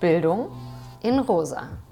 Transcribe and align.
Bildung 0.00 0.50
in 1.02 1.18
Rosa. 1.18 1.87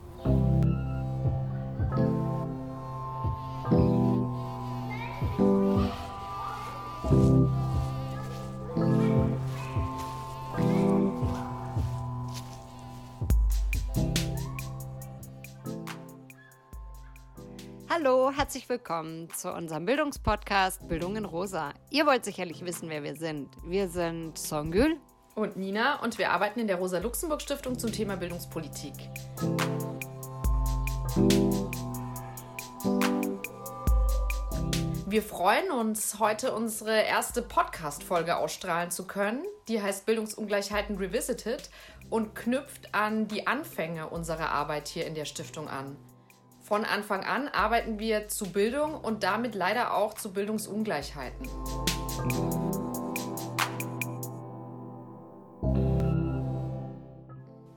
Willkommen 18.69 19.31
zu 19.31 19.53
unserem 19.53 19.87
Bildungspodcast 19.87 20.89
Bildung 20.89 21.15
in 21.17 21.25
Rosa. 21.25 21.73
Ihr 21.91 22.05
wollt 22.05 22.25
sicherlich 22.25 22.65
wissen, 22.65 22.89
wer 22.89 23.05
wir 23.05 23.15
sind. 23.15 23.49
Wir 23.65 23.89
sind 23.89 24.37
Songül 24.37 24.97
und 25.37 25.57
Nina 25.57 26.03
und 26.03 26.19
wir 26.19 26.33
arbeiten 26.33 26.59
in 26.59 26.67
der 26.67 26.77
Rosa-Luxemburg-Stiftung 26.77 27.79
zum 27.79 27.93
Thema 27.93 28.17
Bildungspolitik. 28.17 28.95
Wir 35.07 35.23
freuen 35.23 35.71
uns, 35.71 36.19
heute 36.19 36.53
unsere 36.53 37.03
erste 37.03 37.43
Podcast-Folge 37.43 38.37
ausstrahlen 38.37 38.91
zu 38.91 39.07
können. 39.07 39.45
Die 39.69 39.81
heißt 39.81 40.07
Bildungsungleichheiten 40.07 40.97
Revisited 40.97 41.71
und 42.11 42.35
knüpft 42.35 42.93
an 42.95 43.29
die 43.29 43.47
Anfänge 43.47 44.09
unserer 44.09 44.51
Arbeit 44.51 44.89
hier 44.89 45.07
in 45.07 45.15
der 45.15 45.25
Stiftung 45.25 45.69
an. 45.69 45.97
Von 46.67 46.85
Anfang 46.85 47.23
an 47.23 47.47
arbeiten 47.47 48.01
wir 48.01 48.27
zu 48.27 48.51
Bildung 48.51 48.97
und 48.97 49.23
damit 49.23 49.55
leider 49.55 49.95
auch 49.95 50.15
zu 50.15 50.33
Bildungsungleichheiten. 50.33 51.49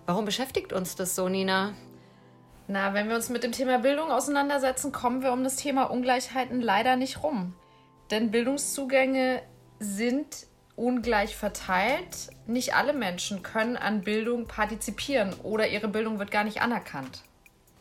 Warum 0.08 0.26
beschäftigt 0.26 0.74
uns 0.74 0.96
das 0.96 1.16
so, 1.16 1.30
Nina? 1.30 1.76
Na, 2.68 2.96
wenn 2.96 3.10
wir 3.10 3.16
uns 3.16 3.30
mit 3.30 3.44
dem 3.44 3.52
Thema 3.52 3.78
Bildung 3.78 4.10
auseinandersetzen, 4.10 4.92
kommen 4.92 5.22
wir 5.22 5.34
um 5.34 5.44
das 5.44 5.58
Thema 5.58 5.84
Ungleichheiten 5.84 6.60
leider 6.60 6.96
nicht 6.96 7.22
rum. 7.22 7.54
Denn 8.10 8.32
Bildungszugänge 8.32 9.44
sind 9.78 10.48
ungleich 10.76 11.36
verteilt. 11.36 12.32
Nicht 12.48 12.74
alle 12.74 12.94
Menschen 12.94 13.44
können 13.44 13.78
an 13.78 14.02
Bildung 14.02 14.48
partizipieren 14.48 15.36
oder 15.44 15.68
ihre 15.68 15.90
Bildung 15.90 16.18
wird 16.18 16.32
gar 16.32 16.44
nicht 16.44 16.64
anerkannt. 16.64 17.29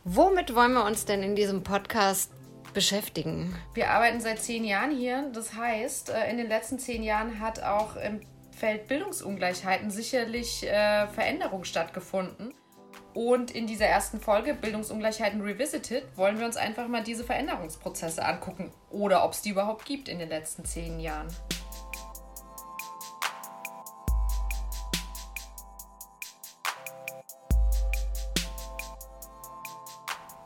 Womit 0.04 0.54
wollen 0.54 0.72
wir 0.72 0.84
uns 0.84 1.04
denn 1.04 1.22
in 1.22 1.34
diesem 1.36 1.62
Podcast 1.62 2.32
beschäftigen? 2.72 3.54
Wir 3.74 3.90
arbeiten 3.90 4.20
seit 4.20 4.40
zehn 4.40 4.64
Jahren 4.64 4.96
hier. 4.96 5.30
Das 5.32 5.54
heißt, 5.54 6.10
äh, 6.10 6.30
in 6.30 6.38
den 6.38 6.48
letzten 6.48 6.78
zehn 6.78 7.02
Jahren 7.02 7.40
hat 7.40 7.62
auch 7.62 7.96
im 7.96 8.20
Feld 8.56 8.88
Bildungsungleichheiten 8.88 9.90
sicherlich 9.90 10.64
äh, 10.64 11.06
Veränderung 11.08 11.64
stattgefunden. 11.64 12.54
Und 13.14 13.50
in 13.50 13.66
dieser 13.66 13.86
ersten 13.86 14.20
Folge 14.20 14.54
Bildungsungleichheiten 14.54 15.40
Revisited 15.40 16.04
wollen 16.16 16.38
wir 16.38 16.46
uns 16.46 16.56
einfach 16.56 16.86
mal 16.86 17.02
diese 17.02 17.24
Veränderungsprozesse 17.24 18.24
angucken 18.24 18.72
oder 18.90 19.24
ob 19.24 19.32
es 19.32 19.42
die 19.42 19.50
überhaupt 19.50 19.84
gibt 19.86 20.08
in 20.08 20.18
den 20.18 20.28
letzten 20.28 20.64
zehn 20.64 21.00
Jahren. 21.00 21.26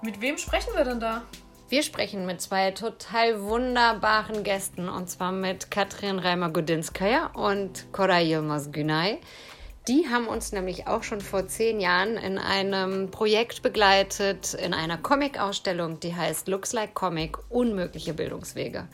Mit 0.04 0.20
wem 0.20 0.36
sprechen 0.36 0.74
wir 0.74 0.82
denn 0.82 0.98
da? 0.98 1.22
Wir 1.68 1.84
sprechen 1.84 2.26
mit 2.26 2.40
zwei 2.40 2.72
total 2.72 3.40
wunderbaren 3.40 4.42
Gästen 4.42 4.88
und 4.88 5.08
zwar 5.08 5.30
mit 5.30 5.70
Katrin 5.70 6.18
Reimer-Godinskaya 6.18 7.30
und 7.34 7.86
Koray 7.92 8.28
Yilmaz 8.28 8.72
Günay. 8.72 9.20
Die 9.86 10.08
haben 10.10 10.26
uns 10.26 10.50
nämlich 10.50 10.88
auch 10.88 11.04
schon 11.04 11.20
vor 11.20 11.46
zehn 11.46 11.78
Jahren 11.78 12.16
in 12.16 12.38
einem 12.38 13.12
Projekt 13.12 13.62
begleitet, 13.62 14.54
in 14.54 14.74
einer 14.74 14.98
Comic-Ausstellung, 14.98 16.00
die 16.00 16.16
heißt 16.16 16.48
Looks 16.48 16.72
Like 16.72 16.94
Comic, 16.94 17.38
unmögliche 17.48 18.12
Bildungswege. 18.12 18.88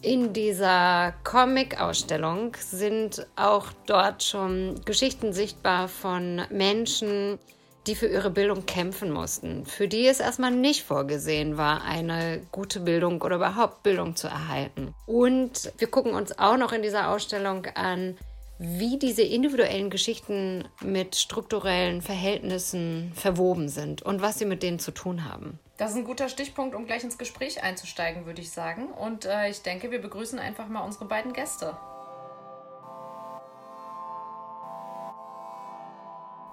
In 0.00 0.32
dieser 0.32 1.12
Comic-Ausstellung 1.24 2.56
sind 2.60 3.26
auch 3.34 3.66
dort 3.86 4.22
schon 4.22 4.80
Geschichten 4.84 5.32
sichtbar 5.32 5.88
von 5.88 6.42
Menschen, 6.50 7.40
die 7.86 7.94
für 7.94 8.06
ihre 8.06 8.30
Bildung 8.30 8.66
kämpfen 8.66 9.10
mussten, 9.10 9.64
für 9.66 9.88
die 9.88 10.06
es 10.06 10.20
erstmal 10.20 10.50
nicht 10.50 10.84
vorgesehen 10.84 11.56
war, 11.56 11.84
eine 11.84 12.40
gute 12.52 12.80
Bildung 12.80 13.22
oder 13.22 13.36
überhaupt 13.36 13.82
Bildung 13.82 14.16
zu 14.16 14.28
erhalten. 14.28 14.94
Und 15.06 15.72
wir 15.78 15.88
gucken 15.88 16.14
uns 16.14 16.38
auch 16.38 16.56
noch 16.56 16.72
in 16.72 16.82
dieser 16.82 17.10
Ausstellung 17.10 17.66
an, 17.74 18.16
wie 18.58 18.98
diese 18.98 19.22
individuellen 19.22 19.90
Geschichten 19.90 20.66
mit 20.82 21.16
strukturellen 21.16 22.00
Verhältnissen 22.00 23.12
verwoben 23.14 23.68
sind 23.68 24.02
und 24.02 24.22
was 24.22 24.38
sie 24.38 24.46
mit 24.46 24.62
denen 24.62 24.78
zu 24.78 24.92
tun 24.92 25.24
haben. 25.24 25.58
Das 25.76 25.90
ist 25.90 25.98
ein 25.98 26.04
guter 26.04 26.30
Stichpunkt, 26.30 26.74
um 26.74 26.86
gleich 26.86 27.04
ins 27.04 27.18
Gespräch 27.18 27.62
einzusteigen, 27.62 28.24
würde 28.24 28.40
ich 28.40 28.50
sagen. 28.50 28.86
Und 28.86 29.26
äh, 29.26 29.50
ich 29.50 29.60
denke, 29.60 29.90
wir 29.90 30.00
begrüßen 30.00 30.38
einfach 30.38 30.68
mal 30.68 30.80
unsere 30.80 31.04
beiden 31.04 31.34
Gäste. 31.34 31.76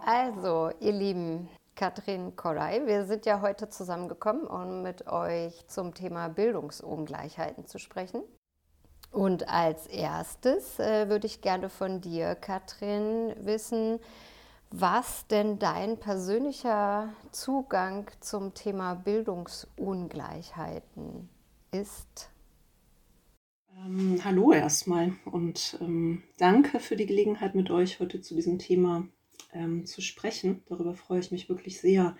Also, 0.06 0.70
ihr 0.82 0.92
Lieben, 0.92 1.48
Katrin 1.76 2.36
Koray, 2.36 2.86
wir 2.86 3.06
sind 3.06 3.26
ja 3.26 3.40
heute 3.40 3.70
zusammengekommen, 3.70 4.46
um 4.46 4.82
mit 4.82 5.08
euch 5.08 5.66
zum 5.68 5.94
Thema 5.94 6.28
Bildungsungleichheiten 6.28 7.68
zu 7.68 7.80
sprechen. 7.80 8.22
Und 9.12 9.48
als 9.48 9.88
erstes 9.88 10.78
äh, 10.78 11.08
würde 11.08 11.26
ich 11.26 11.40
gerne 11.40 11.70
von 11.70 12.02
dir, 12.02 12.36
Katrin, 12.36 13.34
wissen, 13.46 14.02
was 14.72 15.26
denn 15.28 15.58
dein 15.58 15.98
persönlicher 15.98 17.14
Zugang 17.32 18.12
zum 18.20 18.54
Thema 18.54 18.96
Bildungsungleichheiten 18.96 21.30
ist. 21.72 22.30
Ähm, 23.78 24.20
hallo 24.26 24.52
erstmal 24.52 25.14
und 25.24 25.78
ähm, 25.80 26.24
danke 26.40 26.82
für 26.82 26.98
die 26.98 27.06
Gelegenheit, 27.06 27.56
mit 27.56 27.72
euch 27.72 28.02
heute 28.02 28.20
zu 28.20 28.36
diesem 28.36 28.60
Thema 28.60 29.08
ähm, 29.54 29.86
zu 29.86 30.02
sprechen. 30.02 30.64
Darüber 30.68 30.94
freue 30.94 31.20
ich 31.20 31.32
mich 31.32 31.50
wirklich 31.50 31.80
sehr. 31.80 32.16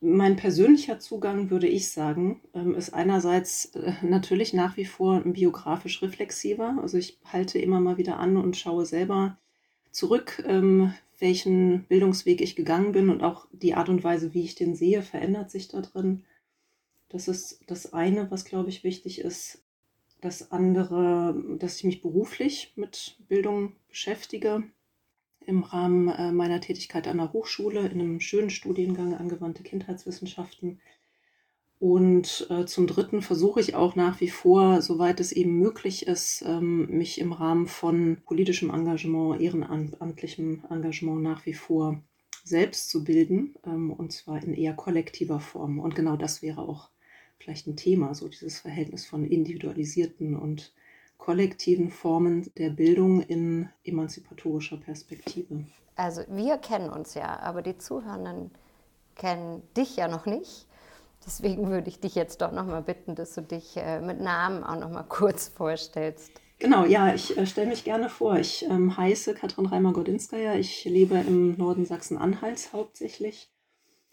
Mein 0.00 0.36
persönlicher 0.36 0.98
Zugang, 0.98 1.50
würde 1.50 1.66
ich 1.66 1.90
sagen, 1.90 2.42
ähm, 2.54 2.74
ist 2.74 2.92
einerseits 2.92 3.66
äh, 3.74 3.92
natürlich 4.02 4.52
nach 4.52 4.76
wie 4.76 4.84
vor 4.84 5.20
biografisch 5.20 6.02
reflexiver. 6.02 6.78
Also 6.80 6.98
ich 6.98 7.18
halte 7.24 7.58
immer 7.58 7.80
mal 7.80 7.96
wieder 7.96 8.18
an 8.18 8.36
und 8.36 8.56
schaue 8.56 8.84
selber 8.84 9.38
zurück, 9.90 10.44
ähm, 10.46 10.92
welchen 11.18 11.84
Bildungsweg 11.84 12.40
ich 12.42 12.56
gegangen 12.56 12.92
bin 12.92 13.08
und 13.08 13.22
auch 13.22 13.46
die 13.52 13.74
Art 13.74 13.88
und 13.88 14.04
Weise, 14.04 14.34
wie 14.34 14.42
ich 14.42 14.54
den 14.54 14.74
sehe, 14.76 15.02
verändert 15.02 15.50
sich 15.50 15.68
da 15.68 15.80
drin. 15.80 16.24
Das 17.08 17.28
ist 17.28 17.60
das 17.66 17.92
eine, 17.92 18.30
was, 18.30 18.44
glaube 18.44 18.68
ich, 18.68 18.84
wichtig 18.84 19.20
ist. 19.20 19.62
Das 20.20 20.50
andere, 20.50 21.42
dass 21.58 21.78
ich 21.78 21.84
mich 21.84 22.02
beruflich 22.02 22.72
mit 22.76 23.16
Bildung 23.28 23.76
beschäftige 23.88 24.64
im 25.46 25.62
Rahmen 25.62 26.08
äh, 26.08 26.32
meiner 26.32 26.60
Tätigkeit 26.60 27.08
an 27.08 27.18
der 27.18 27.32
Hochschule 27.32 27.86
in 27.86 28.00
einem 28.00 28.20
schönen 28.20 28.50
Studiengang 28.50 29.14
angewandte 29.14 29.62
Kindheitswissenschaften. 29.62 30.80
Und 31.78 32.46
äh, 32.50 32.64
zum 32.64 32.86
Dritten 32.86 33.20
versuche 33.20 33.60
ich 33.60 33.74
auch 33.74 33.96
nach 33.96 34.20
wie 34.20 34.30
vor, 34.30 34.80
soweit 34.80 35.20
es 35.20 35.32
eben 35.32 35.58
möglich 35.58 36.06
ist, 36.06 36.42
ähm, 36.46 36.86
mich 36.86 37.20
im 37.20 37.32
Rahmen 37.32 37.66
von 37.66 38.18
politischem 38.24 38.70
Engagement, 38.70 39.40
ehrenamtlichem 39.40 40.64
Engagement 40.70 41.22
nach 41.22 41.44
wie 41.44 41.52
vor 41.54 42.00
selbst 42.44 42.88
zu 42.88 43.04
bilden, 43.04 43.56
ähm, 43.66 43.92
und 43.92 44.12
zwar 44.12 44.42
in 44.42 44.54
eher 44.54 44.72
kollektiver 44.72 45.40
Form. 45.40 45.78
Und 45.78 45.94
genau 45.94 46.16
das 46.16 46.40
wäre 46.40 46.62
auch 46.62 46.88
vielleicht 47.38 47.66
ein 47.66 47.76
Thema, 47.76 48.14
so 48.14 48.28
dieses 48.28 48.60
Verhältnis 48.60 49.04
von 49.04 49.24
individualisierten 49.24 50.34
und 50.34 50.72
kollektiven 51.18 51.90
Formen 51.90 52.50
der 52.56 52.70
Bildung 52.70 53.20
in 53.22 53.68
emanzipatorischer 53.84 54.76
Perspektive. 54.76 55.64
Also 55.96 56.22
wir 56.28 56.58
kennen 56.58 56.90
uns 56.90 57.14
ja, 57.14 57.40
aber 57.40 57.62
die 57.62 57.78
Zuhörenden 57.78 58.50
kennen 59.14 59.62
dich 59.76 59.96
ja 59.96 60.08
noch 60.08 60.26
nicht. 60.26 60.66
Deswegen 61.24 61.68
würde 61.70 61.88
ich 61.88 61.98
dich 61.98 62.14
jetzt 62.14 62.40
doch 62.42 62.52
noch 62.52 62.66
mal 62.66 62.82
bitten, 62.82 63.14
dass 63.14 63.34
du 63.34 63.40
dich 63.40 63.76
äh, 63.76 64.00
mit 64.00 64.20
Namen 64.20 64.62
auch 64.62 64.78
noch 64.78 64.90
mal 64.90 65.02
kurz 65.08 65.48
vorstellst. 65.48 66.32
Genau, 66.58 66.84
ja, 66.84 67.14
ich 67.14 67.36
äh, 67.36 67.46
stelle 67.46 67.68
mich 67.68 67.84
gerne 67.84 68.08
vor. 68.08 68.36
Ich 68.38 68.64
ähm, 68.64 68.96
heiße 68.96 69.34
Katrin 69.34 69.66
Reimer-Godinskaya. 69.66 70.54
Ich 70.54 70.84
lebe 70.84 71.16
im 71.16 71.56
Norden 71.56 71.84
Sachsen-Anhalts 71.84 72.72
hauptsächlich, 72.72 73.50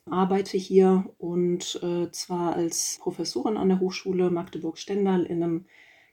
arbeite 0.09 0.57
hier 0.57 1.05
und 1.17 1.79
äh, 1.83 2.11
zwar 2.11 2.55
als 2.55 2.97
Professorin 2.99 3.55
an 3.55 3.69
der 3.69 3.79
Hochschule 3.79 4.29
Magdeburg-Stendal 4.29 5.23
in 5.23 5.43
einem 5.43 5.65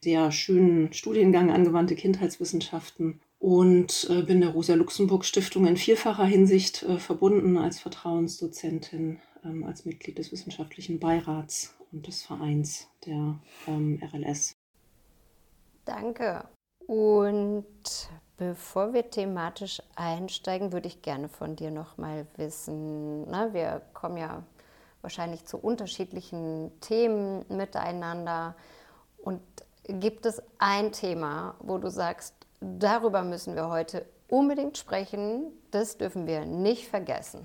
sehr 0.02 0.32
schönen 0.32 0.92
Studiengang 0.92 1.50
angewandte 1.50 1.94
Kindheitswissenschaften 1.94 3.20
und 3.38 4.06
äh, 4.10 4.22
bin 4.22 4.40
der 4.40 4.50
Rosa-Luxemburg-Stiftung 4.50 5.66
in 5.66 5.76
vielfacher 5.76 6.24
Hinsicht 6.24 6.82
äh, 6.82 6.98
verbunden 6.98 7.56
als 7.56 7.80
Vertrauensdozentin, 7.80 9.20
ähm, 9.44 9.64
als 9.64 9.84
Mitglied 9.84 10.18
des 10.18 10.32
wissenschaftlichen 10.32 10.98
Beirats 10.98 11.74
und 11.92 12.06
des 12.06 12.22
Vereins 12.22 12.88
der 13.06 13.38
ähm, 13.66 14.00
RLS. 14.02 14.52
Danke. 15.84 16.44
Und 16.86 17.64
bevor 18.36 18.92
wir 18.92 19.10
thematisch 19.10 19.82
einsteigen, 19.96 20.72
würde 20.72 20.88
ich 20.88 21.02
gerne 21.02 21.28
von 21.28 21.56
dir 21.56 21.70
noch 21.70 21.96
mal 21.98 22.26
wissen. 22.36 23.28
Na, 23.30 23.46
ne, 23.46 23.54
wir 23.54 23.82
kommen 23.94 24.16
ja 24.16 24.44
wahrscheinlich 25.02 25.44
zu 25.46 25.56
unterschiedlichen 25.56 26.72
Themen 26.80 27.44
miteinander. 27.48 28.54
Und 29.18 29.40
gibt 29.84 30.26
es 30.26 30.42
ein 30.58 30.92
Thema, 30.92 31.54
wo 31.60 31.78
du 31.78 31.90
sagst, 31.90 32.34
darüber 32.60 33.22
müssen 33.22 33.54
wir 33.54 33.68
heute 33.68 34.06
unbedingt 34.28 34.78
sprechen, 34.78 35.44
das 35.70 35.98
dürfen 35.98 36.26
wir 36.26 36.44
nicht 36.46 36.86
vergessen? 36.86 37.40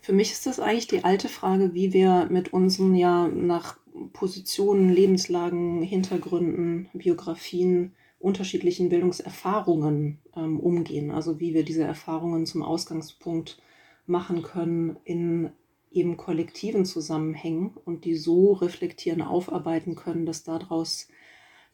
Für 0.00 0.12
mich 0.12 0.32
ist 0.32 0.46
das 0.46 0.60
eigentlich 0.60 0.86
die 0.86 1.04
alte 1.04 1.28
Frage, 1.28 1.74
wie 1.74 1.92
wir 1.92 2.26
mit 2.30 2.52
unseren 2.52 2.94
ja 2.94 3.26
nach 3.28 3.78
Positionen, 4.12 4.90
Lebenslagen, 4.90 5.82
Hintergründen, 5.82 6.88
Biografien, 6.92 7.92
unterschiedlichen 8.18 8.88
Bildungserfahrungen 8.88 10.18
ähm, 10.36 10.60
umgehen. 10.60 11.10
Also 11.10 11.40
wie 11.40 11.54
wir 11.54 11.64
diese 11.64 11.84
Erfahrungen 11.84 12.46
zum 12.46 12.62
Ausgangspunkt 12.62 13.60
machen 14.06 14.42
können 14.42 14.96
in 15.04 15.50
eben 15.90 16.16
kollektiven 16.16 16.84
Zusammenhängen 16.84 17.72
und 17.84 18.04
die 18.04 18.14
so 18.14 18.52
reflektieren, 18.52 19.22
aufarbeiten 19.22 19.94
können, 19.96 20.26
dass 20.26 20.44
daraus 20.44 21.08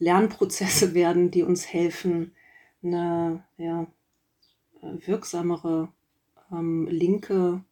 Lernprozesse 0.02 0.94
werden, 0.94 1.30
die 1.30 1.44
uns 1.44 1.72
helfen, 1.72 2.32
eine 2.82 3.44
ja, 3.56 3.86
wirksamere 4.80 5.92
ähm, 6.50 6.88
linke 6.88 7.62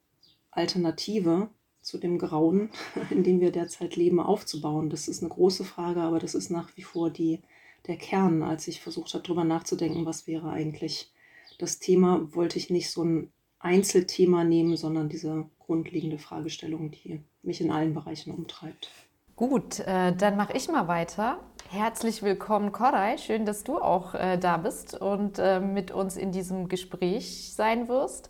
Alternative 0.53 1.49
zu 1.81 1.99
dem 1.99 2.19
Grauen, 2.19 2.71
in 3.11 3.25
dem 3.25 3.41
wir 3.41 3.51
derzeit 3.51 3.97
leben, 3.97 4.21
aufzubauen. 4.21 4.91
Das 4.91 5.09
ist 5.09 5.23
eine 5.23 5.31
große 5.31 5.65
Frage, 5.65 6.03
aber 6.03 6.21
das 6.21 6.37
ist 6.37 6.51
nach 6.51 6.77
wie 6.77 6.83
vor 6.83 7.11
die, 7.11 7.41
der 7.89 7.97
Kern. 7.97 8.45
Als 8.45 8.69
ich 8.69 8.81
versucht 8.81 9.13
habe, 9.15 9.25
darüber 9.25 9.43
nachzudenken, 9.43 10.07
was 10.07 10.29
wäre 10.29 10.51
eigentlich 10.51 11.13
das 11.59 11.81
Thema, 11.81 12.33
wollte 12.33 12.59
ich 12.59 12.71
nicht 12.71 12.91
so 12.91 13.03
ein 13.03 13.33
Einzelthema 13.59 14.45
nehmen, 14.45 14.77
sondern 14.77 15.09
diese 15.09 15.47
grundlegende 15.59 16.19
Fragestellung, 16.19 16.93
die 16.93 17.23
mich 17.43 17.61
in 17.61 17.73
allen 17.73 17.93
Bereichen 17.93 18.33
umtreibt. 18.33 18.89
Gut, 19.35 19.81
äh, 19.81 20.15
dann 20.15 20.37
mache 20.37 20.57
ich 20.57 20.69
mal 20.69 20.87
weiter. 20.87 21.41
Herzlich 21.73 22.25
willkommen, 22.25 22.73
Koray. 22.73 23.17
Schön, 23.17 23.47
dass 23.47 23.63
du 23.63 23.79
auch 23.79 24.17
äh, 24.17 24.39
da 24.39 24.57
bist 24.57 25.01
und 25.01 25.39
äh, 25.39 25.61
mit 25.61 25.93
uns 25.93 26.17
in 26.17 26.33
diesem 26.33 26.67
Gespräch 26.67 27.53
sein 27.55 27.87
wirst. 27.87 28.29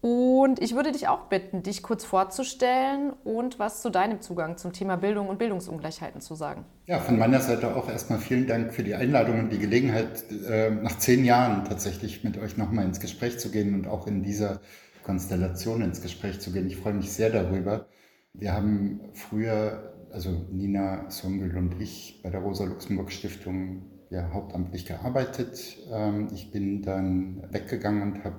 Und 0.00 0.58
ich 0.58 0.74
würde 0.74 0.90
dich 0.90 1.06
auch 1.06 1.26
bitten, 1.26 1.62
dich 1.62 1.82
kurz 1.82 2.02
vorzustellen 2.06 3.12
und 3.24 3.58
was 3.58 3.82
zu 3.82 3.90
deinem 3.90 4.22
Zugang 4.22 4.56
zum 4.56 4.72
Thema 4.72 4.96
Bildung 4.96 5.28
und 5.28 5.38
Bildungsungleichheiten 5.38 6.22
zu 6.22 6.34
sagen. 6.34 6.64
Ja, 6.86 6.98
von 6.98 7.18
meiner 7.18 7.40
Seite 7.40 7.76
auch 7.76 7.90
erstmal 7.90 8.20
vielen 8.20 8.46
Dank 8.46 8.72
für 8.72 8.82
die 8.82 8.94
Einladung 8.94 9.38
und 9.38 9.52
die 9.52 9.58
Gelegenheit, 9.58 10.24
äh, 10.48 10.70
nach 10.70 10.96
zehn 10.96 11.26
Jahren 11.26 11.66
tatsächlich 11.66 12.24
mit 12.24 12.38
euch 12.38 12.56
nochmal 12.56 12.86
ins 12.86 13.00
Gespräch 13.00 13.38
zu 13.38 13.50
gehen 13.50 13.74
und 13.74 13.86
auch 13.86 14.06
in 14.06 14.22
dieser 14.22 14.62
Konstellation 15.04 15.82
ins 15.82 16.00
Gespräch 16.00 16.40
zu 16.40 16.52
gehen. 16.52 16.66
Ich 16.68 16.78
freue 16.78 16.94
mich 16.94 17.12
sehr 17.12 17.28
darüber. 17.28 17.84
Wir 18.32 18.54
haben 18.54 19.00
früher, 19.12 19.92
also 20.12 20.46
Nina 20.50 21.10
Songül 21.10 21.56
und 21.56 21.80
ich, 21.80 22.20
bei 22.22 22.30
der 22.30 22.40
Rosa-Luxemburg-Stiftung 22.40 23.82
ja, 24.10 24.30
hauptamtlich 24.32 24.84
gearbeitet. 24.84 25.78
Ähm, 25.90 26.28
ich 26.34 26.50
bin 26.50 26.82
dann 26.82 27.42
weggegangen 27.50 28.02
und 28.02 28.24
habe 28.24 28.36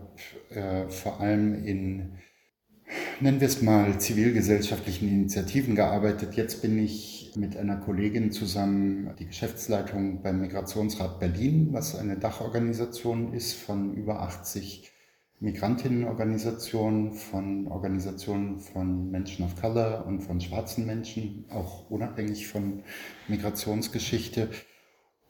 äh, 0.52 0.88
vor 0.88 1.20
allem 1.20 1.66
in, 1.66 2.20
nennen 3.20 3.42
wir 3.42 3.48
es 3.48 3.62
mal, 3.64 4.00
zivilgesellschaftlichen 4.00 5.10
Initiativen 5.10 5.76
gearbeitet. 5.76 6.36
Jetzt 6.36 6.62
bin 6.62 6.78
ich 6.78 7.34
mit 7.36 7.58
einer 7.58 7.78
Kollegin 7.78 8.32
zusammen 8.32 9.16
die 9.18 9.26
Geschäftsleitung 9.26 10.22
beim 10.22 10.42
Migrationsrat 10.42 11.20
Berlin, 11.20 11.70
was 11.72 11.96
eine 11.96 12.18
Dachorganisation 12.18 13.34
ist 13.34 13.54
von 13.54 13.96
über 13.96 14.22
80 14.22 14.93
Migrantinnenorganisationen, 15.44 17.12
von 17.12 17.68
Organisationen 17.68 18.62
von 18.62 19.12
Menschen 19.12 19.44
of 19.44 19.60
Color 19.60 20.06
und 20.08 20.22
von 20.22 20.40
schwarzen 20.40 20.86
Menschen, 20.86 21.44
auch 21.50 21.90
unabhängig 21.92 22.48
von 22.48 22.82
Migrationsgeschichte. 23.28 24.50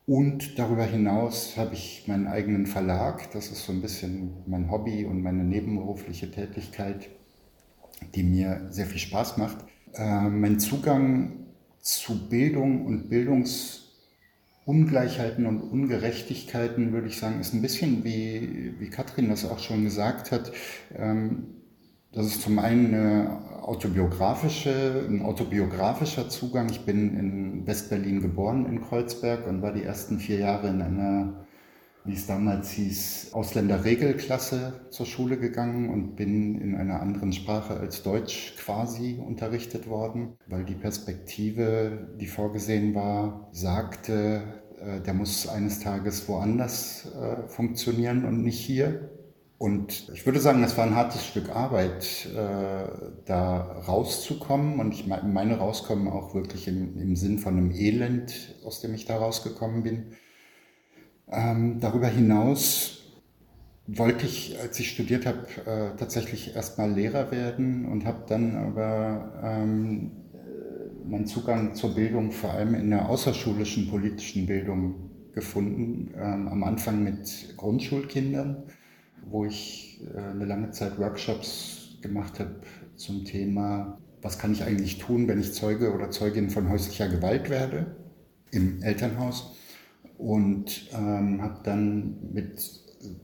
Und 0.05 0.59
darüber 0.59 0.83
hinaus 0.83 1.57
habe 1.57 1.73
ich 1.73 2.03
meinen 2.07 2.27
eigenen 2.27 2.67
Verlag. 2.67 3.31
Das 3.31 3.49
ist 3.49 3.65
so 3.65 3.71
ein 3.71 3.81
bisschen 3.81 4.43
mein 4.45 4.69
Hobby 4.69 5.03
und 5.03 5.23
meine 5.23 5.43
nebenberufliche 5.43 6.29
Tätigkeit, 6.29 7.09
die 8.13 8.21
mir 8.21 8.67
sehr 8.69 8.85
viel 8.85 8.99
Spaß 8.99 9.37
macht. 9.37 9.65
Äh, 9.93 10.29
mein 10.29 10.59
Zugang 10.59 11.47
zu 11.79 12.29
Bildung 12.29 12.85
und 12.85 13.09
Bildungsungleichheiten 14.65 15.45
und 15.45 15.61
Ungerechtigkeiten, 15.61 16.93
würde 16.93 17.07
ich 17.07 17.17
sagen, 17.17 17.39
ist 17.39 17.53
ein 17.53 17.61
bisschen 17.61 18.03
wie, 18.03 18.73
wie 18.79 18.89
Katrin 18.89 19.29
das 19.29 19.45
auch 19.49 19.59
schon 19.59 19.83
gesagt 19.83 20.31
hat. 20.31 20.51
Ähm, 20.95 21.47
das 22.13 22.27
ist 22.27 22.41
zum 22.43 22.59
einen 22.59 22.93
eine 22.93 23.63
autobiografische, 23.63 25.05
ein 25.09 25.21
autobiografischer 25.21 26.29
Zugang. 26.29 26.69
Ich 26.69 26.85
bin 26.85 27.17
in 27.17 27.67
Westberlin 27.67 28.21
geboren, 28.21 28.65
in 28.67 28.81
Kreuzberg, 28.81 29.47
und 29.47 29.61
war 29.61 29.73
die 29.73 29.83
ersten 29.83 30.19
vier 30.19 30.37
Jahre 30.37 30.69
in 30.69 30.81
einer, 30.81 31.45
wie 32.05 32.13
es 32.13 32.27
damals 32.27 32.71
hieß, 32.71 33.29
Ausländerregelklasse 33.33 34.87
zur 34.89 35.05
Schule 35.05 35.37
gegangen 35.37 35.89
und 35.89 36.15
bin 36.15 36.59
in 36.59 36.75
einer 36.75 37.01
anderen 37.01 37.31
Sprache 37.31 37.75
als 37.75 38.03
Deutsch 38.03 38.55
quasi 38.57 39.21
unterrichtet 39.25 39.87
worden, 39.87 40.37
weil 40.47 40.65
die 40.65 40.75
Perspektive, 40.75 42.09
die 42.19 42.27
vorgesehen 42.27 42.93
war, 42.93 43.47
sagte, 43.51 44.43
äh, 44.81 45.01
der 45.01 45.13
muss 45.13 45.47
eines 45.47 45.79
Tages 45.79 46.27
woanders 46.27 47.07
äh, 47.15 47.47
funktionieren 47.47 48.25
und 48.25 48.43
nicht 48.43 48.59
hier. 48.59 49.09
Und 49.57 50.09
ich 50.13 50.25
würde 50.25 50.41
sagen, 50.41 50.61
das 50.61 50.77
war 50.77 50.85
ein 50.85 50.95
hartes 50.95 51.25
Stück 51.25 51.55
Arbeit, 51.55 52.27
äh, 52.35 52.85
da 53.23 53.61
rauszukommen. 53.87 54.79
Und 54.79 54.93
ich 54.93 55.07
meine 55.07 55.57
rauskommen 55.57 56.09
auch 56.09 56.35
wirklich 56.35 56.67
im, 56.67 56.99
im 56.99 57.15
Sinn 57.15 57.39
von 57.39 57.55
einem 57.55 57.71
Elend, 57.71 58.57
aus 58.65 58.81
dem 58.81 58.93
ich 58.93 59.05
da 59.05 59.15
rausgekommen 59.15 59.83
bin. 59.83 60.17
Ähm, 61.33 61.79
darüber 61.79 62.07
hinaus 62.07 63.01
wollte 63.87 64.25
ich, 64.25 64.57
als 64.61 64.79
ich 64.79 64.91
studiert 64.91 65.25
habe, 65.25 65.47
äh, 65.65 65.97
tatsächlich 65.97 66.55
erstmal 66.55 66.91
Lehrer 66.91 67.31
werden 67.31 67.85
und 67.85 68.05
habe 68.05 68.23
dann 68.27 68.55
aber 68.55 69.41
ähm, 69.43 70.11
meinen 71.05 71.25
Zugang 71.25 71.75
zur 71.75 71.95
Bildung 71.95 72.31
vor 72.31 72.51
allem 72.53 72.75
in 72.75 72.89
der 72.89 73.09
außerschulischen 73.09 73.89
politischen 73.89 74.45
Bildung 74.45 75.09
gefunden. 75.33 76.13
Ähm, 76.15 76.47
am 76.47 76.63
Anfang 76.63 77.03
mit 77.03 77.55
Grundschulkindern 77.57 78.63
wo 79.25 79.45
ich 79.45 80.01
äh, 80.13 80.19
eine 80.19 80.45
lange 80.45 80.71
Zeit 80.71 80.97
Workshops 80.99 81.97
gemacht 82.01 82.39
habe 82.39 82.55
zum 82.95 83.25
Thema, 83.25 83.97
was 84.21 84.39
kann 84.39 84.53
ich 84.53 84.63
eigentlich 84.63 84.99
tun, 84.99 85.27
wenn 85.27 85.39
ich 85.39 85.53
Zeuge 85.53 85.93
oder 85.93 86.11
Zeugin 86.11 86.49
von 86.49 86.69
häuslicher 86.69 87.07
Gewalt 87.07 87.49
werde 87.49 87.95
im 88.51 88.81
Elternhaus. 88.81 89.55
Und 90.23 90.89
ähm, 90.93 91.41
habe 91.41 91.59
dann 91.65 92.15
mit 92.31 92.61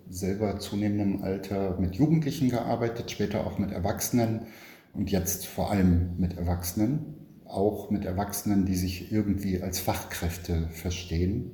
selber 0.09 0.59
zunehmendem 0.59 1.23
Alter 1.23 1.79
mit 1.79 1.95
Jugendlichen 1.95 2.49
gearbeitet, 2.49 3.09
später 3.09 3.47
auch 3.47 3.57
mit 3.57 3.71
Erwachsenen 3.71 4.47
und 4.93 5.09
jetzt 5.09 5.47
vor 5.47 5.71
allem 5.71 6.17
mit 6.17 6.37
Erwachsenen, 6.37 7.15
auch 7.45 7.89
mit 7.89 8.03
Erwachsenen, 8.03 8.65
die 8.65 8.75
sich 8.75 9.13
irgendwie 9.13 9.61
als 9.61 9.79
Fachkräfte 9.79 10.67
verstehen. 10.73 11.51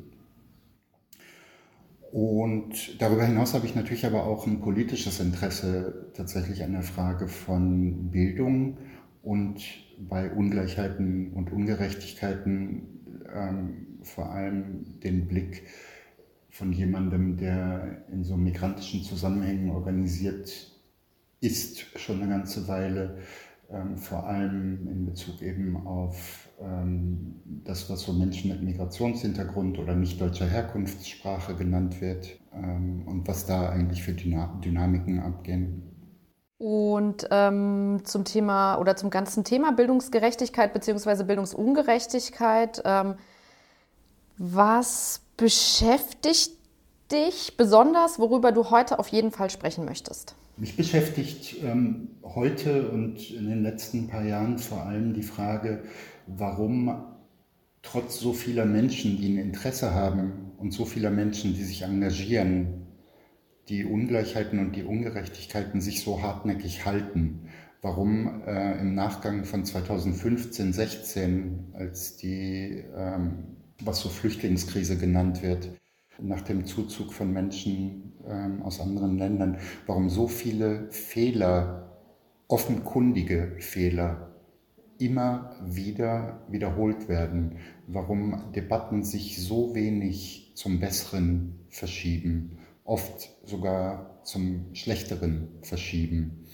Und 2.12 3.00
darüber 3.00 3.24
hinaus 3.24 3.54
habe 3.54 3.68
ich 3.68 3.76
natürlich 3.76 4.08
aber 4.08 4.26
auch 4.26 4.48
ein 4.48 4.62
politisches 4.62 5.20
Interesse 5.20 6.12
tatsächlich 6.16 6.64
an 6.64 6.72
der 6.72 6.82
Frage 6.82 7.28
von 7.28 8.10
Bildung 8.10 8.80
und 9.22 9.62
bei 10.00 10.32
Ungleichheiten 10.32 11.34
und 11.34 11.52
Ungerechtigkeiten 11.52 12.88
ähm, 13.32 13.95
vor 14.06 14.32
allem 14.32 15.00
den 15.02 15.28
Blick 15.28 15.64
von 16.50 16.72
jemandem, 16.72 17.38
der 17.38 18.06
in 18.12 18.24
so 18.24 18.38
migrantischen 18.38 19.04
Zusammenhängen 19.04 19.72
organisiert 19.72 20.72
ist, 21.42 21.86
schon 22.00 22.22
eine 22.22 22.30
ganze 22.30 22.68
Weile, 22.68 23.18
ähm, 23.70 23.98
vor 23.98 24.26
allem 24.26 24.88
in 24.88 25.06
Bezug 25.06 25.42
eben 25.42 25.86
auf 25.88 26.50
ähm, 26.62 27.42
das, 27.66 27.90
was 27.90 28.04
so 28.04 28.14
Menschen 28.14 28.52
mit 28.52 28.64
Migrationshintergrund 28.64 29.80
oder 29.80 29.96
nicht 29.96 30.22
deutscher 30.22 30.46
Herkunftssprache 30.46 31.56
genannt 31.56 32.00
wird 32.00 32.40
ähm, 32.54 33.04
und 33.08 33.28
was 33.28 33.46
da 33.46 33.70
eigentlich 33.70 34.04
für 34.04 34.14
Dynamiken 34.14 35.20
abgehen. 35.20 35.84
Und 36.58 37.28
ähm, 37.32 38.02
zum 38.06 38.24
Thema 38.24 38.78
oder 38.78 38.96
zum 38.96 39.10
ganzen 39.10 39.44
Thema 39.44 39.74
Bildungsgerechtigkeit 39.74 40.74
bzw. 40.74 41.24
Bildungsungerechtigkeit, 41.24 42.82
ähm, 42.86 43.16
was 44.38 45.22
beschäftigt 45.38 46.52
dich 47.12 47.56
besonders, 47.58 48.20
worüber 48.20 48.52
du 48.52 48.70
heute 48.70 49.00
auf 49.00 49.08
jeden 49.10 49.32
Fall 49.32 49.50
sprechen 49.50 49.86
möchtest? 49.86 50.36
Mich 50.58 50.78
beschäftigt 50.78 51.58
ähm, 51.64 52.12
heute 52.24 52.90
und 52.90 53.30
in 53.30 53.50
den 53.50 53.64
letzten 53.64 54.08
paar 54.08 54.24
Jahren 54.24 54.58
vor 54.58 54.84
allem 54.84 55.14
die 55.14 55.24
Frage, 55.24 55.84
warum 56.28 57.04
trotz 57.82 58.20
so 58.20 58.34
vieler 58.34 58.66
Menschen, 58.66 59.18
die 59.18 59.34
ein 59.34 59.38
Interesse 59.38 59.94
haben 59.94 60.52
und 60.58 60.72
so 60.72 60.86
vieler 60.86 61.12
Menschen, 61.12 61.54
die 61.54 61.64
sich 61.64 61.84
engagieren, 61.84 62.88
die 63.70 63.86
Ungleichheiten 63.86 64.60
und 64.60 64.76
die 64.76 64.84
Ungerechtigkeiten 64.84 65.82
sich 65.82 66.04
so 66.04 66.22
hartnäckig 66.22 66.86
halten. 66.86 67.50
Warum 67.82 68.44
äh, 68.48 68.80
im 68.80 68.96
Nachgang 68.96 69.44
von 69.44 69.66
2015, 69.66 70.74
16, 70.74 71.74
als 71.74 72.18
die, 72.18 72.84
ähm, 72.96 73.55
was 73.82 74.00
so 74.00 74.10
Flüchtlingskrise 74.10 74.98
genannt 74.98 75.42
wird, 75.42 75.70
nach 76.20 76.42
dem 76.42 76.66
Zuzug 76.66 77.14
von 77.14 77.32
Menschen 77.32 78.14
ähm, 78.26 78.62
aus 78.64 78.80
anderen 78.80 79.18
Ländern, 79.18 79.58
warum 79.86 80.10
so 80.10 80.28
viele 80.28 80.92
Fehler, 80.92 82.00
offenkundige 82.48 83.56
Fehler, 83.60 84.32
immer 84.98 85.56
wieder 85.62 86.46
wiederholt 86.50 87.10
werden, 87.10 87.58
warum 87.88 88.52
Debatten 88.54 89.04
sich 89.04 89.44
so 89.44 89.76
wenig 89.76 90.54
zum 90.56 90.80
Besseren 90.80 91.60
verschieben, 91.70 92.60
oft 92.86 93.30
sogar 93.44 94.22
zum 94.24 94.74
Schlechteren 94.74 95.50
verschieben. 95.62 96.46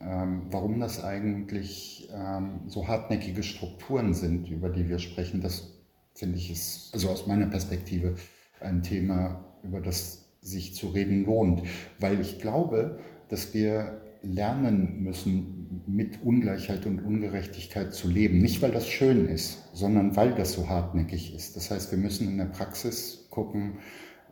Ähm, 0.00 0.46
warum 0.50 0.80
das 0.80 1.04
eigentlich 1.04 2.08
ähm, 2.14 2.60
so 2.68 2.88
hartnäckige 2.88 3.42
Strukturen 3.42 4.14
sind, 4.14 4.48
über 4.48 4.70
die 4.70 4.88
wir 4.88 4.98
sprechen, 4.98 5.42
das 5.42 5.79
finde 6.14 6.38
ich 6.38 6.50
ist, 6.50 6.90
also 6.92 7.08
aus 7.08 7.26
meiner 7.26 7.46
Perspektive, 7.46 8.16
ein 8.60 8.82
Thema, 8.82 9.44
über 9.62 9.80
das 9.80 10.30
sich 10.40 10.74
zu 10.74 10.88
reden 10.88 11.24
lohnt, 11.24 11.62
weil 11.98 12.20
ich 12.20 12.38
glaube, 12.38 12.98
dass 13.28 13.54
wir 13.54 14.00
lernen 14.22 15.02
müssen, 15.02 15.82
mit 15.86 16.22
Ungleichheit 16.22 16.86
und 16.86 17.00
Ungerechtigkeit 17.00 17.94
zu 17.94 18.08
leben. 18.08 18.38
Nicht, 18.38 18.60
weil 18.60 18.72
das 18.72 18.88
schön 18.88 19.26
ist, 19.26 19.68
sondern 19.72 20.16
weil 20.16 20.34
das 20.34 20.52
so 20.52 20.68
hartnäckig 20.68 21.34
ist. 21.34 21.56
Das 21.56 21.70
heißt, 21.70 21.90
wir 21.90 21.98
müssen 21.98 22.28
in 22.28 22.38
der 22.38 22.46
Praxis 22.46 23.26
gucken, 23.30 23.78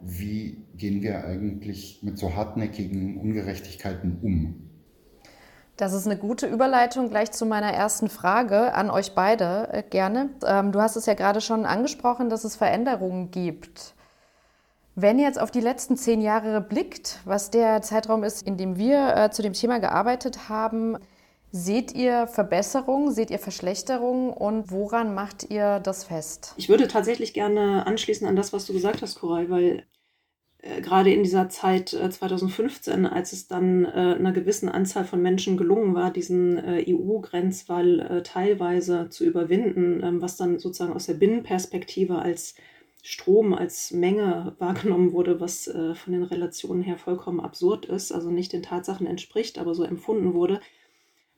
wie 0.00 0.64
gehen 0.76 1.02
wir 1.02 1.24
eigentlich 1.24 2.00
mit 2.02 2.18
so 2.18 2.34
hartnäckigen 2.34 3.16
Ungerechtigkeiten 3.16 4.18
um. 4.22 4.67
Das 5.78 5.92
ist 5.92 6.06
eine 6.06 6.16
gute 6.16 6.48
Überleitung 6.48 7.08
gleich 7.08 7.30
zu 7.30 7.46
meiner 7.46 7.72
ersten 7.72 8.08
Frage 8.08 8.74
an 8.74 8.90
euch 8.90 9.14
beide 9.14 9.68
äh, 9.72 9.82
gerne. 9.84 10.28
Ähm, 10.44 10.72
du 10.72 10.80
hast 10.80 10.96
es 10.96 11.06
ja 11.06 11.14
gerade 11.14 11.40
schon 11.40 11.64
angesprochen, 11.64 12.28
dass 12.30 12.42
es 12.42 12.56
Veränderungen 12.56 13.30
gibt. 13.30 13.94
Wenn 14.96 15.20
ihr 15.20 15.26
jetzt 15.26 15.40
auf 15.40 15.52
die 15.52 15.60
letzten 15.60 15.96
zehn 15.96 16.20
Jahre 16.20 16.60
blickt, 16.60 17.20
was 17.24 17.52
der 17.52 17.80
Zeitraum 17.80 18.24
ist, 18.24 18.44
in 18.44 18.56
dem 18.56 18.76
wir 18.76 19.16
äh, 19.16 19.30
zu 19.30 19.40
dem 19.40 19.52
Thema 19.52 19.78
gearbeitet 19.78 20.48
haben, 20.48 20.98
seht 21.52 21.94
ihr 21.94 22.26
Verbesserungen, 22.26 23.12
seht 23.12 23.30
ihr 23.30 23.38
Verschlechterungen 23.38 24.30
und 24.30 24.72
woran 24.72 25.14
macht 25.14 25.48
ihr 25.48 25.78
das 25.78 26.02
fest? 26.02 26.54
Ich 26.56 26.68
würde 26.68 26.88
tatsächlich 26.88 27.34
gerne 27.34 27.86
anschließen 27.86 28.26
an 28.26 28.34
das, 28.34 28.52
was 28.52 28.66
du 28.66 28.72
gesagt 28.72 29.00
hast, 29.00 29.20
Koray, 29.20 29.48
weil 29.48 29.84
äh, 30.60 30.80
gerade 30.80 31.12
in 31.12 31.22
dieser 31.22 31.48
Zeit 31.48 31.92
äh, 31.92 32.10
2015, 32.10 33.06
als 33.06 33.32
es 33.32 33.46
dann 33.46 33.84
äh, 33.84 34.16
einer 34.18 34.32
gewissen 34.32 34.68
Anzahl 34.68 35.04
von 35.04 35.22
Menschen 35.22 35.56
gelungen 35.56 35.94
war, 35.94 36.12
diesen 36.12 36.58
äh, 36.58 36.84
EU-Grenzwall 36.88 38.00
äh, 38.00 38.22
teilweise 38.22 39.08
zu 39.08 39.24
überwinden, 39.24 40.02
ähm, 40.02 40.20
was 40.20 40.36
dann 40.36 40.58
sozusagen 40.58 40.94
aus 40.94 41.06
der 41.06 41.14
Binnenperspektive 41.14 42.18
als 42.18 42.54
Strom 43.04 43.54
als 43.54 43.92
Menge 43.92 44.56
wahrgenommen 44.58 45.12
wurde, 45.12 45.40
was 45.40 45.70
von 45.94 46.12
den 46.12 46.24
Relationen 46.24 46.82
her 46.82 46.98
vollkommen 46.98 47.38
absurd 47.38 47.86
ist, 47.86 48.10
also 48.10 48.30
nicht 48.30 48.52
den 48.52 48.64
Tatsachen 48.64 49.06
entspricht, 49.06 49.58
aber 49.58 49.72
so 49.74 49.84
empfunden 49.84 50.34
wurde, 50.34 50.60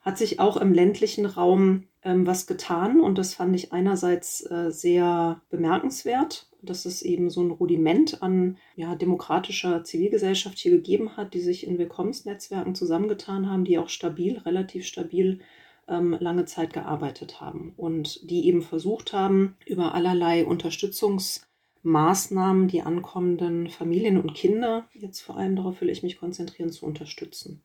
hat 0.01 0.17
sich 0.17 0.41
auch 0.41 0.57
im 0.57 0.73
ländlichen 0.73 1.27
Raum 1.27 1.85
ähm, 2.03 2.27
was 2.27 2.47
getan 2.47 3.01
und 3.01 3.19
das 3.19 3.35
fand 3.35 3.55
ich 3.55 3.73
einerseits 3.73 4.45
äh, 4.51 4.71
sehr 4.71 5.41
bemerkenswert, 5.51 6.49
dass 6.63 6.85
es 6.85 7.03
eben 7.03 7.31
so 7.31 7.43
ein 7.43 7.51
Rudiment 7.51 8.23
an 8.23 8.57
ja, 8.77 8.95
demokratischer 8.95 9.85
Zivilgesellschaft 9.85 10.59
hier 10.59 10.73
gegeben 10.73 11.17
hat, 11.17 11.35
die 11.35 11.41
sich 11.41 11.67
in 11.67 11.79
Willkommensnetzwerken 11.79 12.75
zusammengetan 12.75 13.51
haben, 13.51 13.65
die 13.65 13.79
auch 13.79 13.89
stabil, 13.89 14.39
relativ 14.39 14.87
stabil 14.87 15.41
ähm, 15.89 16.17
lange 16.21 16.45
Zeit 16.45 16.73
gearbeitet 16.73 17.41
haben 17.41 17.73
und 17.77 18.31
die 18.31 18.47
eben 18.47 18.63
versucht 18.63 19.13
haben, 19.13 19.57
über 19.67 19.95
allerlei 19.95 20.47
Unterstützungs- 20.47 21.43
Maßnahmen, 21.83 22.69
die 22.69 22.83
ankommenden 22.83 23.69
Familien 23.71 24.19
und 24.19 24.35
Kinder, 24.35 24.87
jetzt 24.93 25.21
vor 25.21 25.37
allem 25.37 25.57
darauf 25.57 25.81
will 25.81 25.89
ich 25.89 26.03
mich 26.03 26.19
konzentrieren, 26.19 26.71
zu 26.71 26.85
unterstützen. 26.85 27.63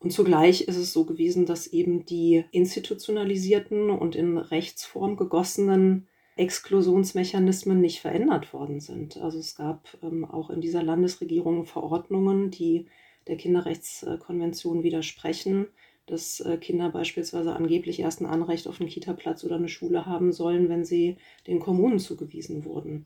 Und 0.00 0.12
zugleich 0.12 0.62
ist 0.62 0.76
es 0.76 0.92
so 0.92 1.04
gewesen, 1.04 1.44
dass 1.46 1.66
eben 1.66 2.06
die 2.06 2.44
institutionalisierten 2.52 3.90
und 3.90 4.16
in 4.16 4.38
Rechtsform 4.38 5.16
gegossenen 5.16 6.08
Exklusionsmechanismen 6.36 7.80
nicht 7.82 8.00
verändert 8.00 8.54
worden 8.54 8.80
sind. 8.80 9.18
Also 9.18 9.38
es 9.38 9.56
gab 9.56 9.98
ähm, 10.02 10.24
auch 10.24 10.48
in 10.48 10.62
dieser 10.62 10.82
Landesregierung 10.82 11.66
Verordnungen, 11.66 12.50
die 12.50 12.86
der 13.26 13.36
Kinderrechtskonvention 13.36 14.82
widersprechen, 14.82 15.66
dass 16.06 16.40
äh, 16.40 16.56
Kinder 16.56 16.88
beispielsweise 16.88 17.54
angeblich 17.54 18.00
erst 18.00 18.22
ein 18.22 18.26
Anrecht 18.26 18.66
auf 18.68 18.80
einen 18.80 18.88
Kita-Platz 18.88 19.44
oder 19.44 19.56
eine 19.56 19.68
Schule 19.68 20.06
haben 20.06 20.32
sollen, 20.32 20.70
wenn 20.70 20.84
sie 20.84 21.18
den 21.46 21.60
Kommunen 21.60 21.98
zugewiesen 21.98 22.64
wurden. 22.64 23.04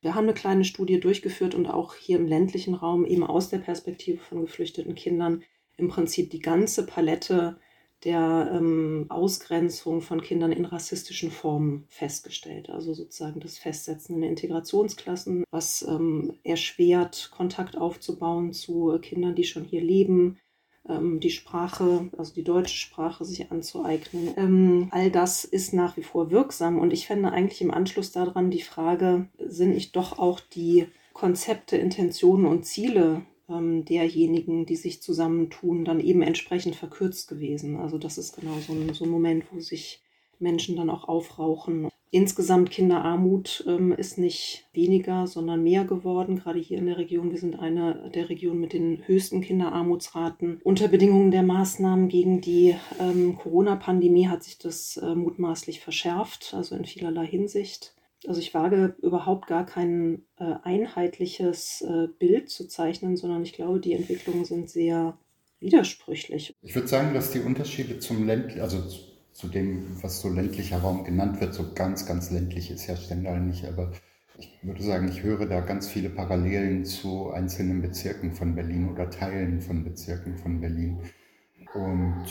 Wir 0.00 0.14
haben 0.14 0.24
eine 0.24 0.34
kleine 0.34 0.64
Studie 0.64 0.98
durchgeführt 0.98 1.54
und 1.54 1.66
auch 1.66 1.94
hier 1.94 2.16
im 2.16 2.26
ländlichen 2.26 2.74
Raum 2.74 3.04
eben 3.04 3.24
aus 3.24 3.50
der 3.50 3.58
Perspektive 3.58 4.18
von 4.18 4.40
geflüchteten 4.40 4.94
Kindern 4.94 5.42
im 5.80 5.88
Prinzip 5.88 6.30
die 6.30 6.40
ganze 6.40 6.86
Palette 6.86 7.56
der 8.04 8.50
ähm, 8.54 9.06
Ausgrenzung 9.08 10.00
von 10.00 10.22
Kindern 10.22 10.52
in 10.52 10.64
rassistischen 10.64 11.30
Formen 11.30 11.84
festgestellt. 11.88 12.70
Also 12.70 12.94
sozusagen 12.94 13.40
das 13.40 13.58
Festsetzen 13.58 14.16
in 14.16 14.22
Integrationsklassen, 14.22 15.44
was 15.50 15.82
ähm, 15.82 16.38
erschwert, 16.42 17.30
Kontakt 17.34 17.76
aufzubauen 17.76 18.52
zu 18.52 18.98
Kindern, 19.02 19.34
die 19.34 19.44
schon 19.44 19.64
hier 19.64 19.82
leben, 19.82 20.38
ähm, 20.88 21.20
die 21.20 21.30
Sprache, 21.30 22.08
also 22.16 22.32
die 22.32 22.44
deutsche 22.44 22.76
Sprache 22.76 23.24
sich 23.26 23.50
anzueignen. 23.52 24.32
Ähm, 24.36 24.88
all 24.92 25.10
das 25.10 25.44
ist 25.44 25.74
nach 25.74 25.98
wie 25.98 26.02
vor 26.02 26.30
wirksam 26.30 26.78
und 26.78 26.92
ich 26.92 27.06
fände 27.06 27.30
eigentlich 27.30 27.60
im 27.60 27.70
Anschluss 27.70 28.12
daran 28.12 28.50
die 28.50 28.62
Frage, 28.62 29.28
sind 29.38 29.74
nicht 29.74 29.94
doch 29.94 30.18
auch 30.18 30.40
die 30.40 30.86
Konzepte, 31.12 31.76
Intentionen 31.76 32.46
und 32.46 32.64
Ziele 32.64 33.22
ähm, 33.50 33.84
derjenigen, 33.84 34.66
die 34.66 34.76
sich 34.76 35.02
zusammentun, 35.02 35.84
dann 35.84 36.00
eben 36.00 36.22
entsprechend 36.22 36.76
verkürzt 36.76 37.28
gewesen. 37.28 37.76
Also 37.76 37.98
das 37.98 38.18
ist 38.18 38.36
genau 38.36 38.54
so 38.58 38.72
ein, 38.72 38.94
so 38.94 39.04
ein 39.04 39.10
Moment, 39.10 39.44
wo 39.52 39.60
sich 39.60 40.02
Menschen 40.38 40.76
dann 40.76 40.90
auch 40.90 41.08
aufrauchen. 41.08 41.88
Insgesamt 42.12 42.70
Kinderarmut 42.70 43.64
ähm, 43.68 43.92
ist 43.92 44.18
nicht 44.18 44.66
weniger, 44.72 45.28
sondern 45.28 45.62
mehr 45.62 45.84
geworden, 45.84 46.40
gerade 46.40 46.58
hier 46.58 46.78
in 46.78 46.86
der 46.86 46.98
Region. 46.98 47.30
Wir 47.30 47.38
sind 47.38 47.60
eine 47.60 48.10
der 48.12 48.28
Regionen 48.28 48.60
mit 48.60 48.72
den 48.72 49.06
höchsten 49.06 49.42
Kinderarmutsraten. 49.42 50.60
Unter 50.64 50.88
Bedingungen 50.88 51.30
der 51.30 51.44
Maßnahmen 51.44 52.08
gegen 52.08 52.40
die 52.40 52.74
ähm, 52.98 53.36
Corona-Pandemie 53.36 54.26
hat 54.26 54.42
sich 54.42 54.58
das 54.58 54.96
äh, 54.96 55.14
mutmaßlich 55.14 55.78
verschärft, 55.80 56.52
also 56.52 56.74
in 56.74 56.84
vielerlei 56.84 57.26
Hinsicht. 57.26 57.94
Also 58.26 58.40
ich 58.40 58.52
wage 58.52 58.94
überhaupt 59.00 59.46
gar 59.46 59.64
kein 59.64 60.22
äh, 60.36 60.54
einheitliches 60.62 61.82
äh, 61.82 62.08
Bild 62.18 62.50
zu 62.50 62.68
zeichnen, 62.68 63.16
sondern 63.16 63.42
ich 63.42 63.54
glaube, 63.54 63.80
die 63.80 63.94
Entwicklungen 63.94 64.44
sind 64.44 64.68
sehr 64.68 65.16
widersprüchlich. 65.58 66.54
Ich 66.62 66.74
würde 66.74 66.88
sagen, 66.88 67.14
dass 67.14 67.30
die 67.30 67.40
Unterschiede 67.40 67.98
zum 67.98 68.26
ländlichen, 68.26 68.60
also 68.60 68.82
zu 69.32 69.48
dem, 69.48 70.02
was 70.02 70.20
so 70.20 70.28
ländlicher 70.28 70.78
Raum 70.78 71.04
genannt 71.04 71.40
wird. 71.40 71.54
So 71.54 71.72
ganz, 71.74 72.06
ganz 72.06 72.30
ländlich 72.30 72.70
ist 72.70 72.86
ja 72.86 72.96
Stendal 72.96 73.40
nicht, 73.40 73.64
aber 73.64 73.92
ich 74.38 74.50
würde 74.62 74.82
sagen, 74.82 75.08
ich 75.08 75.22
höre 75.22 75.46
da 75.46 75.60
ganz 75.60 75.88
viele 75.88 76.10
Parallelen 76.10 76.84
zu 76.84 77.30
einzelnen 77.30 77.82
Bezirken 77.82 78.32
von 78.32 78.54
Berlin 78.54 78.90
oder 78.90 79.10
Teilen 79.10 79.60
von 79.60 79.84
Bezirken 79.84 80.36
von 80.36 80.60
Berlin. 80.60 80.98
Und 81.74 82.24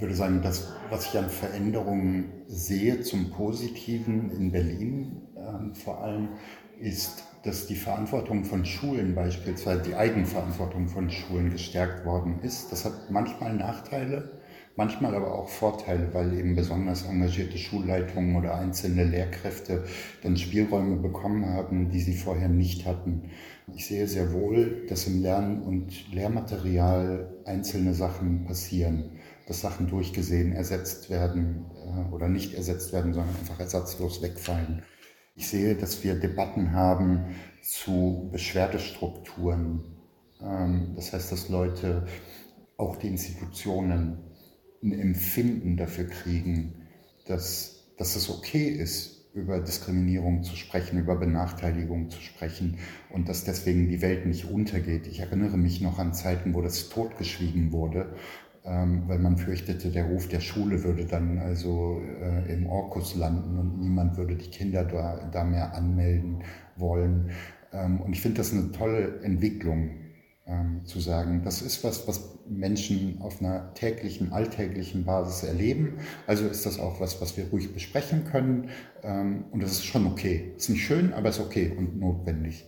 würde 0.00 0.14
sagen, 0.14 0.40
das, 0.42 0.72
was 0.90 1.06
ich 1.06 1.18
an 1.18 1.28
Veränderungen 1.28 2.32
sehe 2.46 3.00
zum 3.00 3.30
Positiven 3.30 4.30
in 4.30 4.52
Berlin 4.52 5.22
äh, 5.36 5.74
vor 5.74 6.02
allem, 6.02 6.28
ist, 6.80 7.24
dass 7.42 7.66
die 7.66 7.76
Verantwortung 7.76 8.44
von 8.44 8.64
Schulen 8.64 9.14
beispielsweise, 9.14 9.82
die 9.82 9.94
Eigenverantwortung 9.94 10.88
von 10.88 11.10
Schulen 11.10 11.50
gestärkt 11.50 12.04
worden 12.04 12.40
ist. 12.42 12.70
Das 12.72 12.84
hat 12.84 13.10
manchmal 13.10 13.54
Nachteile, 13.54 14.40
manchmal 14.76 15.14
aber 15.14 15.34
auch 15.34 15.48
Vorteile, 15.48 16.12
weil 16.12 16.38
eben 16.38 16.54
besonders 16.54 17.04
engagierte 17.04 17.58
Schulleitungen 17.58 18.36
oder 18.36 18.54
einzelne 18.54 19.04
Lehrkräfte 19.04 19.84
dann 20.22 20.36
Spielräume 20.36 20.96
bekommen 20.96 21.46
haben, 21.46 21.90
die 21.90 22.00
sie 22.00 22.14
vorher 22.14 22.48
nicht 22.48 22.86
hatten. 22.86 23.30
Ich 23.74 23.86
sehe 23.86 24.06
sehr 24.06 24.32
wohl, 24.32 24.86
dass 24.88 25.06
im 25.06 25.22
Lern- 25.22 25.62
und 25.62 26.12
Lehrmaterial 26.12 27.28
einzelne 27.44 27.92
Sachen 27.92 28.44
passieren, 28.44 29.17
dass 29.48 29.62
Sachen 29.62 29.88
durchgesehen 29.88 30.52
ersetzt 30.52 31.08
werden 31.08 31.64
äh, 31.74 32.14
oder 32.14 32.28
nicht 32.28 32.52
ersetzt 32.54 32.92
werden, 32.92 33.14
sondern 33.14 33.34
einfach 33.36 33.58
ersatzlos 33.58 34.22
wegfallen. 34.22 34.82
Ich 35.34 35.48
sehe, 35.48 35.74
dass 35.74 36.04
wir 36.04 36.16
Debatten 36.16 36.72
haben 36.72 37.34
zu 37.62 38.28
Beschwerdestrukturen. 38.30 39.96
Ähm, 40.42 40.92
das 40.94 41.14
heißt, 41.14 41.32
dass 41.32 41.48
Leute, 41.48 42.06
auch 42.76 42.96
die 42.96 43.08
Institutionen, 43.08 44.18
ein 44.82 44.92
Empfinden 44.92 45.76
dafür 45.76 46.06
kriegen, 46.06 46.86
dass, 47.26 47.94
dass 47.96 48.16
es 48.16 48.30
okay 48.30 48.68
ist, 48.68 49.18
über 49.34 49.60
Diskriminierung 49.60 50.42
zu 50.42 50.56
sprechen, 50.56 50.98
über 50.98 51.16
Benachteiligung 51.16 52.10
zu 52.10 52.20
sprechen 52.20 52.78
und 53.10 53.28
dass 53.28 53.44
deswegen 53.44 53.88
die 53.88 54.02
Welt 54.02 54.26
nicht 54.26 54.50
untergeht. 54.50 55.06
Ich 55.06 55.20
erinnere 55.20 55.56
mich 55.56 55.80
noch 55.80 55.98
an 55.98 56.14
Zeiten, 56.14 56.54
wo 56.54 56.62
das 56.62 56.88
totgeschwiegen 56.88 57.72
wurde, 57.72 58.14
weil 59.06 59.18
man 59.18 59.36
fürchtete, 59.36 59.90
der 59.90 60.04
Ruf 60.04 60.28
der 60.28 60.40
Schule 60.40 60.84
würde 60.84 61.06
dann 61.06 61.38
also 61.38 62.00
äh, 62.20 62.52
im 62.52 62.66
Orkus 62.66 63.14
landen 63.14 63.58
und 63.58 63.80
niemand 63.80 64.16
würde 64.16 64.36
die 64.36 64.50
Kinder 64.50 64.84
da, 64.84 65.28
da 65.32 65.44
mehr 65.44 65.74
anmelden 65.74 66.42
wollen. 66.76 67.30
Ähm, 67.72 68.00
und 68.00 68.12
ich 68.12 68.20
finde 68.20 68.38
das 68.38 68.52
eine 68.52 68.70
tolle 68.72 69.20
Entwicklung, 69.22 69.90
ähm, 70.48 70.84
zu 70.84 70.98
sagen, 70.98 71.42
das 71.44 71.60
ist 71.62 71.84
was, 71.84 72.08
was 72.08 72.38
Menschen 72.48 73.20
auf 73.20 73.40
einer 73.40 73.74
täglichen, 73.74 74.32
alltäglichen 74.32 75.04
Basis 75.04 75.42
erleben. 75.46 75.98
Also 76.26 76.46
ist 76.46 76.64
das 76.64 76.80
auch 76.80 77.00
was, 77.00 77.20
was 77.20 77.36
wir 77.36 77.48
ruhig 77.50 77.74
besprechen 77.74 78.24
können. 78.24 78.70
Ähm, 79.02 79.44
und 79.50 79.62
das 79.62 79.72
ist 79.72 79.84
schon 79.84 80.06
okay. 80.06 80.52
Ist 80.56 80.70
nicht 80.70 80.84
schön, 80.84 81.12
aber 81.12 81.28
ist 81.28 81.40
okay 81.40 81.72
und 81.76 81.98
notwendig. 81.98 82.64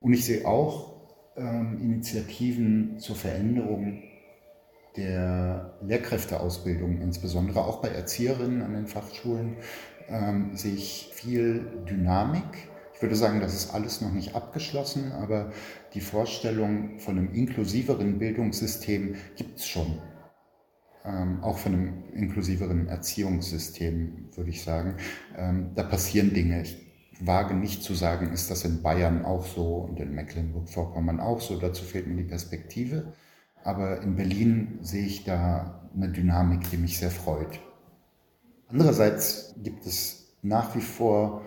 Und 0.00 0.12
ich 0.12 0.24
sehe 0.24 0.44
auch 0.44 1.32
ähm, 1.36 1.78
Initiativen 1.80 2.98
zur 2.98 3.16
Veränderung 3.16 4.02
der 4.96 5.78
Lehrkräfteausbildung, 5.82 7.00
insbesondere 7.00 7.64
auch 7.64 7.80
bei 7.80 7.88
Erzieherinnen 7.88 8.62
an 8.62 8.74
den 8.74 8.86
Fachschulen, 8.86 9.56
ähm, 10.08 10.50
sehe 10.54 10.74
ich 10.74 11.10
viel 11.12 11.84
Dynamik 11.88 12.68
ich 12.94 13.02
würde 13.02 13.16
sagen, 13.16 13.40
das 13.40 13.54
ist 13.54 13.74
alles 13.74 14.00
noch 14.00 14.12
nicht 14.12 14.34
abgeschlossen, 14.34 15.12
aber 15.12 15.52
die 15.94 16.00
Vorstellung 16.00 17.00
von 17.00 17.18
einem 17.18 17.34
inklusiveren 17.34 18.18
Bildungssystem 18.18 19.16
gibt 19.36 19.58
es 19.58 19.66
schon. 19.66 19.98
Ähm, 21.04 21.42
auch 21.42 21.58
von 21.58 21.74
einem 21.74 22.04
inklusiveren 22.14 22.86
Erziehungssystem, 22.86 24.30
würde 24.34 24.50
ich 24.50 24.62
sagen. 24.62 24.96
Ähm, 25.36 25.72
da 25.74 25.82
passieren 25.82 26.32
Dinge. 26.32 26.62
Ich 26.62 26.78
wage 27.20 27.54
nicht 27.54 27.82
zu 27.82 27.94
sagen, 27.94 28.32
ist 28.32 28.50
das 28.50 28.64
in 28.64 28.80
Bayern 28.80 29.24
auch 29.24 29.44
so 29.44 29.76
und 29.76 29.98
in 30.00 30.14
Mecklenburg-Vorpommern 30.14 31.20
auch 31.20 31.40
so. 31.40 31.58
Dazu 31.58 31.84
fehlt 31.84 32.06
mir 32.06 32.16
die 32.16 32.28
Perspektive. 32.28 33.12
Aber 33.64 34.02
in 34.02 34.14
Berlin 34.14 34.78
sehe 34.82 35.06
ich 35.06 35.24
da 35.24 35.80
eine 35.94 36.10
Dynamik, 36.10 36.70
die 36.70 36.76
mich 36.76 36.98
sehr 36.98 37.10
freut. 37.10 37.58
Andererseits 38.68 39.54
gibt 39.62 39.86
es 39.86 40.34
nach 40.42 40.76
wie 40.76 40.80
vor 40.80 41.42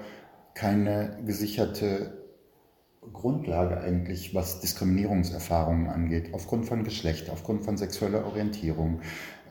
keine 0.56 1.20
gesicherte 1.26 2.18
Grundlage 3.14 3.80
eigentlich, 3.80 4.34
was 4.34 4.60
Diskriminierungserfahrungen 4.60 5.88
angeht, 5.88 6.34
aufgrund 6.34 6.66
von 6.66 6.84
Geschlecht, 6.84 7.30
aufgrund 7.30 7.64
von 7.64 7.78
sexueller 7.78 8.26
Orientierung, 8.26 9.02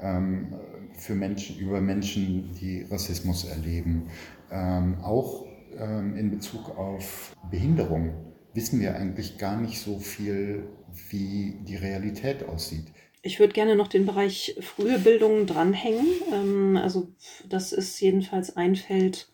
ähm, 0.02 0.54
für 0.98 1.14
Menschen, 1.14 1.58
über 1.58 1.80
Menschen, 1.80 2.52
die 2.60 2.82
Rassismus 2.90 3.44
erleben. 3.44 4.08
Ähm, 4.50 4.98
auch 5.02 5.46
ähm, 5.78 6.16
in 6.16 6.30
Bezug 6.30 6.76
auf 6.76 7.34
Behinderung 7.50 8.25
wissen 8.56 8.80
wir 8.80 8.96
eigentlich 8.96 9.38
gar 9.38 9.60
nicht 9.60 9.78
so 9.80 9.98
viel, 9.98 10.64
wie 11.10 11.58
die 11.62 11.76
Realität 11.76 12.48
aussieht. 12.48 12.86
Ich 13.22 13.38
würde 13.38 13.52
gerne 13.52 13.76
noch 13.76 13.88
den 13.88 14.06
Bereich 14.06 14.56
frühe 14.60 14.98
Bildung 14.98 15.46
dranhängen. 15.46 16.76
Also 16.76 17.08
das 17.48 17.72
ist 17.72 18.00
jedenfalls 18.00 18.56
ein 18.56 18.76
Feld, 18.76 19.28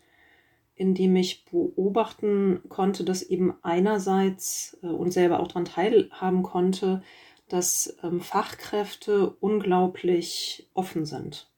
in 0.75 0.95
dem 0.95 1.15
ich 1.15 1.45
beobachten 1.45 2.61
konnte, 2.69 3.03
dass 3.03 3.21
eben 3.21 3.53
einerseits 3.61 4.77
äh, 4.81 4.87
und 4.87 5.11
selber 5.11 5.39
auch 5.39 5.47
daran 5.47 5.65
teilhaben 5.65 6.43
konnte, 6.43 7.03
dass 7.47 7.95
ähm, 8.03 8.19
Fachkräfte 8.21 9.29
unglaublich 9.29 10.67
offen 10.73 11.05
sind. 11.05 11.52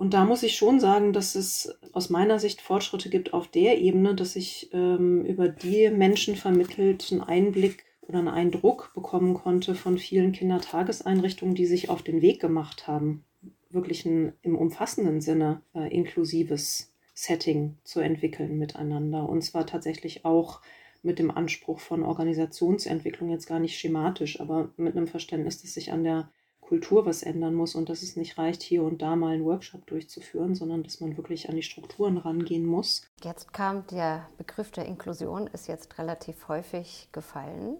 Und 0.00 0.14
da 0.14 0.24
muss 0.24 0.42
ich 0.42 0.56
schon 0.56 0.80
sagen, 0.80 1.12
dass 1.12 1.34
es 1.34 1.78
aus 1.92 2.08
meiner 2.08 2.38
Sicht 2.38 2.62
Fortschritte 2.62 3.10
gibt 3.10 3.34
auf 3.34 3.48
der 3.48 3.82
Ebene, 3.82 4.14
dass 4.14 4.34
ich 4.34 4.70
ähm, 4.72 5.26
über 5.26 5.50
die 5.50 5.90
Menschen 5.90 6.36
vermittelt 6.36 7.08
einen 7.12 7.20
Einblick 7.20 7.84
oder 8.00 8.20
einen 8.20 8.28
Eindruck 8.28 8.92
bekommen 8.94 9.34
konnte 9.34 9.74
von 9.74 9.98
vielen 9.98 10.32
Kindertageseinrichtungen, 10.32 11.54
die 11.54 11.66
sich 11.66 11.90
auf 11.90 12.00
den 12.02 12.22
Weg 12.22 12.40
gemacht 12.40 12.88
haben, 12.88 13.26
wirklich 13.68 14.06
ein 14.06 14.32
im 14.40 14.56
umfassenden 14.56 15.20
Sinne 15.20 15.60
äh, 15.74 15.94
inklusives 15.94 16.94
Setting 17.12 17.76
zu 17.84 18.00
entwickeln 18.00 18.56
miteinander. 18.56 19.28
Und 19.28 19.42
zwar 19.42 19.66
tatsächlich 19.66 20.24
auch 20.24 20.62
mit 21.02 21.18
dem 21.18 21.30
Anspruch 21.30 21.78
von 21.78 22.04
Organisationsentwicklung, 22.04 23.28
jetzt 23.28 23.46
gar 23.46 23.60
nicht 23.60 23.78
schematisch, 23.78 24.40
aber 24.40 24.72
mit 24.78 24.96
einem 24.96 25.08
Verständnis, 25.08 25.60
dass 25.60 25.74
sich 25.74 25.92
an 25.92 26.04
der 26.04 26.30
Kultur 26.70 27.04
was 27.04 27.24
ändern 27.24 27.54
muss 27.54 27.74
und 27.74 27.88
dass 27.88 28.00
es 28.00 28.14
nicht 28.14 28.38
reicht, 28.38 28.62
hier 28.62 28.84
und 28.84 29.02
da 29.02 29.16
mal 29.16 29.34
einen 29.34 29.44
Workshop 29.44 29.84
durchzuführen, 29.88 30.54
sondern 30.54 30.84
dass 30.84 31.00
man 31.00 31.16
wirklich 31.16 31.48
an 31.48 31.56
die 31.56 31.64
Strukturen 31.64 32.16
rangehen 32.16 32.64
muss. 32.64 33.02
Jetzt 33.24 33.52
kam 33.52 33.84
der 33.88 34.28
Begriff 34.38 34.70
der 34.70 34.84
Inklusion, 34.84 35.48
ist 35.48 35.66
jetzt 35.66 35.98
relativ 35.98 36.46
häufig 36.46 37.08
gefallen. 37.10 37.76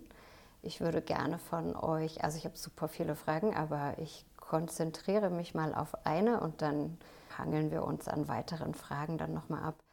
Ich 0.62 0.81
würde 0.81 1.03
gerne 1.03 1.38
von 1.38 1.76
euch, 1.76 2.24
also 2.24 2.37
ich 2.37 2.44
habe 2.44 2.59
super 2.59 2.88
viele 2.88 3.14
Fragen, 3.14 3.55
aber 3.55 3.94
ich 3.98 4.26
konzentriere 4.38 5.31
mich 5.31 5.55
mal 5.55 5.72
auf 5.72 6.05
eine 6.05 6.40
und 6.40 6.61
dann 6.61 6.98
hangeln 7.38 7.70
wir 7.70 7.85
uns 7.85 8.09
an 8.09 8.26
weiteren 8.26 8.74
Fragen 8.74 9.18
dann 9.18 9.33
nochmal 9.33 9.62
ab. 9.62 9.85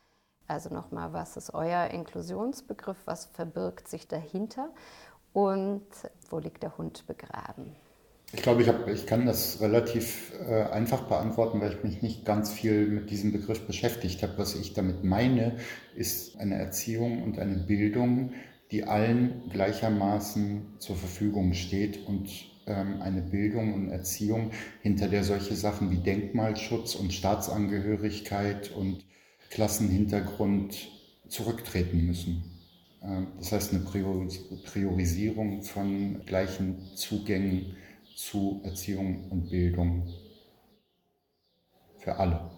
Also 0.47 0.73
nochmal, 0.73 1.13
was 1.13 1.37
ist 1.37 1.53
euer 1.53 1.85
Inklusionsbegriff? 1.91 2.97
Was 3.05 3.27
verbirgt 3.27 3.89
sich 3.89 4.07
dahinter? 4.07 4.69
Und 5.33 5.85
wo 6.31 6.39
liegt 6.39 6.63
der 6.63 6.79
Hund 6.79 7.05
begraben? 7.05 7.75
Ich 8.33 8.41
glaube, 8.41 8.61
ich, 8.61 8.67
hab, 8.67 8.87
ich 8.89 9.05
kann 9.05 9.25
das 9.25 9.61
relativ 9.61 10.33
äh, 10.47 10.63
einfach 10.63 11.03
beantworten, 11.03 11.61
weil 11.61 11.71
ich 11.71 11.83
mich 11.83 12.01
nicht 12.01 12.25
ganz 12.25 12.51
viel 12.51 12.87
mit 12.87 13.09
diesem 13.09 13.31
Begriff 13.31 13.65
beschäftigt 13.65 14.21
habe. 14.21 14.37
Was 14.37 14.55
ich 14.55 14.73
damit 14.73 15.03
meine, 15.05 15.55
ist 15.95 16.37
eine 16.37 16.55
Erziehung 16.55 17.23
und 17.23 17.39
eine 17.39 17.55
Bildung, 17.55 18.33
die 18.71 18.83
allen 18.83 19.49
gleichermaßen 19.49 20.77
zur 20.77 20.97
Verfügung 20.97 21.53
steht 21.53 22.05
und 22.05 22.29
ähm, 22.65 23.01
eine 23.01 23.21
Bildung 23.21 23.73
und 23.73 23.89
Erziehung, 23.89 24.51
hinter 24.81 25.07
der 25.07 25.23
solche 25.23 25.55
Sachen 25.55 25.89
wie 25.91 26.03
Denkmalschutz 26.03 26.95
und 26.95 27.13
Staatsangehörigkeit 27.13 28.71
und 28.71 29.05
Klassenhintergrund 29.51 30.89
zurücktreten 31.29 32.05
müssen. 32.05 32.43
Ähm, 33.01 33.27
das 33.37 33.53
heißt 33.53 33.73
eine 33.73 33.85
Priorisierung 34.65 35.63
von 35.63 36.25
gleichen 36.25 36.93
Zugängen 36.95 37.77
zu 38.17 38.61
Erziehung 38.63 39.29
und 39.29 39.49
Bildung 39.49 40.11
für 41.99 42.15
alle. 42.15 42.49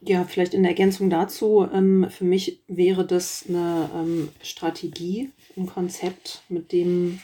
Ja, 0.00 0.24
vielleicht 0.24 0.54
in 0.54 0.64
Ergänzung 0.64 1.10
dazu, 1.10 1.68
ähm, 1.72 2.06
für 2.08 2.24
mich 2.24 2.62
wäre 2.66 3.06
das 3.06 3.44
eine 3.48 4.28
Strategie, 4.42 5.30
ein 5.56 5.66
Konzept, 5.66 6.42
mit 6.48 6.72
dem 6.72 7.20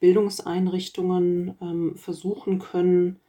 Bildungseinrichtungen 0.00 1.56
ähm, 1.60 1.96
versuchen 1.96 2.58
können, 2.58 3.20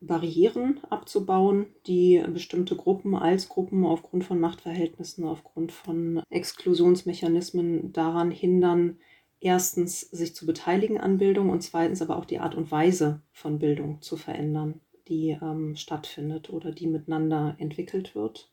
Barrieren 0.00 0.80
abzubauen, 0.88 1.66
die 1.86 2.24
bestimmte 2.32 2.74
Gruppen 2.74 3.14
als 3.14 3.50
Gruppen 3.50 3.84
aufgrund 3.84 4.24
von 4.24 4.40
Machtverhältnissen, 4.40 5.26
aufgrund 5.26 5.72
von 5.72 6.22
Exklusionsmechanismen 6.30 7.92
daran 7.92 8.30
hindern, 8.30 8.96
erstens 9.40 10.00
sich 10.00 10.34
zu 10.34 10.46
beteiligen 10.46 10.98
an 10.98 11.18
Bildung 11.18 11.50
und 11.50 11.62
zweitens 11.62 12.02
aber 12.02 12.16
auch 12.16 12.24
die 12.24 12.38
Art 12.38 12.54
und 12.54 12.70
Weise 12.70 13.22
von 13.32 13.58
Bildung 13.58 14.00
zu 14.02 14.16
verändern, 14.16 14.80
die 15.08 15.36
ähm, 15.42 15.76
stattfindet 15.76 16.50
oder 16.50 16.72
die 16.72 16.86
miteinander 16.86 17.56
entwickelt 17.58 18.14
wird. 18.14 18.50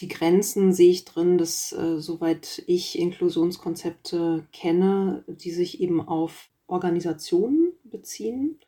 Die 0.00 0.08
Grenzen 0.08 0.72
sehe 0.72 0.90
ich 0.90 1.04
drin, 1.04 1.38
dass 1.38 1.72
äh, 1.72 1.98
soweit 2.00 2.64
ich 2.66 2.98
Inklusionskonzepte 2.98 4.46
kenne, 4.52 5.24
die 5.28 5.52
sich 5.52 5.80
eben 5.80 6.00
auf 6.00 6.48
Organisationen 6.66 7.72
beziehen 7.84 8.58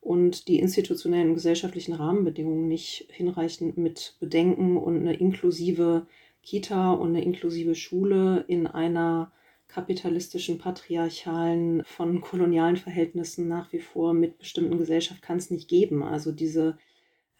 und 0.00 0.46
die 0.46 0.60
institutionellen 0.60 1.30
und 1.30 1.34
gesellschaftlichen 1.34 1.94
Rahmenbedingungen 1.94 2.68
nicht 2.68 3.08
hinreichend 3.10 3.76
mit 3.76 4.16
bedenken 4.20 4.76
und 4.76 4.96
eine 4.96 5.14
inklusive 5.14 6.06
Kita 6.42 6.92
und 6.92 7.08
eine 7.08 7.24
inklusive 7.24 7.74
Schule 7.74 8.44
in 8.46 8.68
einer 8.68 9.32
kapitalistischen, 9.68 10.58
patriarchalen, 10.58 11.84
von 11.84 12.20
kolonialen 12.20 12.76
Verhältnissen 12.76 13.48
nach 13.48 13.72
wie 13.72 13.80
vor 13.80 14.14
mit 14.14 14.38
bestimmten 14.38 14.78
Gesellschaft 14.78 15.22
kann 15.22 15.36
es 15.36 15.50
nicht 15.50 15.68
geben. 15.68 16.02
Also 16.02 16.32
diese 16.32 16.78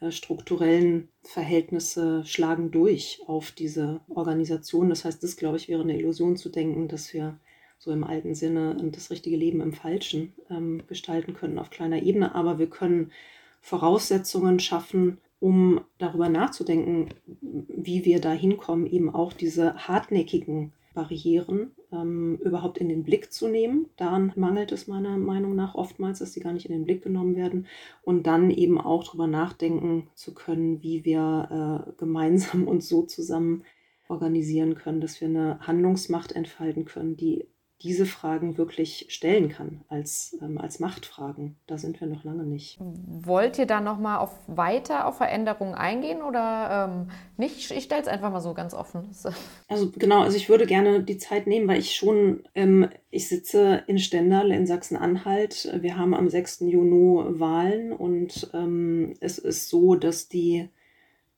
äh, 0.01 0.11
strukturellen 0.11 1.09
Verhältnisse 1.23 2.25
schlagen 2.25 2.71
durch 2.71 3.21
auf 3.27 3.51
diese 3.51 4.01
Organisation. 4.09 4.91
Das 4.91 5.05
heißt, 5.05 5.23
das, 5.23 5.37
glaube 5.37 5.57
ich, 5.57 5.69
wäre 5.69 5.83
eine 5.83 5.99
Illusion 5.99 6.37
zu 6.37 6.51
denken, 6.51 6.87
dass 6.87 7.13
wir 7.13 7.41
so 7.79 7.93
im 7.93 8.05
alten 8.05 8.35
Sinne 8.35 8.77
das 8.93 9.11
richtige 9.11 9.37
Leben 9.37 9.61
im 9.61 9.73
Falschen 9.73 10.35
ähm, 10.51 10.83
gestalten 10.87 11.35
können 11.35 11.59
auf 11.59 11.71
kleiner 11.71 12.03
Ebene. 12.03 12.35
Aber 12.35 12.59
wir 12.59 12.69
können 12.69 13.13
Voraussetzungen 13.61 14.61
schaffen, 14.61 15.19
um 15.41 15.81
darüber 15.99 16.29
nachzudenken, 16.29 17.09
wie 17.41 18.05
wir 18.05 18.21
da 18.21 18.33
hinkommen, 18.33 18.87
eben 18.87 19.15
auch 19.15 19.33
diese 19.33 19.75
hartnäckigen 19.89 20.73
Barrieren 20.99 21.71
ähm, 21.93 22.41
überhaupt 22.43 22.79
in 22.79 22.89
den 22.89 23.05
Blick 23.05 23.33
zu 23.33 23.47
nehmen. 23.47 23.87
Daran 23.97 24.33
mangelt 24.35 24.73
es 24.73 24.89
meiner 24.89 25.17
Meinung 25.17 25.55
nach 25.55 25.77
oftmals, 25.77 26.19
dass 26.19 26.33
sie 26.33 26.41
gar 26.41 26.53
nicht 26.53 26.67
in 26.67 26.73
den 26.73 26.85
Blick 26.85 27.05
genommen 27.05 27.37
werden. 27.37 27.69
Und 28.03 28.27
dann 28.27 28.51
eben 28.51 28.81
auch 28.81 29.05
darüber 29.05 29.29
nachdenken 29.29 30.09
zu 30.15 30.35
können, 30.35 30.83
wie 30.83 31.05
wir 31.05 31.87
äh, 31.87 31.93
gemeinsam 31.99 32.67
uns 32.69 32.89
so 32.89 33.03
zusammen 33.03 33.63
organisieren 34.09 34.75
können, 34.75 35.01
dass 35.01 35.21
wir 35.21 35.29
eine 35.29 35.61
Handlungsmacht 35.61 36.33
entfalten 36.33 36.85
können, 36.85 37.17
die 37.17 37.47
diese 37.83 38.07
Fragen 38.07 38.59
wirklich 38.59 39.07
stellen 39.09 39.51
kann 39.51 39.83
als, 39.89 40.37
ähm, 40.43 40.59
als 40.59 40.81
Machtfragen. 40.81 41.57
Da 41.69 41.79
sind 41.79 42.01
wir 42.01 42.09
noch 42.09 42.25
lange 42.25 42.43
nicht. 42.43 42.77
Wollt 42.81 43.57
ihr 43.59 43.67
da 43.67 43.81
noch 43.81 43.99
mal 43.99 44.19
auf 44.19 44.33
weiter 44.49 45.07
auf 45.07 45.19
Veränderungen 45.19 45.75
eingehen 45.75 46.23
oder 46.23 46.89
ähm, 46.91 47.11
nicht? 47.37 47.71
Ich 47.71 47.85
stelle 47.85 48.03
es 48.03 48.09
einfach 48.09 48.33
mal 48.33 48.41
so 48.41 48.55
ganz 48.55 48.75
offen. 48.75 49.11
Also 49.71 49.91
genau, 49.95 50.23
also 50.23 50.37
ich 50.37 50.49
würde 50.49 50.67
gerne 50.67 51.03
die 51.03 51.19
Zeit 51.19 51.47
nehmen, 51.47 51.69
weil 51.69 51.79
ich 51.79 51.95
schon, 51.95 52.43
ähm, 52.55 52.89
ich 53.11 53.29
sitze 53.29 53.83
in 53.87 53.99
Stendal 53.99 54.51
in 54.51 54.67
Sachsen-Anhalt. 54.67 55.79
Wir 55.83 55.99
haben 55.99 56.15
am 56.15 56.31
6. 56.31 56.61
Juni 56.61 57.39
Wahlen 57.39 57.93
und 57.93 58.51
ähm, 58.55 59.15
es 59.21 59.37
ist 59.39 59.69
so, 59.69 59.95
dass 59.95 60.29
die 60.29 60.71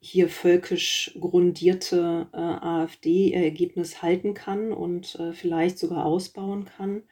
hier 0.01 0.31
völkisch 0.31 1.17
grundierte 1.21 2.27
äh, 2.33 2.37
AfD 2.37 3.29
ihr 3.29 3.45
Ergebnis 3.45 4.01
halten 4.03 4.33
kann 4.33 4.73
und 4.73 5.15
äh, 5.17 5.33
vielleicht 5.35 5.79
sogar 5.79 6.07
ausbauen 6.07 6.65
kann. 6.65 7.03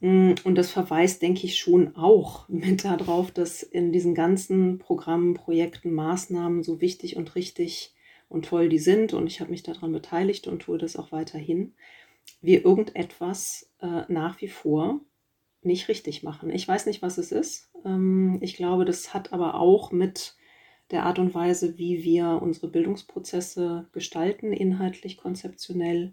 Mm, 0.00 0.32
und 0.44 0.54
das 0.54 0.70
verweist, 0.70 1.20
denke 1.20 1.44
ich, 1.46 1.58
schon 1.58 1.94
auch 1.96 2.48
mit 2.48 2.84
darauf, 2.84 3.30
dass 3.30 3.62
in 3.62 3.92
diesen 3.92 4.14
ganzen 4.14 4.78
Programmen, 4.78 5.34
Projekten, 5.34 5.92
Maßnahmen 5.92 6.62
so 6.62 6.80
wichtig 6.80 7.16
und 7.16 7.34
richtig 7.34 7.94
und 8.30 8.46
toll 8.46 8.70
die 8.70 8.78
sind. 8.78 9.12
Und 9.12 9.26
ich 9.26 9.40
habe 9.40 9.50
mich 9.50 9.62
daran 9.62 9.92
beteiligt 9.92 10.46
und 10.46 10.62
tue 10.62 10.78
das 10.78 10.96
auch 10.96 11.12
weiterhin. 11.12 11.74
Wir 12.40 12.64
irgendetwas 12.64 13.70
äh, 13.82 14.04
nach 14.08 14.40
wie 14.40 14.48
vor 14.48 15.00
nicht 15.62 15.88
richtig 15.88 16.22
machen. 16.22 16.48
Ich 16.48 16.66
weiß 16.66 16.86
nicht, 16.86 17.02
was 17.02 17.18
es 17.18 17.30
ist. 17.30 17.70
Ähm, 17.84 18.38
ich 18.40 18.56
glaube, 18.56 18.86
das 18.86 19.12
hat 19.12 19.34
aber 19.34 19.56
auch 19.56 19.92
mit 19.92 20.36
der 20.90 21.04
Art 21.04 21.18
und 21.18 21.34
Weise, 21.34 21.78
wie 21.78 22.02
wir 22.02 22.40
unsere 22.42 22.68
Bildungsprozesse 22.68 23.86
gestalten, 23.92 24.52
inhaltlich, 24.52 25.16
konzeptionell 25.16 26.12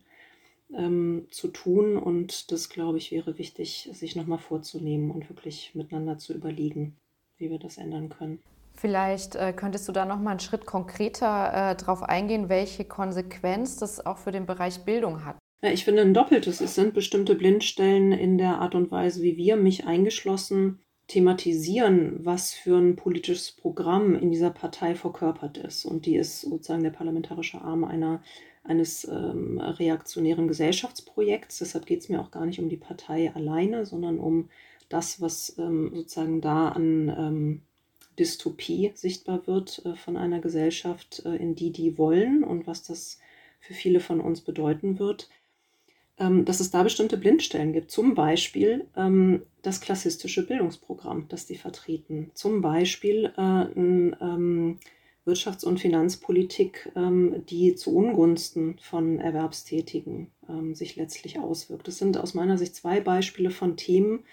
ähm, 0.76 1.28
zu 1.32 1.48
tun. 1.48 1.98
Und 1.98 2.52
das, 2.52 2.70
glaube 2.70 2.98
ich, 2.98 3.12
wäre 3.12 3.38
wichtig, 3.38 3.90
sich 3.94 4.16
nochmal 4.16 4.40
vorzunehmen 4.40 5.12
und 5.12 5.30
wirklich 5.30 5.74
miteinander 5.74 6.18
zu 6.18 6.34
überlegen, 6.34 6.96
wie 7.38 7.50
wir 7.50 7.60
das 7.60 7.78
ändern 7.78 8.10
können. 8.10 8.40
Vielleicht 8.76 9.36
äh, 9.36 9.54
könntest 9.54 9.88
du 9.88 9.92
da 9.92 10.06
noch 10.06 10.20
mal 10.20 10.32
einen 10.32 10.40
Schritt 10.40 10.68
konkreter 10.68 11.72
äh, 11.72 11.76
darauf 11.76 12.04
eingehen, 12.04 12.48
welche 12.48 12.86
Konsequenz 12.86 13.78
das 13.78 14.06
auch 14.06 14.20
für 14.20 14.32
den 14.32 14.46
Bereich 14.46 14.86
Bildung 14.86 15.26
hat. 15.26 15.38
Ja, 15.64 15.72
ich 15.72 15.84
finde 15.84 16.04
ein 16.04 16.14
doppeltes. 16.14 16.62
Es 16.62 16.76
sind 16.76 16.94
bestimmte 16.94 17.34
Blindstellen 17.34 18.12
in 18.12 18.38
der 18.38 18.60
Art 18.60 18.76
und 18.76 18.92
Weise, 18.92 19.24
wie 19.24 19.38
wir, 19.38 19.56
mich 19.56 19.88
eingeschlossen, 19.88 20.80
thematisieren, 21.08 22.26
was 22.26 22.54
für 22.54 22.78
ein 22.78 22.96
politisches 22.96 23.52
Programm 23.52 24.16
in 24.16 24.30
dieser 24.30 24.50
Partei 24.50 24.94
verkörpert 24.96 25.58
ist. 25.58 25.86
Und 25.86 26.06
die 26.06 26.18
ist 26.18 26.42
sozusagen 26.42 26.84
der 26.84 26.90
parlamentarische 26.90 27.62
Arm 27.62 27.86
einer, 27.86 28.22
eines 28.64 29.06
ähm, 29.06 29.60
reaktionären 29.60 30.48
Gesellschaftsprojekts. 30.48 31.60
Deshalb 31.60 31.86
geht 31.86 32.02
es 32.02 32.10
mir 32.10 32.20
auch 32.20 32.32
gar 32.32 32.46
nicht 32.46 32.60
um 32.60 32.68
die 32.68 32.78
Partei 32.78 33.34
alleine, 33.34 33.86
sondern 33.86 34.20
um 34.20 34.50
das, 34.90 35.22
was 35.22 35.58
ähm, 35.58 35.92
sozusagen 35.94 36.42
da 36.42 36.70
an 36.70 37.10
ähm, 37.10 37.62
Dystopie 38.20 38.92
sichtbar 38.96 39.48
wird 39.48 39.86
äh, 39.86 39.96
von 39.96 40.18
einer 40.18 40.40
Gesellschaft, 40.40 41.24
äh, 41.26 41.36
in 41.36 41.56
die 41.56 41.72
die 41.72 41.98
wollen 41.98 42.44
und 42.44 42.68
was 42.68 42.84
das 42.84 43.20
für 43.60 43.74
viele 43.74 44.00
von 44.00 44.20
uns 44.20 44.42
bedeuten 44.42 45.00
wird. 45.00 45.30
Ähm, 46.20 46.46
dass 46.46 46.60
es 46.60 46.72
da 46.72 46.82
bestimmte 46.82 47.16
Blindstellen 47.16 47.74
gibt. 47.74 47.92
Zum 47.92 48.16
Beispiel 48.16 48.88
ähm, 48.96 49.44
das 49.62 49.82
klassistische 49.82 50.48
Bildungsprogramm, 50.48 51.28
das 51.30 51.46
die 51.46 51.58
vertreten. 51.58 52.32
Zum 52.34 52.62
Beispiel 52.62 53.32
äh, 53.38 53.42
ein, 53.42 54.16
ähm, 54.20 54.80
Wirtschafts- 55.28 55.66
und 55.66 55.80
Finanzpolitik, 55.80 56.92
ähm, 56.96 57.44
die 57.50 57.76
zu 57.76 57.96
Ungunsten 57.96 58.80
von 58.80 59.20
Erwerbstätigen 59.20 60.32
ähm, 60.50 60.74
sich 60.74 60.96
letztlich 60.96 61.38
auswirkt. 61.38 61.88
Das 61.88 61.98
sind 61.98 62.18
aus 62.18 62.34
meiner 62.34 62.58
Sicht 62.58 62.76
zwei 62.76 63.00
Beispiele 63.02 63.52
von 63.52 63.78
Themen, 63.78 64.24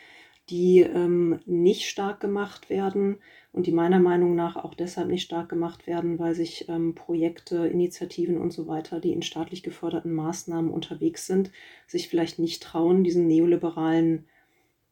die 0.48 0.80
ähm, 0.80 1.40
nicht 1.44 1.88
stark 1.88 2.20
gemacht 2.20 2.70
werden 2.70 3.18
und 3.54 3.68
die 3.68 3.72
meiner 3.72 4.00
Meinung 4.00 4.34
nach 4.34 4.56
auch 4.56 4.74
deshalb 4.74 5.08
nicht 5.08 5.22
stark 5.22 5.48
gemacht 5.48 5.86
werden, 5.86 6.18
weil 6.18 6.34
sich 6.34 6.68
ähm, 6.68 6.96
Projekte, 6.96 7.68
Initiativen 7.68 8.36
und 8.36 8.52
so 8.52 8.66
weiter, 8.66 8.98
die 8.98 9.12
in 9.12 9.22
staatlich 9.22 9.62
geförderten 9.62 10.12
Maßnahmen 10.12 10.72
unterwegs 10.72 11.26
sind, 11.26 11.52
sich 11.86 12.08
vielleicht 12.08 12.40
nicht 12.40 12.64
trauen, 12.64 13.04
diesen 13.04 13.28
neoliberalen 13.28 14.26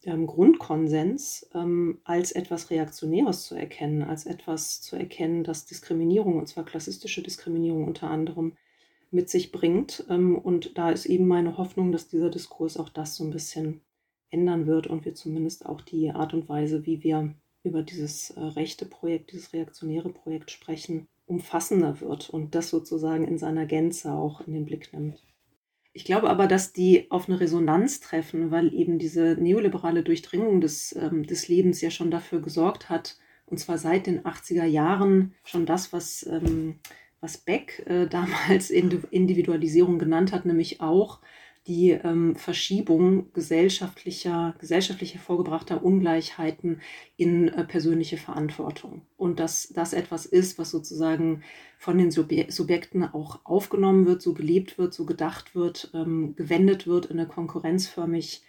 ähm, 0.05 0.29
Grundkonsens 0.29 1.51
ähm, 1.55 1.99
als 2.05 2.31
etwas 2.31 2.71
Reaktionäres 2.71 3.47
zu 3.47 3.57
erkennen, 3.57 4.05
als 4.05 4.27
etwas 4.27 4.81
zu 4.81 4.95
erkennen, 4.95 5.43
das 5.43 5.67
Diskriminierung, 5.67 6.39
und 6.39 6.47
zwar 6.47 6.65
klassistische 6.65 7.23
Diskriminierung 7.23 7.89
unter 7.89 8.11
anderem, 8.11 8.53
mit 9.11 9.29
sich 9.29 9.51
bringt. 9.51 10.05
Ähm, 10.09 10.39
und 10.39 10.79
da 10.79 10.91
ist 10.91 11.07
eben 11.07 11.27
meine 11.27 11.59
Hoffnung, 11.59 11.91
dass 11.91 12.07
dieser 12.07 12.31
Diskurs 12.31 12.77
auch 12.77 12.91
das 12.91 13.17
so 13.17 13.25
ein 13.25 13.31
bisschen 13.33 13.81
ändern 14.31 14.69
wird 14.69 14.87
und 14.87 15.05
wir 15.05 15.17
zumindest 15.17 15.67
auch 15.67 15.81
die 15.81 16.13
Art 16.13 16.33
und 16.33 16.49
Weise, 16.49 16.87
wie 16.87 17.03
wir 17.03 17.35
über 17.65 17.83
dieses 17.83 18.31
äh, 18.31 18.41
rechte 18.41 18.87
Projekt, 18.87 19.33
dieses 19.33 19.53
reaktionäre 19.53 20.11
Projekt 20.11 20.51
sprechen, 20.51 21.07
umfassender 21.27 22.01
wird 22.01 22.31
und 22.31 22.55
das 22.55 22.71
sozusagen 22.71 23.27
in 23.27 23.39
seiner 23.39 23.67
Gänze 23.67 24.13
auch 24.13 24.41
in 24.47 24.53
den 24.53 24.65
Blick 24.65 24.93
nimmt. 24.93 25.23
Ich 25.95 26.05
glaube 26.05 26.31
aber, 26.31 26.47
dass 26.47 26.73
die 26.73 27.11
auf 27.11 27.29
eine 27.29 27.39
Resonanz 27.39 28.01
treffen, 28.01 28.51
weil 28.51 28.73
eben 28.75 28.99
diese 28.99 29.37
neoliberale 29.39 30.03
Durchdringung 30.03 30.61
des, 30.61 30.97
ähm, 30.97 31.25
des 31.25 31.49
Lebens 31.49 31.81
ja 31.81 31.91
schon 31.91 32.11
dafür 32.11 32.41
gesorgt 32.41 32.89
hat, 32.89 33.19
und 33.47 33.59
zwar 33.59 33.77
seit 33.77 34.07
den 34.07 34.23
80er 34.23 34.65
Jahren 34.65 35.35
schon 35.45 35.67
das, 35.67 35.93
was, 35.93 36.27
ähm, 36.27 36.77
was 37.21 37.37
Beck 37.37 37.85
äh, 37.87 38.07
damals 38.11 38.71
Individualisierung 38.71 39.99
genannt 39.99 40.33
hat, 40.33 40.47
nämlich 40.47 40.81
auch 40.81 41.21
die 41.67 41.91
ähm, 41.91 42.35
Verschiebung 42.35 43.33
gesellschaftlicher, 43.33 44.55
gesellschaftlich 44.59 45.15
hervorgebrachter 45.15 45.85
Ungleichheiten 45.85 46.81
in 47.17 47.49
äh, 47.49 47.65
persönliche 47.65 48.17
Verantwortung. 48.17 49.03
Und 49.17 49.39
dass 49.39 49.69
das 49.69 49.93
etwas 49.93 50.27
ist, 50.27 50.59
was 50.59 50.71
sozusagen 50.71 51.43
von 51.79 51.99
den 51.99 52.11
Subje 52.11 52.51
Subjekten 52.51 53.05
auch 53.05 53.41
aufgenommen 53.45 54.07
wird, 54.07 54.23
so 54.23 54.35
gelebt 54.35 54.77
wird, 54.77 54.93
so 54.93 55.07
gedacht 55.07 55.55
wird, 55.55 55.91
ähm, 55.95 56.35
gewendet 56.35 56.89
wird 56.89 57.07
in 57.07 57.19
eine 57.19 57.29
konkurrenzförmig 57.29 58.43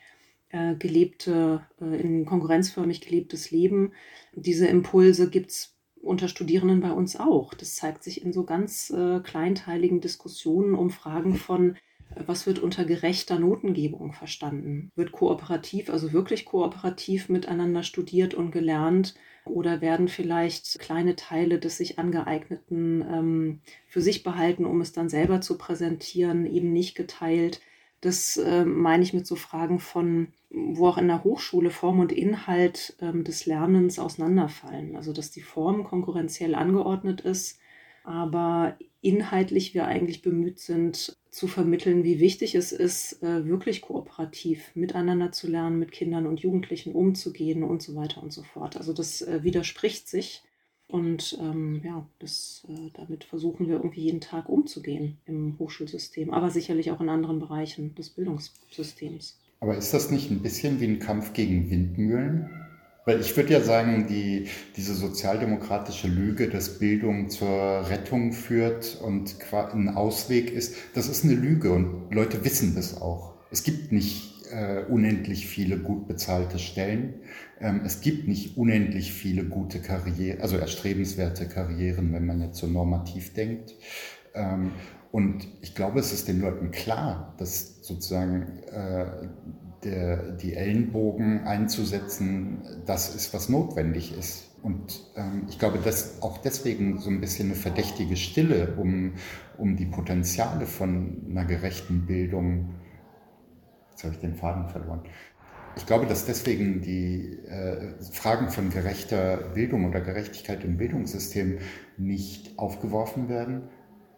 äh, 0.50 0.76
gelebte, 0.76 1.68
äh, 1.80 2.02
in 2.02 2.26
konkurrenzförmig 2.26 3.02
gelebtes 3.02 3.52
Leben. 3.52 3.94
Diese 4.36 4.66
Impulse 4.66 5.30
gibt 5.30 5.52
es 5.52 5.76
unter 6.02 6.28
Studierenden 6.28 6.82
bei 6.82 6.92
uns 6.92 7.16
auch. 7.16 7.54
Das 7.54 7.76
zeigt 7.76 8.04
sich 8.04 8.26
in 8.26 8.34
so 8.34 8.44
ganz 8.44 8.90
äh, 8.90 9.20
kleinteiligen 9.22 10.02
Diskussionen 10.02 10.74
um 10.74 10.90
Fragen 10.90 11.36
von 11.36 11.78
was 12.26 12.46
wird 12.48 12.60
unter 12.60 12.86
gerechter 12.86 13.40
Notengebung 13.40 14.14
verstanden? 14.14 14.92
Wird 14.96 15.12
kooperativ, 15.12 15.90
also 15.90 16.14
wirklich 16.14 16.46
kooperativ 16.46 17.30
miteinander 17.30 17.84
studiert 17.84 18.34
und 18.34 18.52
gelernt? 18.52 19.16
Oder 19.46 19.82
werden 19.82 20.08
vielleicht 20.08 20.80
kleine 20.80 21.16
Teile 21.16 21.60
des 21.60 21.78
sich 21.78 22.00
angeeigneten 22.00 23.02
ähm, 23.02 23.60
für 23.88 24.02
sich 24.02 24.24
behalten, 24.24 24.66
um 24.66 24.80
es 24.80 24.94
dann 24.94 25.10
selber 25.10 25.42
zu 25.42 25.58
präsentieren, 25.58 26.46
eben 26.46 26.72
nicht 26.72 26.96
geteilt? 26.96 27.60
Das 28.00 28.38
äh, 28.38 28.66
meine 28.66 29.04
ich 29.04 29.14
mit 29.14 29.28
so 29.28 29.36
Fragen 29.36 29.80
von, 29.80 30.28
wo 30.50 30.88
auch 30.88 30.98
in 30.98 31.08
der 31.08 31.24
Hochschule 31.24 31.72
Form 31.72 32.00
und 32.00 32.12
Inhalt 32.12 32.96
ähm, 33.02 33.24
des 33.24 33.46
Lernens 33.46 34.00
auseinanderfallen. 34.00 34.96
Also 34.96 35.14
dass 35.14 35.32
die 35.32 35.42
Form 35.42 35.84
konkurrenziell 35.84 36.56
angeordnet 36.56 37.22
ist, 37.22 37.60
aber 38.04 38.78
inhaltlich 39.04 39.74
wir 39.74 39.86
eigentlich 39.86 40.22
bemüht 40.22 40.60
sind, 40.60 41.16
zu 41.30 41.48
vermitteln, 41.48 42.04
wie 42.04 42.20
wichtig 42.20 42.56
es 42.56 42.72
ist, 42.72 43.22
äh, 43.22 43.46
wirklich 43.46 43.82
kooperativ 43.82 44.72
miteinander 44.76 45.32
zu 45.32 45.48
lernen, 45.48 45.78
mit 45.78 45.92
Kindern 45.92 46.26
und 46.26 46.40
Jugendlichen 46.40 46.94
umzugehen 46.94 47.64
und 47.64 47.82
so 47.82 47.96
weiter 47.96 48.24
und 48.24 48.32
so 48.32 48.44
fort. 48.44 48.78
Also 48.78 48.94
das 48.94 49.22
äh, 49.22 49.44
widerspricht 49.44 50.08
sich. 50.08 50.42
Und 50.88 51.38
ähm, 51.42 51.82
ja, 51.84 52.08
das, 52.20 52.66
äh, 52.70 52.92
damit 52.94 53.24
versuchen 53.24 53.68
wir 53.68 53.76
irgendwie 53.76 54.02
jeden 54.02 54.22
Tag 54.22 54.48
umzugehen 54.48 55.18
im 55.26 55.58
Hochschulsystem, 55.60 56.32
aber 56.32 56.50
sicherlich 56.50 56.92
auch 56.92 57.02
in 57.02 57.10
anderen 57.10 57.40
Bereichen 57.40 57.96
des 57.96 58.10
Bildungssystems. 58.12 59.40
Aber 59.60 59.76
ist 59.76 59.94
das 59.94 60.12
nicht 60.12 60.30
ein 60.30 60.42
bisschen 60.42 60.80
wie 60.80 60.86
ein 60.86 61.00
Kampf 61.00 61.34
gegen 61.34 61.70
Windmühlen? 61.70 62.63
Weil 63.06 63.20
ich 63.20 63.36
würde 63.36 63.54
ja 63.54 63.62
sagen, 63.62 64.08
die, 64.08 64.48
diese 64.78 64.94
sozialdemokratische 64.94 66.08
Lüge, 66.08 66.48
dass 66.48 66.80
Bildung 66.80 67.30
zur 67.30 67.90
Rettung 67.90 68.32
führt 68.32 68.98
und 69.02 69.36
ein 69.52 69.90
Ausweg 69.90 70.52
ist, 70.52 70.76
das 70.94 71.10
ist 71.10 71.26
eine 71.26 71.34
Lüge 71.34 71.74
und 71.74 72.14
Leute 72.14 72.46
wissen 72.46 72.76
das 72.76 73.02
auch. 73.02 73.34
Es 73.52 73.64
gibt 73.64 73.92
nicht 73.92 74.34
äh, 74.52 74.84
unendlich 74.88 75.48
viele 75.48 75.78
gut 75.78 76.08
bezahlte 76.08 76.60
Stellen. 76.60 77.16
Ähm, 77.60 77.82
es 77.86 78.02
gibt 78.02 78.28
nicht 78.28 78.58
unendlich 78.58 79.12
viele 79.12 79.44
gute 79.44 79.80
Karrieren, 79.80 80.42
also 80.42 80.58
erstrebenswerte 80.58 81.48
Karrieren, 81.48 82.14
wenn 82.14 82.26
man 82.26 82.42
jetzt 82.42 82.58
so 82.58 82.68
normativ 82.68 83.34
denkt. 83.34 83.74
Ähm, 84.34 84.72
und 85.12 85.48
ich 85.62 85.76
glaube, 85.76 86.00
es 86.00 86.12
ist 86.12 86.28
den 86.28 86.42
Leuten 86.42 86.72
klar, 86.72 87.36
dass 87.38 87.84
sozusagen 87.84 88.60
äh, 88.72 89.28
der, 89.86 90.32
die 90.34 90.56
Ellenbogen 90.56 91.46
einzusetzen, 91.46 92.62
das 92.86 93.16
ist, 93.16 93.34
was 93.34 93.50
notwendig 93.50 94.18
ist. 94.18 94.50
Und 94.62 95.12
ähm, 95.16 95.44
ich 95.50 95.60
glaube, 95.60 95.80
dass 95.80 96.22
auch 96.22 96.38
deswegen 96.38 97.00
so 97.00 97.10
ein 97.10 97.20
bisschen 97.20 97.48
eine 97.48 97.56
verdächtige 97.56 98.16
Stille 98.16 98.76
um, 98.78 99.14
um 99.58 99.76
die 99.76 99.86
Potenziale 99.86 100.66
von 100.66 101.26
einer 101.30 101.46
gerechten 101.46 102.06
Bildung, 102.06 102.76
jetzt 103.92 104.04
habe 104.06 104.14
ich 104.14 104.22
den 104.22 104.36
Faden 104.36 104.70
verloren, 104.70 105.04
ich 105.76 105.86
glaube, 105.86 106.06
dass 106.06 106.26
deswegen 106.26 106.82
die 106.82 107.40
äh, 107.48 107.94
Fragen 108.12 108.50
von 108.50 108.70
gerechter 108.70 109.38
Bildung 109.56 109.86
oder 109.90 110.02
Gerechtigkeit 110.02 110.64
im 110.64 110.78
Bildungssystem 110.78 111.58
nicht 111.98 112.58
aufgeworfen 112.60 113.28
werden, 113.28 113.64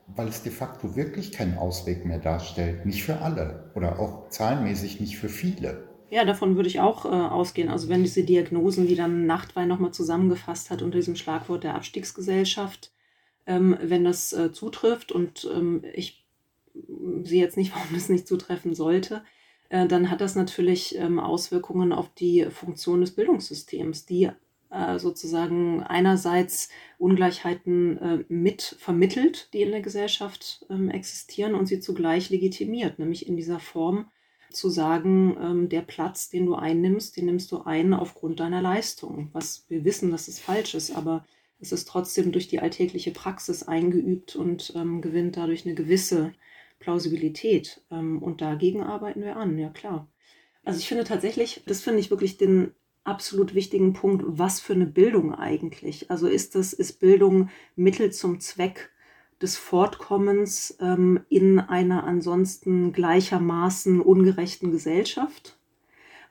weil 0.08 0.28
es 0.28 0.44
de 0.44 0.52
facto 0.52 0.96
wirklich 0.96 1.32
keinen 1.32 1.58
Ausweg 1.58 2.06
mehr 2.06 2.20
darstellt. 2.20 2.86
Nicht 2.86 3.04
für 3.04 3.22
alle 3.22 3.72
oder 3.76 4.00
auch 4.00 4.30
zahlenmäßig 4.30 5.00
nicht 5.00 5.18
für 5.18 5.30
viele. 5.30 5.88
Ja, 6.10 6.24
davon 6.24 6.56
würde 6.56 6.70
ich 6.70 6.80
auch 6.80 7.06
äh, 7.06 7.10
ausgehen. 7.10 7.70
Also 7.70 7.89
wenn 7.89 8.04
diese 8.04 8.24
Diagnosen, 8.24 8.88
die 8.88 8.96
dann 8.96 9.26
Nachtwein 9.26 9.68
nochmal 9.68 9.91
zusammengefasst 9.91 10.70
hat 10.70 10.82
unter 10.82 10.98
diesem 10.98 11.15
Schlagwort 11.15 11.63
der 11.63 11.76
Abstiegsgesellschaft, 11.76 12.91
ähm, 13.48 13.78
wenn 13.82 14.04
das 14.04 14.32
äh, 14.34 14.52
zutrifft 14.52 15.12
und 15.12 15.50
ähm, 15.54 15.84
ich 15.94 16.26
sehe 17.24 17.41
jetzt 17.41 17.58
nicht, 17.58 17.72
warum 17.76 17.94
das 17.94 18.10
nicht 18.10 18.28
zutreffen 18.28 18.76
sollte, 18.76 19.24
äh, 19.70 19.88
dann 19.88 20.12
hat 20.12 20.22
das 20.22 20.36
natürlich 20.36 20.96
ähm, 20.98 21.20
Auswirkungen 21.20 21.91
auf 21.91 22.13
die 22.13 22.46
Funktion 22.52 23.02
des 23.02 23.12
Bildungssystems, 23.12 24.06
die 24.06 24.30
äh, 24.76 25.00
sozusagen 25.00 25.84
einerseits 25.84 26.70
Ungleichheiten 26.98 27.98
äh, 27.98 28.26
mit 28.28 28.76
vermittelt, 28.80 29.50
die 29.54 29.62
in 29.62 29.72
der 29.72 29.82
Gesellschaft 29.82 30.66
ähm, 30.70 30.90
existieren 30.90 31.56
und 31.56 31.68
sie 31.68 31.80
zugleich 31.80 32.30
legitimiert, 32.30 33.00
nämlich 33.00 33.28
in 33.28 33.38
dieser 33.38 33.60
Form 33.60 34.12
zu 34.52 34.70
sagen, 34.70 35.38
ähm, 35.42 35.70
der 35.70 35.82
Platz, 35.82 36.30
den 36.30 36.46
du 36.46 36.56
einnimmst, 36.56 37.18
den 37.18 37.26
nimmst 37.26 37.52
du 37.52 37.62
ein 37.62 37.94
aufgrund 37.94 38.40
deiner 38.40 38.62
Leistung. 38.62 39.30
Was 39.34 39.66
wir 39.70 39.86
wissen, 39.86 40.12
dass 40.12 40.28
es 40.28 40.40
falsch 40.40 40.76
ist, 40.76 40.96
aber 40.96 41.26
es 41.60 41.72
ist 41.72 41.88
trotzdem 41.88 42.32
durch 42.32 42.48
die 42.48 42.60
alltägliche 42.60 43.12
Praxis 43.12 43.64
eingeübt 43.64 44.36
und 44.36 44.74
ähm, 44.76 45.02
gewinnt 45.02 45.38
dadurch 45.38 45.66
eine 45.66 45.76
gewisse 45.76 46.34
Plausibilität. 46.80 47.82
Ähm, 47.92 48.22
und 48.22 48.42
dagegen 48.42 48.84
arbeiten 48.84 49.22
wir 49.22 49.38
an, 49.38 49.58
ja 49.58 49.70
klar. 49.70 50.10
Also 50.64 50.80
ich 50.80 50.88
finde 50.88 51.04
tatsächlich, 51.04 51.64
das 51.66 51.82
finde 51.82 52.00
ich 52.00 52.10
wirklich 52.10 52.38
den 52.38 52.74
absolut 53.06 53.56
wichtigen 53.56 53.94
Punkt, 53.94 54.24
was 54.28 54.60
für 54.60 54.74
eine 54.74 54.86
Bildung 54.86 55.34
eigentlich? 55.34 56.12
Also 56.12 56.28
ist 56.28 56.56
das, 56.56 56.74
ist 56.74 57.00
Bildung 57.00 57.50
Mittel 57.76 58.12
zum 58.12 58.39
Zweck 58.39 58.91
des 59.41 59.58
Fortkommens 59.58 60.78
ähm, 60.80 61.22
in 61.30 61.60
einer 61.60 62.04
ansonsten 62.04 62.94
gleichermaßen 62.94 64.02
ungerechten 64.02 64.72
Gesellschaft? 64.72 65.58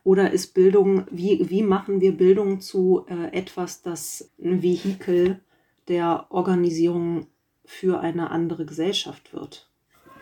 Oder 0.02 0.32
ist 0.32 0.52
Bildung, 0.52 1.06
wie, 1.10 1.48
wie 1.48 1.62
machen 1.62 2.00
wir 2.00 2.12
Bildung 2.12 2.60
zu 2.60 3.06
äh, 3.08 3.32
etwas, 3.32 3.80
das 3.82 4.30
ein 4.42 4.62
Vehikel 4.62 5.40
der 5.88 6.26
Organisierung 6.30 7.26
für 7.64 8.00
eine 8.00 8.30
andere 8.30 8.66
Gesellschaft 8.66 9.32
wird? 9.32 9.70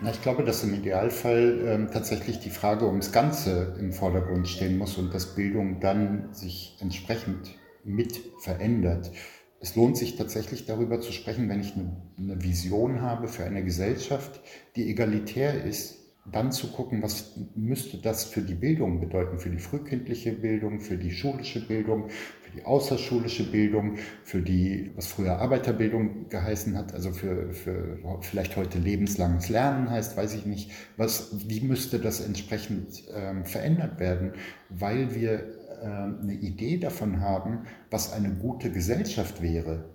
Na, 0.04 0.10
ich 0.10 0.20
glaube, 0.20 0.42
dass 0.42 0.64
im 0.64 0.74
Idealfall 0.74 1.62
ähm, 1.64 1.88
tatsächlich 1.92 2.40
die 2.40 2.50
Frage 2.50 2.86
ums 2.86 3.12
Ganze 3.12 3.76
im 3.78 3.92
Vordergrund 3.92 4.48
stehen 4.48 4.76
muss 4.76 4.98
und 4.98 5.14
dass 5.14 5.36
Bildung 5.36 5.78
dann 5.78 6.34
sich 6.34 6.76
entsprechend 6.80 7.56
mit 7.84 8.20
verändert. 8.40 9.12
Es 9.60 9.76
lohnt 9.76 9.96
sich 9.96 10.16
tatsächlich 10.16 10.66
darüber 10.66 11.00
zu 11.00 11.12
sprechen, 11.12 11.48
wenn 11.48 11.60
ich 11.60 11.74
eine, 11.74 12.02
eine 12.18 12.42
Vision 12.42 13.00
habe 13.00 13.28
für 13.28 13.44
eine 13.44 13.62
Gesellschaft, 13.62 14.40
die 14.74 14.90
egalitär 14.90 15.62
ist, 15.64 16.00
dann 16.24 16.50
zu 16.50 16.72
gucken, 16.72 17.00
was 17.00 17.36
müsste 17.54 17.98
das 17.98 18.24
für 18.24 18.42
die 18.42 18.54
Bildung 18.54 19.00
bedeuten, 19.00 19.38
für 19.38 19.50
die 19.50 19.58
frühkindliche 19.58 20.32
Bildung, 20.32 20.80
für 20.80 20.96
die 20.96 21.12
schulische 21.12 21.64
Bildung, 21.64 22.08
die 22.54 22.64
außerschulische 22.64 23.50
Bildung, 23.50 23.96
für 24.24 24.40
die, 24.40 24.92
was 24.96 25.06
früher 25.06 25.38
Arbeiterbildung 25.38 26.28
geheißen 26.28 26.76
hat, 26.76 26.94
also 26.94 27.12
für, 27.12 27.52
für 27.52 27.98
vielleicht 28.20 28.56
heute 28.56 28.78
lebenslanges 28.78 29.48
Lernen 29.48 29.90
heißt, 29.90 30.16
weiß 30.16 30.34
ich 30.34 30.46
nicht, 30.46 30.70
was, 30.96 31.48
wie 31.48 31.60
müsste 31.60 31.98
das 31.98 32.20
entsprechend 32.20 33.04
ähm, 33.14 33.44
verändert 33.44 33.98
werden, 34.00 34.32
weil 34.68 35.14
wir 35.14 35.40
äh, 35.82 35.86
eine 35.86 36.34
Idee 36.34 36.78
davon 36.78 37.20
haben, 37.20 37.66
was 37.90 38.12
eine 38.12 38.30
gute 38.34 38.70
Gesellschaft 38.70 39.42
wäre. 39.42 39.90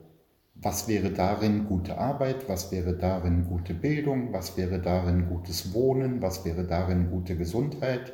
Was 0.60 0.88
wäre 0.88 1.12
darin 1.12 1.66
gute 1.66 2.00
Arbeit? 2.00 2.50
Was 2.50 2.72
wäre 2.72 2.98
darin 2.98 3.46
gute 3.46 3.76
Bildung? 3.76 4.34
Was 4.34 4.58
wäre 4.58 4.82
darin 4.82 5.28
gutes 5.28 5.72
Wohnen? 5.74 6.22
Was 6.24 6.46
wäre 6.46 6.66
darin 6.66 7.12
gute 7.12 7.38
Gesundheit? 7.38 8.14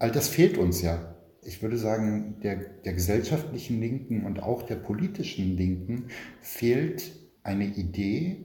All 0.00 0.10
das 0.10 0.26
fehlt 0.28 0.58
uns 0.58 0.82
ja 0.82 1.15
ich 1.42 1.62
würde 1.62 1.78
sagen, 1.78 2.40
der, 2.42 2.56
der 2.56 2.92
gesellschaftlichen 2.92 3.80
Linken 3.80 4.24
und 4.24 4.42
auch 4.42 4.62
der 4.62 4.76
politischen 4.76 5.56
Linken 5.56 6.08
fehlt 6.40 7.12
eine 7.42 7.66
Idee, 7.66 8.44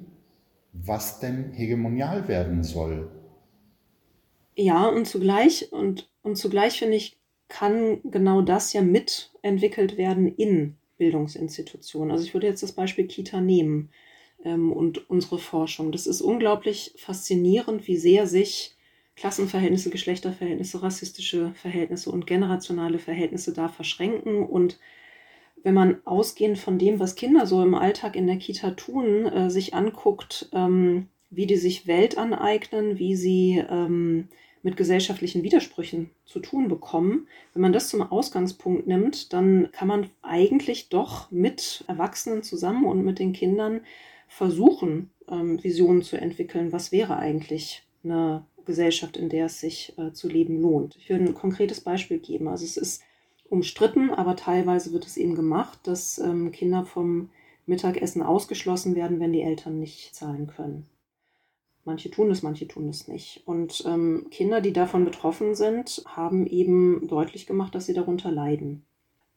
was 0.74 1.20
denn 1.20 1.52
hegemonial 1.52 2.28
werden 2.28 2.64
soll. 2.64 3.12
Ja, 4.56 4.88
und 4.88 5.08
zugleich, 5.08 5.72
und, 5.72 6.10
und 6.22 6.38
zugleich 6.38 6.80
finde 6.80 6.98
ich, 6.98 7.18
kann 7.48 8.00
genau 8.04 8.42
das 8.42 8.72
ja 8.72 8.82
mitentwickelt 8.82 9.98
werden 9.98 10.28
in 10.28 10.78
Bildungsinstitutionen. 10.98 12.12
Also 12.12 12.24
ich 12.24 12.34
würde 12.34 12.48
jetzt 12.48 12.64
das 12.64 12.72
Beispiel 12.72 13.08
Kita 13.08 13.42
nehmen 13.42 13.90
ähm, 14.46 14.72
und 14.72 15.10
unsere 15.10 15.40
Forschung. 15.40 15.92
Das 15.92 16.08
ist 16.08 16.22
unglaublich 16.22 16.94
faszinierend, 16.98 17.88
wie 17.88 17.98
sehr 17.98 18.28
sich 18.28 18.78
Klassenverhältnisse, 19.22 19.92
Geschlechterverhältnisse, 19.92 20.82
rassistische 20.82 21.52
Verhältnisse 21.54 22.10
und 22.10 22.26
generationale 22.26 22.98
Verhältnisse 22.98 23.54
da 23.54 23.68
verschränken. 23.68 24.44
Und 24.44 24.80
wenn 25.62 25.76
man 25.76 25.98
ausgehend 26.06 26.58
von 26.58 26.80
dem, 26.80 27.00
was 27.00 27.14
Kinder 27.14 27.46
so 27.46 27.62
im 27.62 27.76
Alltag 27.76 28.16
in 28.16 28.26
der 28.26 28.38
Kita 28.38 28.72
tun, 28.72 29.28
äh, 29.28 29.52
sich 29.52 29.76
anguckt, 29.76 30.50
ähm, 30.54 31.08
wie 31.30 31.46
die 31.46 31.58
sich 31.58 31.86
Welt 31.86 32.18
aneignen, 32.18 32.98
wie 32.98 33.16
sie 33.16 33.64
ähm, 33.70 34.28
mit 34.64 34.76
gesellschaftlichen 34.76 35.44
Widersprüchen 35.44 36.10
zu 36.26 36.40
tun 36.40 36.68
bekommen. 36.68 37.28
Wenn 37.54 37.62
man 37.62 37.74
das 37.74 37.90
zum 37.90 38.02
Ausgangspunkt 38.02 38.88
nimmt, 38.88 39.34
dann 39.34 39.72
kann 39.72 39.88
man 39.88 40.10
eigentlich 40.24 40.90
doch 40.90 41.30
mit 41.30 41.84
Erwachsenen 41.88 42.42
zusammen 42.42 42.86
und 42.86 43.06
mit 43.06 43.20
den 43.20 43.34
Kindern 43.34 43.82
versuchen, 44.28 45.12
ähm, 45.30 45.64
Visionen 45.64 46.02
zu 46.02 46.18
entwickeln. 46.18 46.72
Was 46.72 46.92
wäre 46.92 47.18
eigentlich 47.18 47.84
eine 48.04 48.46
Gesellschaft, 48.66 49.18
in 49.18 49.30
der 49.30 49.46
es 49.46 49.60
sich 49.60 49.94
äh, 49.98 50.12
zu 50.12 50.28
leben 50.28 50.62
lohnt. 50.62 50.96
Ich 50.98 51.10
will 51.10 51.20
ein 51.20 51.34
konkretes 51.34 51.82
Beispiel 51.82 52.20
geben. 52.20 52.48
Also 52.48 52.66
es 52.66 52.78
ist 52.78 53.04
umstritten, 53.50 54.10
aber 54.12 54.36
teilweise 54.36 54.94
wird 54.94 55.06
es 55.06 55.18
eben 55.18 55.36
gemacht, 55.36 55.80
dass 55.84 56.18
ähm, 56.20 56.52
Kinder 56.52 56.86
vom 56.86 57.30
Mittagessen 57.66 58.22
ausgeschlossen 58.22 58.96
werden, 58.96 59.20
wenn 59.20 59.34
die 59.34 59.42
Eltern 59.42 59.80
nicht 59.80 60.16
zahlen 60.16 60.48
können. 60.48 60.88
Manche 61.84 62.12
tun 62.12 62.30
es, 62.30 62.44
manche 62.44 62.68
tun 62.68 62.90
es 62.90 63.08
nicht. 63.08 63.42
Und 63.46 63.84
ähm, 63.88 64.28
Kinder, 64.30 64.62
die 64.62 64.74
davon 64.74 65.04
betroffen 65.04 65.56
sind, 65.56 66.04
haben 66.06 66.46
eben 66.46 67.08
deutlich 67.08 67.48
gemacht, 67.48 67.74
dass 67.74 67.88
sie 67.88 67.94
darunter 67.94 68.32
leiden. 68.32 68.86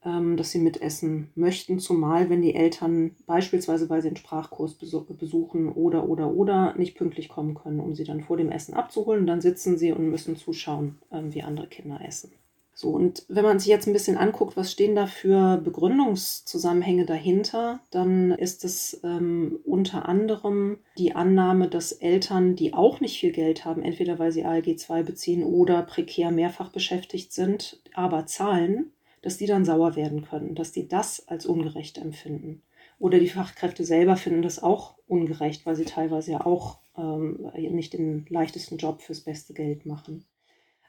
Ähm, 0.05 0.37
dass 0.37 0.51
sie 0.51 0.59
mitessen 0.59 1.31
möchten, 1.35 1.79
zumal 1.79 2.29
wenn 2.29 2.43
die 2.43 2.55
Eltern 2.55 3.13
beispielsweise, 3.27 3.89
weil 3.89 4.03
sie 4.03 4.09
einen 4.09 4.17
Sprachkurs 4.19 4.75
besuchen 4.75 5.73
oder 5.73 6.07
oder 6.09 6.31
oder 6.31 6.75
nicht 6.77 6.95
pünktlich 6.95 7.31
kommen 7.31 7.55
können, 7.55 7.81
um 7.81 7.95
sie 7.95 8.05
dann 8.05 8.21
vor 8.21 8.37
dem 8.37 8.51
Essen 8.51 8.75
abzuholen. 8.75 9.27
dann 9.27 9.41
sitzen 9.41 9.79
sie 9.79 9.93
und 9.93 10.11
müssen 10.11 10.37
zuschauen, 10.37 10.99
ähm, 11.11 11.33
wie 11.33 11.43
andere 11.43 11.69
Kinder 11.69 12.01
essen. 12.07 12.33
So, 12.77 12.91
und 12.91 13.25
wenn 13.29 13.45
man 13.45 13.61
sich 13.61 13.69
jetzt 13.69 13.87
ein 13.87 13.93
bisschen 13.93 14.19
anguckt, 14.19 14.57
was 14.57 14.73
stehen 14.73 14.97
da 14.97 15.07
für 15.07 15.59
Begründungszusammenhänge 15.59 17.07
dahinter, 17.07 17.81
dann 17.93 18.33
ist 18.33 18.65
es 18.65 19.01
ähm, 19.05 19.61
unter 19.65 20.09
anderem 20.09 20.79
die 20.99 21.15
Annahme, 21.15 21.69
dass 21.69 21.93
Eltern, 21.93 22.57
die 22.57 22.75
auch 22.75 23.01
nicht 23.01 23.21
viel 23.21 23.31
Geld 23.31 23.65
haben, 23.65 23.83
entweder 23.83 24.19
weil 24.19 24.33
sie 24.33 24.45
ALG 24.45 24.77
2 24.77 25.05
beziehen 25.05 25.45
oder 25.45 25.83
prekär 25.83 26.33
mehrfach 26.33 26.71
beschäftigt 26.71 27.33
sind, 27.33 27.81
aber 27.95 28.27
zahlen, 28.27 28.91
dass 29.25 29.39
die 29.39 29.47
dann 29.47 29.65
sauer 29.65 29.97
werden 29.97 30.23
können, 30.23 30.55
dass 30.55 30.71
die 30.71 30.87
das 30.87 31.27
als 31.29 31.47
ungerecht 31.47 31.97
empfinden. 31.97 32.61
Oder 32.99 33.19
die 33.19 33.31
Fachkräfte 33.31 33.83
selber 33.83 34.17
finden 34.17 34.43
das 34.43 34.63
auch 34.63 34.97
ungerecht, 35.09 35.65
weil 35.65 35.77
sie 35.77 35.87
teilweise 35.87 36.33
ja 36.33 36.45
auch 36.45 36.79
ähm, 36.99 37.51
nicht 37.55 37.95
den 37.95 38.27
leichtesten 38.29 38.77
Job 38.77 39.01
fürs 39.01 39.23
beste 39.23 39.55
Geld 39.55 39.87
machen. 39.87 40.27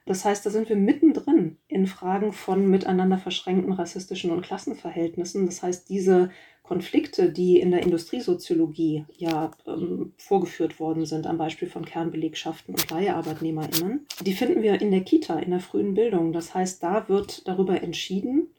Das 0.06 0.24
heißt, 0.24 0.46
da 0.46 0.52
sind 0.52 0.70
wir 0.70 0.76
mittendrin 0.76 1.58
in 1.68 1.88
Fragen 1.88 2.32
von 2.32 2.70
miteinander 2.70 3.18
verschränkten 3.18 3.74
rassistischen 3.74 4.30
und 4.30 4.44
Klassenverhältnissen. 4.44 5.48
Das 5.48 5.64
heißt, 5.64 5.90
diese 5.90 6.30
Konflikte, 6.62 7.32
die 7.32 7.60
in 7.60 7.72
der 7.72 7.82
Industriesoziologie 7.82 9.06
ja 9.18 9.50
ähm, 9.66 10.14
vorgeführt 10.18 10.80
worden 10.80 11.06
sind, 11.06 11.26
am 11.26 11.40
Beispiel 11.40 11.68
von 11.68 11.86
Kernbelegschaften 11.86 12.76
und 12.76 12.90
LeiharbeitnehmerInnen, 12.90 14.06
die 14.22 14.34
finden 14.34 14.62
wir 14.62 14.80
in 14.80 14.92
der 14.92 15.02
Kita, 15.02 15.40
in 15.40 15.52
der 15.52 15.60
frühen 15.60 15.96
Bildung. 15.96 16.34
Das 16.34 16.54
heißt, 16.54 16.84
da 16.84 17.10
wird 17.10 17.48
darüber 17.48 17.82
entschieden, 17.82 18.50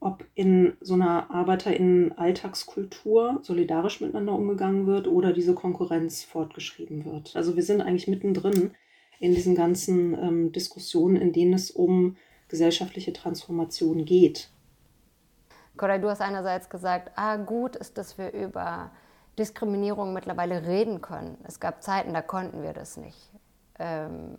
ob 0.00 0.24
in 0.34 0.72
so 0.80 0.94
einer 0.94 1.30
ArbeiterInnen-Alltagskultur 1.30 3.38
solidarisch 3.42 4.00
miteinander 4.00 4.32
umgegangen 4.32 4.86
wird 4.86 5.06
oder 5.06 5.32
diese 5.32 5.54
Konkurrenz 5.54 6.24
fortgeschrieben 6.24 7.04
wird. 7.04 7.36
Also 7.36 7.54
wir 7.54 7.62
sind 7.62 7.80
eigentlich 7.80 8.08
mittendrin 8.08 8.72
in 9.20 9.34
diesen 9.34 9.54
ganzen 9.54 10.14
ähm, 10.14 10.52
Diskussionen, 10.52 11.16
in 11.16 11.32
denen 11.32 11.52
es 11.52 11.70
um 11.70 12.16
gesellschaftliche 12.48 13.12
Transformation 13.12 14.04
geht. 14.04 14.50
Koray, 15.76 16.00
du 16.00 16.10
hast 16.10 16.20
einerseits 16.20 16.68
gesagt, 16.68 17.12
ah, 17.14 17.36
gut 17.36 17.76
ist, 17.76 17.96
dass 17.96 18.18
wir 18.18 18.32
über 18.32 18.90
Diskriminierung 19.38 20.12
mittlerweile 20.12 20.66
reden 20.66 21.00
können. 21.00 21.38
Es 21.44 21.60
gab 21.60 21.82
Zeiten, 21.82 22.12
da 22.12 22.22
konnten 22.22 22.62
wir 22.62 22.72
das 22.72 22.96
nicht. 22.96 23.30
Ähm, 23.78 24.36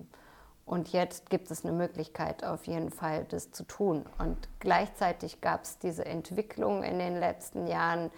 und 0.65 0.89
jetzt 0.89 1.29
gibt 1.29 1.49
es 1.51 1.63
eine 1.63 1.75
Möglichkeit, 1.75 2.43
auf 2.43 2.65
jeden 2.65 2.91
Fall 2.91 3.25
das 3.29 3.51
zu 3.51 3.63
tun. 3.63 4.05
Und 4.19 4.37
gleichzeitig 4.59 5.41
gab 5.41 5.63
es 5.63 5.79
diese 5.79 6.05
Entwicklung 6.05 6.83
in 6.83 6.99
den 6.99 7.17
letzten 7.17 7.67
Jahren, 7.67 8.11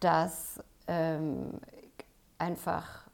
dass 0.00 0.62
ähm, 0.86 1.60
einfach 2.38 3.07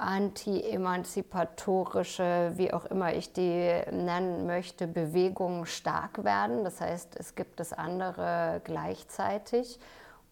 anti-emanzipatorische, 0.00 2.52
wie 2.54 2.72
auch 2.72 2.86
immer 2.86 3.14
ich 3.14 3.32
die 3.32 3.82
nennen 3.90 4.46
möchte, 4.46 4.86
Bewegungen 4.86 5.66
stark 5.66 6.24
werden. 6.24 6.64
Das 6.64 6.80
heißt, 6.80 7.16
es 7.18 7.34
gibt 7.34 7.60
das 7.60 7.72
andere 7.72 8.60
gleichzeitig. 8.64 9.78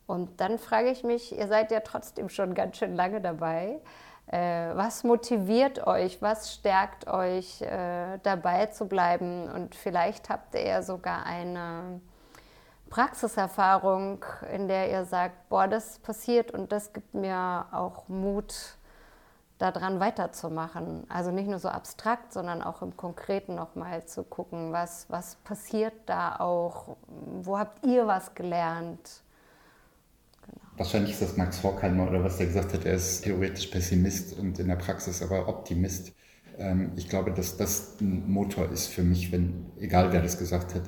Und 0.07 0.41
dann 0.41 0.59
frage 0.59 0.91
ich 0.91 1.05
mich, 1.05 1.37
ihr 1.37 1.49
seid 1.49 1.71
ja 1.71 1.81
trotzdem 1.81 2.29
schon 2.29 2.55
ganz 2.55 2.79
schön 2.79 2.97
lange 2.97 3.21
dabei. 3.21 3.81
Äh, 4.27 4.71
was 4.75 5.05
motiviert 5.05 5.87
euch? 5.87 6.23
Was 6.23 6.55
stärkt 6.55 7.07
euch, 7.07 7.61
äh, 7.63 8.19
dabei 8.23 8.67
zu 8.67 8.87
bleiben? 8.87 9.51
Und 9.51 9.75
vielleicht 9.75 10.31
habt 10.31 10.55
ihr 10.55 10.67
ja 10.67 10.83
sogar 10.83 11.27
eine 11.27 12.01
Praxiserfahrung, 12.91 14.25
in 14.53 14.69
der 14.69 14.91
ihr 14.91 15.05
sagt, 15.05 15.49
boah, 15.49 15.67
das 15.67 15.99
passiert 16.01 16.51
und 16.51 16.73
das 16.73 16.93
gibt 16.93 17.15
mir 17.15 17.67
auch 17.73 18.09
Mut, 18.09 18.77
daran 19.63 20.01
weiterzumachen. 20.01 21.05
Also 21.09 21.31
nicht 21.31 21.49
nur 21.49 21.59
so 21.59 21.69
abstrakt, 21.69 22.33
sondern 22.33 22.63
auch 22.63 22.83
im 22.83 22.97
Konkreten 22.97 23.55
nochmal 23.55 24.05
zu 24.05 24.25
gucken, 24.25 24.73
was, 24.73 25.07
was 25.09 25.37
passiert 25.37 25.95
da 26.07 26.37
auch, 26.37 26.97
wo 27.43 27.59
habt 27.59 27.87
ihr 27.87 28.07
was 28.07 28.35
gelernt? 28.35 29.23
Wahrscheinlich 30.77 31.13
ist 31.13 31.23
das 31.23 31.37
Max 31.37 31.63
Horkheimer 31.63 32.09
oder 32.09 32.25
was 32.25 32.39
der 32.39 32.47
gesagt 32.47 32.73
hat, 32.73 32.85
er 32.85 32.95
ist 32.95 33.23
theoretisch 33.23 33.67
Pessimist 33.67 34.39
und 34.39 34.59
in 34.59 34.69
der 34.69 34.77
Praxis 34.77 35.23
aber 35.23 35.49
Optimist. 35.49 36.13
Ähm, 36.59 36.93
ich 36.97 37.09
glaube, 37.09 37.33
dass 37.33 37.57
das 37.57 38.01
ein 38.01 38.31
Motor 38.31 38.71
ist 38.71 38.89
für 38.89 39.03
mich, 39.03 39.33
wenn, 39.33 39.67
egal 39.79 40.13
wer 40.13 40.23
das 40.23 40.39
gesagt 40.39 40.75
hat. 40.75 40.83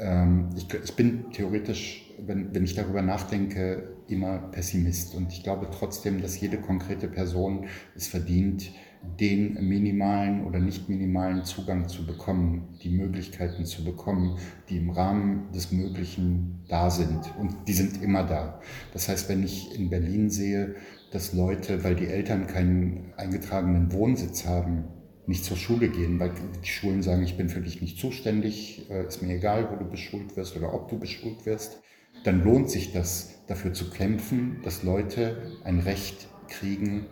Ähm, 0.00 0.48
ich, 0.56 0.66
ich 0.72 0.94
bin 0.94 1.30
theoretisch, 1.32 2.12
wenn, 2.18 2.54
wenn 2.54 2.64
ich 2.64 2.74
darüber 2.74 3.02
nachdenke, 3.02 3.96
immer 4.08 4.38
Pessimist. 4.38 5.14
Und 5.14 5.32
ich 5.32 5.42
glaube 5.42 5.68
trotzdem, 5.70 6.20
dass 6.20 6.40
jede 6.40 6.58
konkrete 6.58 7.08
Person 7.08 7.66
es 7.94 8.08
verdient, 8.08 8.72
den 9.18 9.54
minimalen 9.66 10.44
oder 10.44 10.58
nicht 10.58 10.88
minimalen 10.88 11.44
Zugang 11.44 11.88
zu 11.88 12.04
bekommen, 12.04 12.76
die 12.82 12.90
Möglichkeiten 12.90 13.64
zu 13.64 13.82
bekommen, 13.82 14.36
die 14.68 14.76
im 14.76 14.90
Rahmen 14.90 15.50
des 15.52 15.72
Möglichen 15.72 16.64
da 16.68 16.90
sind. 16.90 17.34
Und 17.38 17.66
die 17.66 17.72
sind 17.72 18.02
immer 18.02 18.24
da. 18.24 18.60
Das 18.92 19.08
heißt, 19.08 19.28
wenn 19.28 19.42
ich 19.42 19.74
in 19.78 19.88
Berlin 19.88 20.28
sehe, 20.28 20.74
dass 21.12 21.32
Leute, 21.32 21.82
weil 21.82 21.96
die 21.96 22.06
Eltern 22.06 22.46
keinen 22.46 23.12
eingetragenen 23.16 23.92
Wohnsitz 23.92 24.46
haben, 24.46 24.84
nicht 25.30 25.44
zur 25.44 25.56
Schule 25.56 25.88
gehen, 25.88 26.18
weil 26.18 26.32
die 26.62 26.68
Schulen 26.68 27.02
sagen, 27.02 27.22
ich 27.22 27.36
bin 27.36 27.48
für 27.48 27.60
dich 27.60 27.80
nicht 27.80 27.98
zuständig, 27.98 28.90
äh, 28.90 29.06
ist 29.06 29.22
mir 29.22 29.36
egal, 29.36 29.70
wo 29.70 29.76
du 29.76 29.88
beschult 29.88 30.36
wirst 30.36 30.56
oder 30.56 30.74
ob 30.74 30.88
du 30.88 30.98
beschult 30.98 31.46
wirst, 31.46 31.80
dann 32.24 32.42
lohnt 32.42 32.68
sich 32.68 32.92
das, 32.92 33.46
dafür 33.46 33.72
zu 33.72 33.90
kämpfen, 33.90 34.58
dass 34.64 34.82
Leute 34.82 35.56
ein 35.64 35.78
Recht 35.78 36.28
kriegen, 36.48 37.06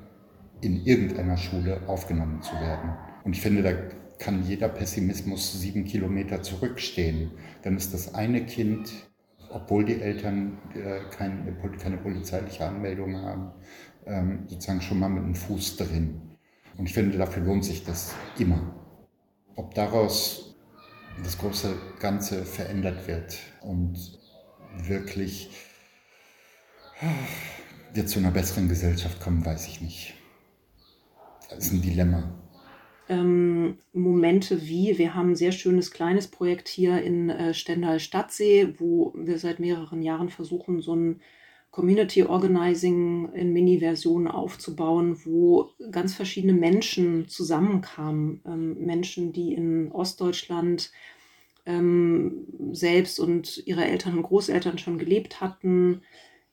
in 0.60 0.84
irgendeiner 0.84 1.36
Schule 1.36 1.88
aufgenommen 1.88 2.42
zu 2.42 2.52
werden. 2.54 2.90
Und 3.22 3.36
ich 3.36 3.40
finde, 3.40 3.62
da 3.62 3.72
kann 4.18 4.42
jeder 4.42 4.68
Pessimismus 4.68 5.60
sieben 5.60 5.84
Kilometer 5.84 6.42
zurückstehen. 6.42 7.30
Dann 7.62 7.76
ist 7.76 7.94
das 7.94 8.16
eine 8.16 8.44
Kind, 8.46 8.92
obwohl 9.48 9.84
die 9.84 10.00
Eltern 10.00 10.58
äh, 10.74 11.08
keine, 11.16 11.56
keine 11.80 11.98
polizeiliche 11.98 12.66
Anmeldung 12.66 13.16
haben, 13.16 13.52
ähm, 14.06 14.40
sozusagen 14.48 14.80
schon 14.80 14.98
mal 14.98 15.08
mit 15.08 15.22
einem 15.22 15.36
Fuß 15.36 15.76
drin. 15.76 16.27
Und 16.78 16.86
ich 16.86 16.94
finde, 16.94 17.18
dafür 17.18 17.42
lohnt 17.42 17.64
sich 17.64 17.84
das 17.84 18.14
immer. 18.38 18.74
Ob 19.56 19.74
daraus 19.74 20.54
das 21.22 21.36
große 21.36 21.74
Ganze 21.98 22.44
verändert 22.44 23.08
wird 23.08 23.36
und 23.60 24.18
wirklich 24.84 25.50
wir 27.92 28.06
zu 28.06 28.20
einer 28.20 28.30
besseren 28.30 28.68
Gesellschaft 28.68 29.20
kommen, 29.20 29.44
weiß 29.44 29.66
ich 29.66 29.80
nicht. 29.80 30.14
Das 31.50 31.66
ist 31.66 31.72
ein 31.72 31.82
Dilemma. 31.82 32.32
Ähm, 33.08 33.78
Momente 33.92 34.62
wie, 34.62 34.98
wir 34.98 35.14
haben 35.14 35.30
ein 35.30 35.36
sehr 35.36 35.52
schönes 35.52 35.90
kleines 35.90 36.28
Projekt 36.28 36.68
hier 36.68 37.02
in 37.02 37.30
äh, 37.30 37.54
Stendal 37.54 38.00
Stadtsee, 38.00 38.74
wo 38.78 39.12
wir 39.16 39.38
seit 39.38 39.58
mehreren 39.60 40.02
Jahren 40.02 40.28
versuchen, 40.28 40.80
so 40.80 40.94
ein 40.94 41.20
Community 41.70 42.24
Organizing 42.24 43.32
in 43.34 43.52
Mini-Versionen 43.52 44.26
aufzubauen, 44.26 45.18
wo 45.24 45.70
ganz 45.90 46.14
verschiedene 46.14 46.54
Menschen 46.54 47.28
zusammenkamen. 47.28 48.42
Ähm, 48.46 48.78
Menschen, 48.84 49.32
die 49.32 49.52
in 49.52 49.92
Ostdeutschland 49.92 50.90
ähm, 51.66 52.46
selbst 52.72 53.20
und 53.20 53.62
ihre 53.66 53.84
Eltern 53.84 54.16
und 54.16 54.22
Großeltern 54.22 54.78
schon 54.78 54.98
gelebt 54.98 55.40
hatten, 55.40 56.02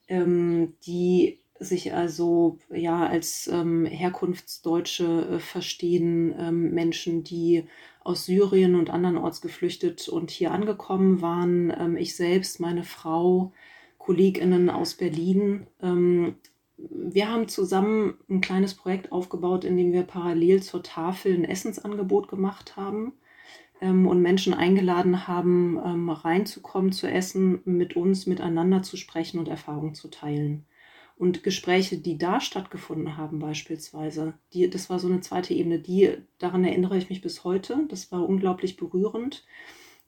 ähm, 0.08 0.74
die 0.86 1.40
sich 1.58 1.94
also 1.94 2.58
ja 2.70 3.06
als 3.06 3.48
ähm, 3.48 3.86
Herkunftsdeutsche 3.86 5.28
äh, 5.30 5.38
verstehen, 5.38 6.34
ähm, 6.38 6.70
Menschen, 6.72 7.24
die 7.24 7.64
aus 8.04 8.26
Syrien 8.26 8.74
und 8.74 8.90
andernorts 8.90 9.40
geflüchtet 9.40 10.08
und 10.08 10.30
hier 10.30 10.52
angekommen 10.52 11.22
waren. 11.22 11.72
Ähm, 11.76 11.96
ich 11.96 12.14
selbst, 12.14 12.60
meine 12.60 12.84
Frau, 12.84 13.52
KollegInnen 14.06 14.70
aus 14.70 14.94
Berlin. 14.94 15.66
Ähm, 15.82 16.36
wir 16.76 17.28
haben 17.28 17.48
zusammen 17.48 18.14
ein 18.30 18.40
kleines 18.40 18.74
Projekt 18.74 19.10
aufgebaut, 19.10 19.64
in 19.64 19.76
dem 19.76 19.92
wir 19.92 20.04
parallel 20.04 20.62
zur 20.62 20.84
Tafel 20.84 21.34
ein 21.34 21.44
Essensangebot 21.44 22.28
gemacht 22.28 22.76
haben 22.76 23.14
ähm, 23.80 24.06
und 24.06 24.22
Menschen 24.22 24.54
eingeladen 24.54 25.26
haben, 25.26 25.80
ähm, 25.84 26.08
reinzukommen, 26.08 26.92
zu 26.92 27.10
essen, 27.10 27.60
mit 27.64 27.96
uns 27.96 28.26
miteinander 28.26 28.82
zu 28.82 28.96
sprechen 28.96 29.40
und 29.40 29.48
Erfahrungen 29.48 29.94
zu 29.94 30.08
teilen. 30.08 30.66
Und 31.18 31.42
Gespräche, 31.42 31.98
die 31.98 32.16
da 32.16 32.40
stattgefunden 32.40 33.16
haben, 33.16 33.40
beispielsweise, 33.40 34.34
die, 34.52 34.70
das 34.70 34.88
war 34.88 35.00
so 35.00 35.08
eine 35.08 35.22
zweite 35.22 35.52
Ebene, 35.54 35.80
die, 35.80 36.18
daran 36.38 36.62
erinnere 36.62 36.96
ich 36.98 37.08
mich 37.08 37.22
bis 37.22 37.42
heute. 37.42 37.86
Das 37.88 38.12
war 38.12 38.28
unglaublich 38.28 38.76
berührend 38.76 39.44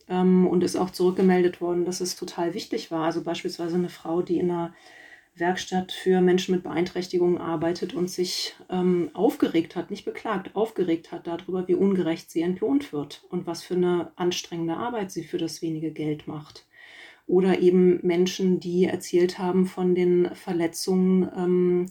ähm, 0.08 0.46
und 0.46 0.64
ist 0.64 0.76
auch 0.76 0.90
zurückgemeldet 0.90 1.60
worden, 1.60 1.84
dass 1.84 2.00
es 2.00 2.16
total 2.16 2.54
wichtig 2.54 2.90
war. 2.90 3.04
Also 3.04 3.22
beispielsweise 3.22 3.76
eine 3.76 3.88
Frau, 3.88 4.22
die 4.22 4.38
in 4.38 4.50
einer 4.50 4.74
Werkstatt 5.34 5.92
für 5.92 6.20
Menschen 6.20 6.54
mit 6.54 6.64
Beeinträchtigungen 6.64 7.38
arbeitet 7.38 7.94
und 7.94 8.10
sich 8.10 8.56
ähm, 8.70 9.10
aufgeregt 9.14 9.76
hat, 9.76 9.90
nicht 9.90 10.04
beklagt, 10.04 10.56
aufgeregt 10.56 11.12
hat 11.12 11.26
darüber, 11.26 11.68
wie 11.68 11.74
ungerecht 11.74 12.30
sie 12.30 12.42
entlohnt 12.42 12.92
wird 12.92 13.24
und 13.30 13.46
was 13.46 13.62
für 13.62 13.74
eine 13.74 14.12
anstrengende 14.16 14.76
Arbeit 14.76 15.12
sie 15.12 15.24
für 15.24 15.38
das 15.38 15.62
wenige 15.62 15.92
Geld 15.92 16.26
macht. 16.26 16.66
Oder 17.26 17.60
eben 17.60 18.00
Menschen, 18.04 18.58
die 18.58 18.84
erzählt 18.84 19.38
haben 19.38 19.66
von 19.66 19.94
den 19.94 20.34
Verletzungen, 20.34 21.28
ähm, 21.36 21.86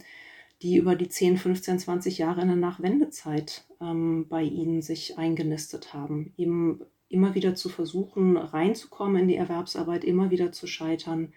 die 0.63 0.77
über 0.77 0.95
die 0.95 1.10
10, 1.10 1.38
15, 1.38 1.80
20 1.80 2.17
Jahre 2.17 2.41
in 2.41 2.47
der 2.47 2.58
Nachwendezeit 2.58 3.65
ähm, 3.80 4.27
bei 4.27 4.41
ihnen 4.41 4.82
sich 4.82 5.17
eingenistet 5.17 5.93
haben. 5.93 6.34
Eben 6.38 6.82
immer 7.10 7.36
wieder 7.36 7.56
zu 7.56 7.70
versuchen, 7.70 8.38
reinzukommen 8.38 9.24
in 9.24 9.28
die 9.28 9.36
Erwerbsarbeit, 9.36 10.04
immer 10.04 10.30
wieder 10.30 10.52
zu 10.52 10.67
scheitern 10.67 11.34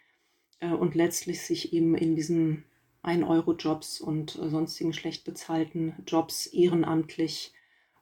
äh, 0.60 0.72
und 0.72 0.94
letztlich 0.94 1.42
sich 1.42 1.72
eben 1.72 1.94
in 1.94 2.16
diesen 2.16 2.64
1-Euro-Jobs 3.02 4.00
und 4.00 4.38
äh, 4.38 4.48
sonstigen 4.48 4.92
schlecht 4.92 5.24
bezahlten 5.24 5.94
Jobs 6.06 6.46
ehrenamtlich 6.46 7.52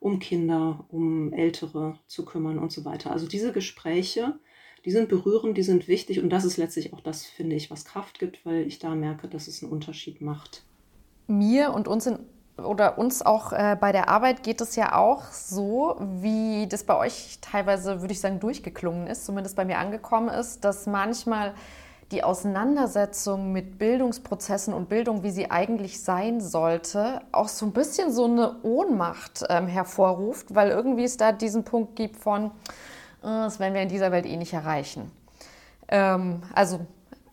um 0.00 0.20
Kinder, 0.20 0.86
um 0.88 1.32
Ältere 1.32 1.98
zu 2.06 2.24
kümmern 2.24 2.58
und 2.58 2.72
so 2.72 2.84
weiter. 2.84 3.10
Also 3.10 3.26
diese 3.26 3.52
Gespräche, 3.52 4.38
die 4.84 4.90
sind 4.92 5.08
berührend, 5.08 5.58
die 5.58 5.62
sind 5.62 5.88
wichtig 5.88 6.22
und 6.22 6.30
das 6.30 6.44
ist 6.44 6.56
letztlich 6.56 6.92
auch 6.92 7.00
das, 7.00 7.26
finde 7.26 7.56
ich, 7.56 7.70
was 7.70 7.84
Kraft 7.84 8.18
gibt, 8.18 8.46
weil 8.46 8.66
ich 8.66 8.78
da 8.78 8.94
merke, 8.94 9.28
dass 9.28 9.48
es 9.48 9.62
einen 9.62 9.72
Unterschied 9.72 10.20
macht. 10.20 10.64
Mir 11.26 11.72
und 11.74 11.88
uns 11.88 12.06
in 12.06 12.18
oder 12.62 12.98
uns 12.98 13.24
auch 13.24 13.52
äh, 13.52 13.76
bei 13.80 13.92
der 13.92 14.08
Arbeit 14.08 14.42
geht 14.42 14.60
es 14.60 14.76
ja 14.76 14.96
auch 14.96 15.24
so, 15.32 15.96
wie 16.00 16.66
das 16.66 16.84
bei 16.84 16.96
euch 16.96 17.38
teilweise, 17.40 18.00
würde 18.00 18.12
ich 18.12 18.20
sagen, 18.20 18.40
durchgeklungen 18.40 19.06
ist, 19.06 19.24
zumindest 19.24 19.56
bei 19.56 19.64
mir 19.64 19.78
angekommen 19.78 20.28
ist, 20.28 20.64
dass 20.64 20.86
manchmal 20.86 21.54
die 22.10 22.24
Auseinandersetzung 22.24 23.52
mit 23.52 23.78
Bildungsprozessen 23.78 24.72
und 24.72 24.88
Bildung, 24.88 25.22
wie 25.22 25.30
sie 25.30 25.50
eigentlich 25.50 26.02
sein 26.02 26.40
sollte, 26.40 27.20
auch 27.32 27.48
so 27.48 27.66
ein 27.66 27.72
bisschen 27.72 28.10
so 28.12 28.24
eine 28.24 28.56
Ohnmacht 28.62 29.44
ähm, 29.48 29.66
hervorruft, 29.66 30.54
weil 30.54 30.70
irgendwie 30.70 31.04
es 31.04 31.18
da 31.18 31.32
diesen 31.32 31.64
Punkt 31.64 31.96
gibt 31.96 32.16
von, 32.16 32.50
das 33.20 33.58
werden 33.58 33.74
wir 33.74 33.82
in 33.82 33.88
dieser 33.88 34.10
Welt 34.10 34.26
eh 34.26 34.36
nicht 34.36 34.54
erreichen. 34.54 35.10
Ähm, 35.88 36.42
also 36.54 36.80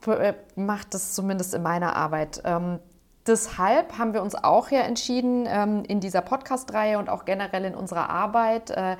äh, 0.07 0.33
macht 0.55 0.93
das 0.93 1.13
zumindest 1.13 1.53
in 1.53 1.63
meiner 1.63 1.95
Arbeit. 1.95 2.41
Ähm, 2.43 2.79
deshalb 3.27 3.97
haben 3.97 4.13
wir 4.13 4.21
uns 4.21 4.35
auch 4.35 4.69
ja 4.71 4.81
entschieden, 4.81 5.45
ähm, 5.47 5.83
in 5.87 5.99
dieser 5.99 6.21
Podcast-Reihe 6.21 6.99
und 6.99 7.09
auch 7.09 7.25
generell 7.25 7.65
in 7.65 7.75
unserer 7.75 8.09
Arbeit 8.09 8.71
äh, 8.71 8.97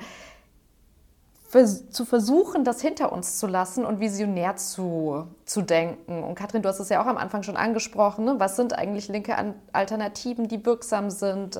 zu 1.90 2.04
versuchen, 2.04 2.64
das 2.64 2.82
hinter 2.82 3.12
uns 3.12 3.38
zu 3.38 3.46
lassen 3.46 3.86
und 3.86 3.98
visionär 3.98 4.56
zu, 4.56 5.26
zu 5.46 5.62
denken. 5.62 6.22
Und 6.22 6.34
Katrin, 6.34 6.60
du 6.60 6.68
hast 6.68 6.80
es 6.80 6.90
ja 6.90 7.02
auch 7.02 7.06
am 7.06 7.16
Anfang 7.16 7.44
schon 7.44 7.56
angesprochen. 7.56 8.26
Ne? 8.26 8.34
Was 8.38 8.56
sind 8.56 8.76
eigentlich 8.76 9.08
linke 9.08 9.34
Alternativen, 9.72 10.48
die 10.48 10.66
wirksam 10.66 11.08
sind? 11.08 11.58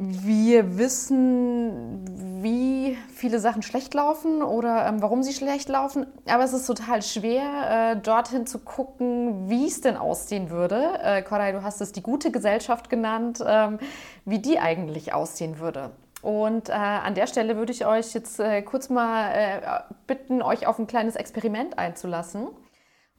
Wir 0.00 0.78
wissen, 0.78 2.04
wie 2.40 2.96
viele 3.12 3.40
Sachen 3.40 3.62
schlecht 3.62 3.94
laufen 3.94 4.42
oder 4.42 4.86
ähm, 4.86 5.02
warum 5.02 5.24
sie 5.24 5.32
schlecht 5.32 5.68
laufen. 5.68 6.06
Aber 6.26 6.44
es 6.44 6.52
ist 6.52 6.66
total 6.68 7.02
schwer, 7.02 7.96
äh, 7.96 7.96
dorthin 7.96 8.46
zu 8.46 8.60
gucken, 8.60 9.50
wie 9.50 9.66
es 9.66 9.80
denn 9.80 9.96
aussehen 9.96 10.50
würde. 10.50 11.00
Äh, 11.02 11.22
Koray, 11.22 11.52
du 11.52 11.64
hast 11.64 11.80
es 11.80 11.90
die 11.90 12.00
gute 12.00 12.30
Gesellschaft 12.30 12.90
genannt, 12.90 13.42
ähm, 13.44 13.80
wie 14.24 14.38
die 14.38 14.60
eigentlich 14.60 15.14
aussehen 15.14 15.58
würde. 15.58 15.90
Und 16.22 16.68
äh, 16.68 16.74
an 16.74 17.16
der 17.16 17.26
Stelle 17.26 17.56
würde 17.56 17.72
ich 17.72 17.84
euch 17.84 18.14
jetzt 18.14 18.38
äh, 18.38 18.62
kurz 18.62 18.90
mal 18.90 19.32
äh, 19.32 19.60
bitten, 20.06 20.42
euch 20.42 20.68
auf 20.68 20.78
ein 20.78 20.86
kleines 20.86 21.16
Experiment 21.16 21.76
einzulassen 21.76 22.46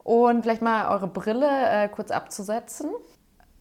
und 0.02 0.42
vielleicht 0.42 0.62
mal 0.62 0.90
eure 0.90 1.08
Brille 1.08 1.46
äh, 1.46 1.88
kurz 1.90 2.10
abzusetzen 2.10 2.88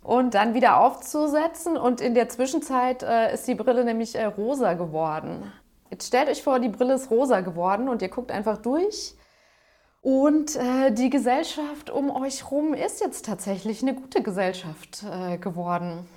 und 0.02 0.34
dann 0.34 0.54
wieder 0.54 0.80
aufzusetzen. 0.80 1.78
Und 1.78 2.02
in 2.02 2.14
der 2.14 2.30
Zwischenzeit 2.30 3.04
äh, 3.04 3.34
ist 3.34 3.48
die 3.48 3.56
Brille 3.56 3.84
nämlich 3.84 4.16
äh, 4.16 4.26
rosa 4.26 4.74
geworden. 4.74 5.52
Jetzt 5.90 6.08
stellt 6.08 6.30
euch 6.30 6.44
vor, 6.44 6.60
die 6.60 6.70
Brille 6.70 6.94
ist 6.94 7.10
rosa 7.10 7.42
geworden 7.42 7.90
und 7.90 8.02
ihr 8.02 8.10
guckt 8.10 8.32
einfach 8.32 8.58
durch. 8.58 9.16
Und 10.02 10.56
äh, 10.56 10.92
die 10.92 11.10
Gesellschaft 11.10 11.90
um 11.90 12.10
euch 12.10 12.44
herum 12.44 12.74
ist 12.74 13.02
jetzt 13.02 13.26
tatsächlich 13.26 13.82
eine 13.82 13.94
gute 13.94 14.24
Gesellschaft 14.24 15.04
äh, 15.04 15.38
geworden. 15.38 16.08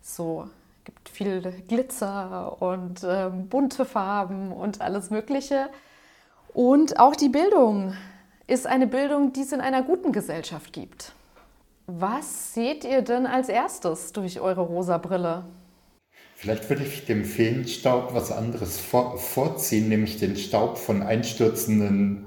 So, 0.00 0.48
gibt 0.84 1.08
viel 1.08 1.40
Glitzer 1.66 2.60
und 2.60 3.02
ähm, 3.04 3.48
bunte 3.48 3.84
Farben 3.84 4.52
und 4.52 4.80
alles 4.80 5.10
Mögliche. 5.10 5.68
Und 6.54 7.00
auch 7.00 7.16
die 7.16 7.28
Bildung 7.28 7.94
ist 8.46 8.66
eine 8.66 8.86
Bildung, 8.86 9.32
die 9.32 9.40
es 9.40 9.52
in 9.52 9.60
einer 9.60 9.82
guten 9.82 10.12
Gesellschaft 10.12 10.72
gibt. 10.72 11.12
Was 11.86 12.54
seht 12.54 12.84
ihr 12.84 13.02
denn 13.02 13.26
als 13.26 13.48
erstes 13.48 14.12
durch 14.12 14.40
eure 14.40 14.62
rosa 14.62 14.98
Brille? 14.98 15.44
Vielleicht 16.36 16.68
würde 16.68 16.82
ich 16.84 17.04
dem 17.04 17.24
Feenstaub 17.24 18.14
was 18.14 18.32
anderes 18.32 18.78
vor, 18.78 19.18
vorziehen, 19.18 19.88
nämlich 19.88 20.18
den 20.18 20.36
Staub 20.36 20.78
von 20.78 21.02
einstürzenden 21.02 22.26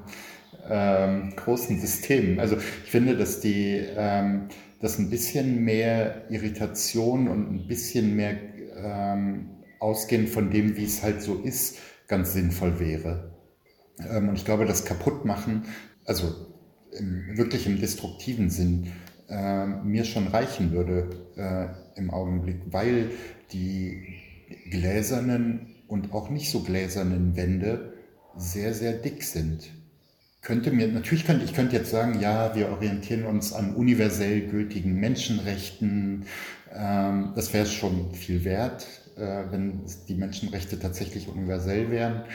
ähm, 0.69 1.33
großen 1.35 1.79
Systemen. 1.79 2.39
Also 2.39 2.57
ich 2.57 2.91
finde, 2.91 3.17
dass 3.17 3.39
die 3.39 3.83
ähm, 3.95 4.49
dass 4.85 4.99
ein 4.99 5.09
bisschen 5.09 5.63
mehr 5.63 6.29
Irritation 6.29 7.27
und 7.27 7.51
ein 7.51 7.67
bisschen 7.67 8.15
mehr 8.15 8.37
ähm, 8.77 9.49
ausgehend 9.79 10.29
von 10.29 10.51
dem, 10.51 10.77
wie 10.77 10.85
es 10.85 11.01
halt 11.01 11.21
so 11.21 11.41
ist, 11.41 11.79
ganz 12.07 12.33
sinnvoll 12.33 12.79
wäre. 12.79 13.35
Ähm, 13.99 14.29
und 14.29 14.35
ich 14.35 14.45
glaube, 14.45 14.65
das 14.65 14.85
Kaputtmachen, 14.85 15.65
also 16.05 16.35
im, 16.91 17.37
wirklich 17.37 17.65
im 17.65 17.79
destruktiven 17.79 18.49
Sinn, 18.49 18.91
äh, 19.29 19.65
mir 19.65 20.05
schon 20.05 20.27
reichen 20.27 20.71
würde 20.71 21.09
äh, 21.35 21.99
im 21.99 22.11
Augenblick, 22.11 22.61
weil 22.71 23.11
die 23.51 24.15
gläsernen 24.69 25.75
und 25.87 26.13
auch 26.13 26.29
nicht 26.29 26.51
so 26.51 26.61
gläsernen 26.61 27.35
Wände 27.35 27.93
sehr, 28.37 28.73
sehr 28.73 28.93
dick 28.93 29.23
sind. 29.23 29.71
Könnte 30.41 30.71
mir, 30.71 30.87
natürlich 30.87 31.25
könnte 31.25 31.45
ich 31.45 31.53
könnte 31.53 31.75
jetzt 31.75 31.89
sagen, 31.89 32.19
ja, 32.19 32.55
wir 32.55 32.69
orientieren 32.69 33.25
uns 33.25 33.51
an 33.53 33.75
universell 33.75 34.41
gültigen 34.41 34.93
Menschenrechten. 34.99 36.25
Ähm, 36.71 37.33
das 37.35 37.51
wäre 37.53 37.65
schon 37.65 38.13
viel 38.13 38.43
wert, 38.45 38.85
äh, 39.17 39.43
wenn 39.49 39.81
die 40.07 40.13
Menschenrechte 40.13 40.77
tatsächlich 40.77 41.27
universell 41.27 41.89
wären. 41.89 42.25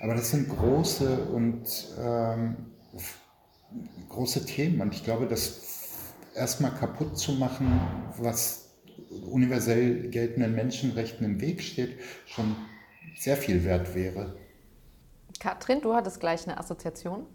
Aber 0.00 0.14
das 0.14 0.30
sind 0.30 0.48
große 0.48 1.24
und 1.24 1.64
ähm, 2.02 2.56
große 4.08 4.46
Themen 4.46 4.80
und 4.80 4.94
ich 4.94 5.04
glaube, 5.04 5.26
dass 5.26 5.69
erstmal 6.34 6.72
kaputt 6.72 7.18
zu 7.18 7.32
machen, 7.32 7.80
was 8.18 8.70
universell 9.30 10.08
geltenden 10.10 10.54
Menschenrechten 10.54 11.24
im 11.24 11.40
Weg 11.40 11.62
steht, 11.62 11.98
schon 12.26 12.56
sehr 13.16 13.36
viel 13.36 13.64
wert 13.64 13.94
wäre. 13.94 14.36
Katrin, 15.40 15.80
du 15.80 15.94
hattest 15.94 16.20
gleich 16.20 16.46
eine 16.46 16.58
Assoziation. 16.58 17.26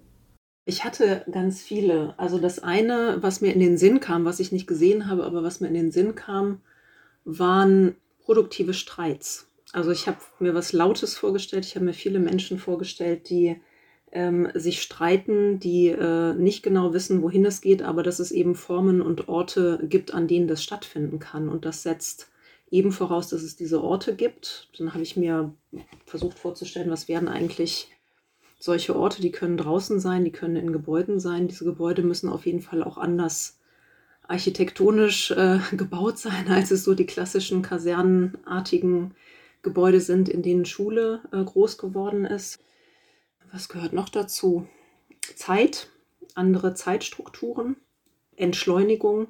Ich 0.66 0.84
hatte 0.84 1.26
ganz 1.32 1.62
viele. 1.62 2.18
Also 2.18 2.40
das 2.40 2.60
eine, 2.60 3.18
was 3.22 3.42
mir 3.42 3.54
in 3.54 3.60
den 3.60 3.78
Sinn 3.78 4.00
kam, 4.00 4.26
was 4.26 4.40
ich 4.40 4.52
nicht 4.52 4.68
gesehen 4.68 5.08
habe, 5.08 5.24
aber 5.24 5.44
was 5.44 5.60
mir 5.60 5.68
in 5.68 5.74
den 5.76 5.92
Sinn 5.92 6.16
kam, 6.16 6.62
waren 7.24 7.96
produktive 8.24 8.74
Streits. 8.74 9.48
Also 9.74 9.92
ich 9.92 10.08
habe 10.08 10.18
mir 10.40 10.56
was 10.56 10.74
Lautes 10.74 11.16
vorgestellt. 11.16 11.66
Ich 11.66 11.76
habe 11.76 11.86
mir 11.86 11.94
viele 11.94 12.20
Menschen 12.20 12.58
vorgestellt, 12.58 13.30
die 13.30 13.62
ähm, 14.16 14.48
sich 14.54 14.82
streiten, 14.82 15.60
die 15.60 15.90
äh, 15.90 16.34
nicht 16.34 16.64
genau 16.64 16.94
wissen, 16.94 17.22
wohin 17.22 17.46
es 17.46 17.60
geht, 17.60 17.82
aber 17.82 18.02
dass 18.02 18.20
es 18.20 18.32
eben 18.32 18.56
Formen 18.56 19.02
und 19.02 19.28
Orte 19.28 19.86
gibt, 19.90 20.14
an 20.14 20.28
denen 20.28 20.48
das 20.48 20.64
stattfinden 20.64 21.20
kann. 21.20 21.50
Und 21.50 21.66
das 21.66 21.84
setzt 21.84 22.30
eben 22.72 22.94
voraus, 22.94 23.28
dass 23.28 23.44
es 23.44 23.58
diese 23.58 23.84
Orte 23.84 24.16
gibt. 24.16 24.70
Dann 24.78 24.94
habe 24.94 25.04
ich 25.04 25.18
mir 25.18 25.54
versucht 26.06 26.40
vorzustellen, 26.40 26.90
was 26.90 27.10
wären 27.10 27.28
eigentlich 27.28 27.92
solche 28.58 28.96
Orte, 28.96 29.22
die 29.22 29.32
können 29.32 29.58
draußen 29.58 30.00
sein, 30.00 30.24
die 30.24 30.32
können 30.32 30.56
in 30.56 30.72
Gebäuden 30.72 31.20
sein. 31.20 31.50
Diese 31.50 31.66
Gebäude 31.66 32.02
müssen 32.02 32.30
auf 32.30 32.46
jeden 32.46 32.62
Fall 32.62 32.84
auch 32.84 32.98
anders 32.98 33.60
architektonisch 34.30 35.32
äh, 35.32 35.60
gebaut 35.76 36.18
sein, 36.18 36.48
als 36.48 36.72
es 36.72 36.86
so 36.86 36.96
die 36.96 37.06
klassischen 37.06 37.62
kasernenartigen 37.62 39.14
Gebäude 39.62 40.00
sind, 40.00 40.30
in 40.30 40.42
denen 40.42 40.64
Schule 40.64 41.20
äh, 41.34 41.44
groß 41.44 41.78
geworden 41.78 42.24
ist 42.24 42.60
was 43.56 43.70
gehört 43.70 43.94
noch 43.94 44.10
dazu? 44.10 44.68
Zeit, 45.36 45.90
andere 46.36 46.74
Zeitstrukturen, 46.74 47.78
Entschleunigung, 48.36 49.28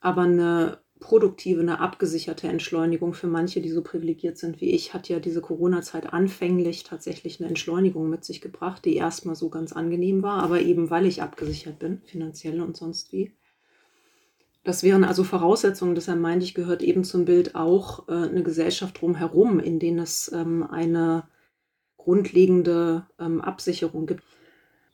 aber 0.00 0.22
eine 0.22 0.78
produktive, 1.00 1.60
eine 1.60 1.80
abgesicherte 1.80 2.46
Entschleunigung 2.46 3.12
für 3.12 3.26
manche, 3.26 3.60
die 3.60 3.70
so 3.70 3.82
privilegiert 3.82 4.38
sind 4.38 4.60
wie 4.60 4.70
ich, 4.70 4.94
hat 4.94 5.08
ja 5.08 5.18
diese 5.18 5.40
Corona-Zeit 5.40 6.12
anfänglich 6.12 6.84
tatsächlich 6.84 7.40
eine 7.40 7.48
Entschleunigung 7.48 8.08
mit 8.08 8.24
sich 8.24 8.40
gebracht, 8.40 8.84
die 8.84 8.94
erstmal 8.94 9.34
so 9.34 9.50
ganz 9.50 9.72
angenehm 9.72 10.22
war, 10.22 10.42
aber 10.42 10.60
eben 10.60 10.88
weil 10.90 11.04
ich 11.04 11.20
abgesichert 11.20 11.80
bin, 11.80 12.00
finanziell 12.04 12.60
und 12.60 12.76
sonst 12.76 13.12
wie. 13.12 13.32
Das 14.62 14.84
wären 14.84 15.02
also 15.04 15.24
Voraussetzungen, 15.24 15.96
deshalb 15.96 16.20
meinte 16.20 16.44
ich, 16.44 16.54
gehört 16.54 16.82
eben 16.82 17.02
zum 17.02 17.24
Bild 17.24 17.56
auch 17.56 18.08
äh, 18.08 18.12
eine 18.12 18.44
Gesellschaft 18.44 19.00
drumherum, 19.00 19.58
in 19.58 19.80
denen 19.80 19.98
es 19.98 20.30
ähm, 20.32 20.62
eine 20.62 21.24
grundlegende 22.04 23.06
ähm, 23.18 23.40
Absicherung 23.40 24.06
gibt. 24.06 24.22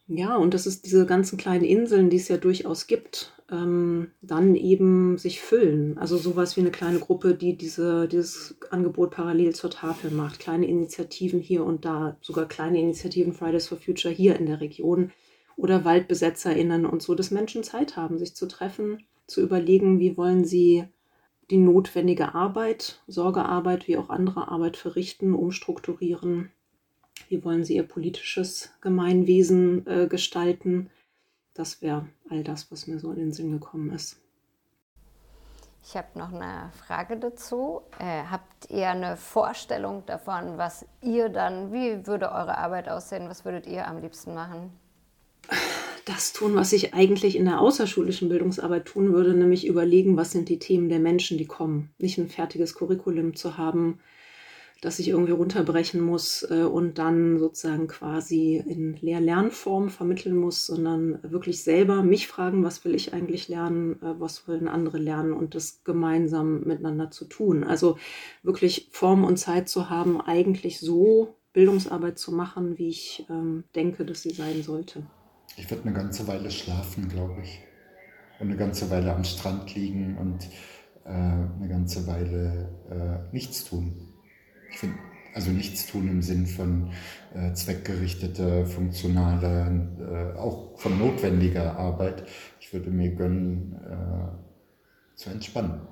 Ja, 0.06 0.36
und 0.36 0.54
das 0.54 0.66
ist 0.66 0.86
diese 0.86 1.06
ganzen 1.06 1.38
kleinen 1.38 1.64
Inseln, 1.64 2.10
die 2.10 2.16
es 2.16 2.28
ja 2.28 2.36
durchaus 2.36 2.88
gibt, 2.88 3.32
ähm, 3.50 4.10
dann 4.22 4.56
eben 4.56 5.18
sich 5.18 5.40
füllen. 5.40 5.98
Also 5.98 6.16
sowas 6.16 6.56
wie 6.56 6.60
eine 6.60 6.72
kleine 6.72 6.98
Gruppe, 6.98 7.34
die 7.34 7.56
diese, 7.56 8.08
dieses 8.08 8.56
Angebot 8.70 9.12
parallel 9.12 9.54
zur 9.54 9.70
Tafel 9.70 10.10
macht. 10.10 10.40
Kleine 10.40 10.66
Initiativen 10.66 11.40
hier 11.40 11.64
und 11.64 11.84
da, 11.84 12.16
sogar 12.22 12.48
kleine 12.48 12.80
Initiativen 12.80 13.32
Fridays 13.32 13.68
for 13.68 13.78
Future 13.78 14.12
hier 14.12 14.36
in 14.36 14.46
der 14.46 14.60
Region 14.60 15.12
oder 15.56 15.84
WaldbesetzerInnen 15.84 16.86
und 16.86 17.02
so, 17.02 17.14
dass 17.14 17.30
Menschen 17.30 17.62
Zeit 17.62 17.96
haben, 17.96 18.18
sich 18.18 18.34
zu 18.34 18.48
treffen, 18.48 19.04
zu 19.26 19.40
überlegen, 19.40 20.00
wie 20.00 20.16
wollen 20.16 20.44
sie 20.44 20.84
die 21.50 21.58
notwendige 21.58 22.34
Arbeit, 22.34 23.02
Sorgearbeit 23.06 23.86
wie 23.86 23.96
auch 23.96 24.10
andere 24.10 24.48
Arbeit 24.48 24.76
verrichten, 24.76 25.34
umstrukturieren 25.34 26.50
wie 27.30 27.44
wollen 27.44 27.64
sie 27.64 27.76
ihr 27.76 27.84
politisches 27.84 28.70
Gemeinwesen 28.80 29.86
äh, 29.86 30.06
gestalten? 30.08 30.90
Das 31.54 31.80
wäre 31.80 32.06
all 32.28 32.42
das, 32.42 32.70
was 32.70 32.88
mir 32.88 32.98
so 32.98 33.10
in 33.12 33.18
den 33.18 33.32
Sinn 33.32 33.52
gekommen 33.52 33.92
ist. 33.92 34.20
Ich 35.82 35.96
habe 35.96 36.18
noch 36.18 36.32
eine 36.32 36.70
Frage 36.86 37.16
dazu. 37.16 37.82
Äh, 37.98 38.24
habt 38.30 38.68
ihr 38.68 38.88
eine 38.90 39.16
Vorstellung 39.16 40.04
davon, 40.06 40.58
was 40.58 40.84
ihr 41.02 41.28
dann, 41.28 41.72
wie 41.72 42.06
würde 42.06 42.26
eure 42.26 42.58
Arbeit 42.58 42.88
aussehen? 42.88 43.28
Was 43.28 43.44
würdet 43.44 43.66
ihr 43.66 43.86
am 43.86 44.00
liebsten 44.00 44.34
machen? 44.34 44.72
Das 46.04 46.32
tun, 46.32 46.56
was 46.56 46.72
ich 46.72 46.94
eigentlich 46.94 47.36
in 47.36 47.44
der 47.44 47.60
außerschulischen 47.60 48.28
Bildungsarbeit 48.28 48.86
tun 48.86 49.12
würde, 49.12 49.34
nämlich 49.34 49.66
überlegen, 49.66 50.16
was 50.16 50.32
sind 50.32 50.48
die 50.48 50.58
Themen 50.58 50.88
der 50.88 50.98
Menschen, 50.98 51.38
die 51.38 51.46
kommen. 51.46 51.90
Nicht 51.98 52.18
ein 52.18 52.28
fertiges 52.28 52.74
Curriculum 52.74 53.36
zu 53.36 53.56
haben, 53.56 54.00
das 54.80 54.98
ich 54.98 55.08
irgendwie 55.08 55.32
runterbrechen 55.32 56.00
muss 56.00 56.42
äh, 56.50 56.62
und 56.62 56.98
dann 56.98 57.38
sozusagen 57.38 57.86
quasi 57.86 58.56
in 58.56 58.96
Lehr-Lernform 58.96 59.90
vermitteln 59.90 60.36
muss, 60.36 60.66
sondern 60.66 61.18
wirklich 61.22 61.62
selber 61.62 62.02
mich 62.02 62.28
fragen, 62.28 62.64
was 62.64 62.84
will 62.84 62.94
ich 62.94 63.12
eigentlich 63.12 63.48
lernen, 63.48 64.00
äh, 64.02 64.18
was 64.18 64.48
wollen 64.48 64.68
andere 64.68 64.98
lernen 64.98 65.32
und 65.32 65.54
das 65.54 65.84
gemeinsam 65.84 66.62
miteinander 66.62 67.10
zu 67.10 67.26
tun. 67.26 67.62
Also 67.62 67.98
wirklich 68.42 68.88
Form 68.90 69.24
und 69.24 69.36
Zeit 69.36 69.68
zu 69.68 69.90
haben, 69.90 70.20
eigentlich 70.20 70.80
so 70.80 71.36
Bildungsarbeit 71.52 72.18
zu 72.18 72.32
machen, 72.32 72.78
wie 72.78 72.88
ich 72.88 73.26
ähm, 73.28 73.64
denke, 73.74 74.04
dass 74.04 74.22
sie 74.22 74.30
sein 74.30 74.62
sollte. 74.62 75.02
Ich 75.56 75.70
würde 75.70 75.82
eine 75.84 75.92
ganze 75.92 76.26
Weile 76.26 76.50
schlafen, 76.50 77.08
glaube 77.08 77.42
ich. 77.42 77.60
Und 78.38 78.46
eine 78.46 78.56
ganze 78.56 78.88
Weile 78.88 79.14
am 79.14 79.24
Strand 79.24 79.74
liegen 79.74 80.16
und 80.16 80.44
äh, 81.04 81.10
eine 81.10 81.68
ganze 81.68 82.06
Weile 82.06 82.70
äh, 82.88 83.34
nichts 83.34 83.64
tun. 83.64 84.09
Also 85.32 85.52
nichts 85.52 85.86
tun 85.86 86.08
im 86.08 86.22
Sinn 86.22 86.46
von 86.46 86.90
äh, 87.34 87.52
zweckgerichteter, 87.52 88.66
funktionaler, 88.66 90.34
äh, 90.34 90.38
auch 90.38 90.78
von 90.78 90.98
notwendiger 90.98 91.76
Arbeit. 91.78 92.26
Ich 92.58 92.72
würde 92.72 92.90
mir 92.90 93.14
gönnen, 93.14 93.76
äh, 93.88 95.16
zu 95.16 95.30
entspannen. 95.30 95.82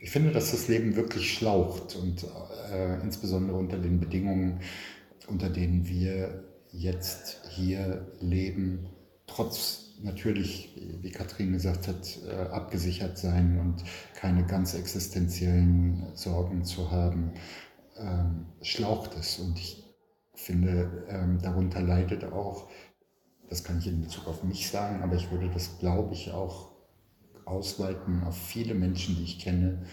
Ich 0.00 0.10
finde, 0.10 0.30
dass 0.30 0.52
das 0.52 0.68
Leben 0.68 0.94
wirklich 0.94 1.32
schlaucht 1.32 1.96
und 1.96 2.24
äh, 2.72 3.00
insbesondere 3.02 3.56
unter 3.56 3.78
den 3.78 3.98
Bedingungen, 3.98 4.60
unter 5.26 5.50
denen 5.50 5.88
wir 5.88 6.44
jetzt 6.70 7.40
hier 7.48 8.06
leben, 8.20 8.86
trotz 9.26 9.94
natürlich, 10.02 10.76
wie 11.00 11.10
Katrin 11.10 11.52
gesagt 11.52 11.88
hat, 11.88 12.18
äh, 12.28 12.34
abgesichert 12.52 13.18
sein 13.18 13.58
und 13.58 13.82
keine 14.14 14.46
ganz 14.46 14.74
existenziellen 14.74 16.06
Sorgen 16.14 16.64
zu 16.64 16.90
haben, 16.90 17.32
ähm, 18.00 18.46
schlaucht 18.62 19.16
es. 19.18 19.38
Und 19.38 19.58
ich 19.58 19.84
finde, 20.34 21.06
ähm, 21.08 21.40
darunter 21.42 21.80
leidet 21.80 22.24
auch, 22.24 22.68
das 23.48 23.64
kann 23.64 23.78
ich 23.78 23.86
in 23.86 24.02
Bezug 24.02 24.26
auf 24.26 24.44
mich 24.44 24.70
sagen, 24.70 25.02
aber 25.02 25.16
ich 25.16 25.30
würde 25.30 25.50
das, 25.50 25.78
glaube 25.78 26.14
ich, 26.14 26.30
auch 26.32 26.70
ausweiten 27.44 28.22
auf 28.24 28.36
viele 28.36 28.74
Menschen, 28.74 29.16
die 29.16 29.24
ich 29.24 29.38
kenne. 29.38 29.84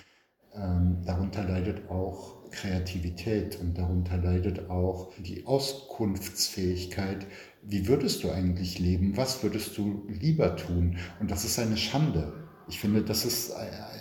Ähm, 0.54 1.02
darunter 1.06 1.44
leidet 1.44 1.90
auch 1.90 2.50
Kreativität 2.52 3.60
und 3.60 3.78
darunter 3.78 4.18
leidet 4.18 4.70
auch 4.70 5.12
die 5.18 5.46
Auskunftsfähigkeit. 5.46 7.26
Wie 7.62 7.88
würdest 7.88 8.24
du 8.24 8.32
eigentlich 8.32 8.80
leben? 8.80 9.18
Was 9.18 9.44
würdest 9.44 9.78
du 9.78 10.06
lieber 10.08 10.56
tun? 10.56 10.98
Und 11.20 11.32
das 11.32 11.44
ist 11.44 11.60
eine 11.60 11.78
Schande. 11.78 12.34
Ich 12.68 12.80
finde, 12.80 13.04
das 13.04 13.26
ist 13.26 13.54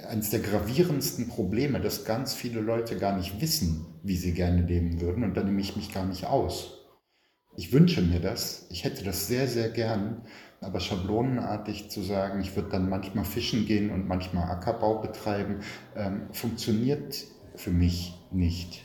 eines 0.08 0.30
der 0.30 0.40
gravierendsten 0.40 1.28
Probleme, 1.28 1.80
dass 1.80 2.04
ganz 2.04 2.34
viele 2.34 2.60
Leute 2.60 2.96
gar 2.96 3.16
nicht 3.16 3.40
wissen, 3.40 3.86
wie 4.02 4.16
sie 4.16 4.32
gerne 4.32 4.62
leben 4.62 5.00
würden. 5.00 5.24
Und 5.24 5.34
da 5.36 5.42
nehme 5.42 5.60
ich 5.60 5.76
mich 5.76 5.92
gar 5.92 6.04
nicht 6.04 6.26
aus. 6.26 6.84
Ich 7.56 7.72
wünsche 7.72 8.02
mir 8.02 8.20
das. 8.20 8.66
Ich 8.70 8.84
hätte 8.84 9.04
das 9.04 9.26
sehr, 9.26 9.46
sehr 9.46 9.70
gern. 9.70 10.22
Aber 10.60 10.80
schablonenartig 10.80 11.90
zu 11.90 12.02
sagen, 12.02 12.40
ich 12.40 12.56
würde 12.56 12.70
dann 12.70 12.88
manchmal 12.88 13.24
fischen 13.24 13.66
gehen 13.66 13.90
und 13.90 14.08
manchmal 14.08 14.50
Ackerbau 14.50 15.00
betreiben, 15.00 15.60
ähm, 15.94 16.22
funktioniert 16.32 17.24
für 17.54 17.70
mich 17.70 18.14
nicht. 18.32 18.84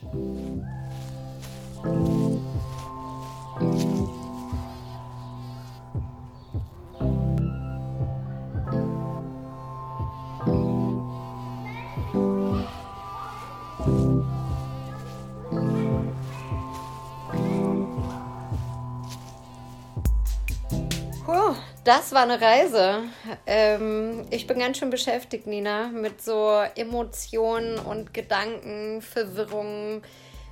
Das 21.89 22.11
war 22.11 22.21
eine 22.21 22.39
Reise. 22.39 23.01
Ähm, 23.47 24.27
ich 24.29 24.45
bin 24.45 24.59
ganz 24.59 24.77
schön 24.77 24.91
beschäftigt, 24.91 25.47
Nina, 25.47 25.87
mit 25.87 26.21
so 26.21 26.61
Emotionen 26.75 27.79
und 27.79 28.13
Gedanken, 28.13 29.01
Verwirrungen, 29.01 30.03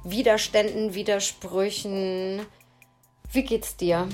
Widerständen, 0.04 0.96
Widersprüchen. 0.96 2.44
Wie 3.32 3.44
geht's 3.44 3.78
dir? 3.78 4.08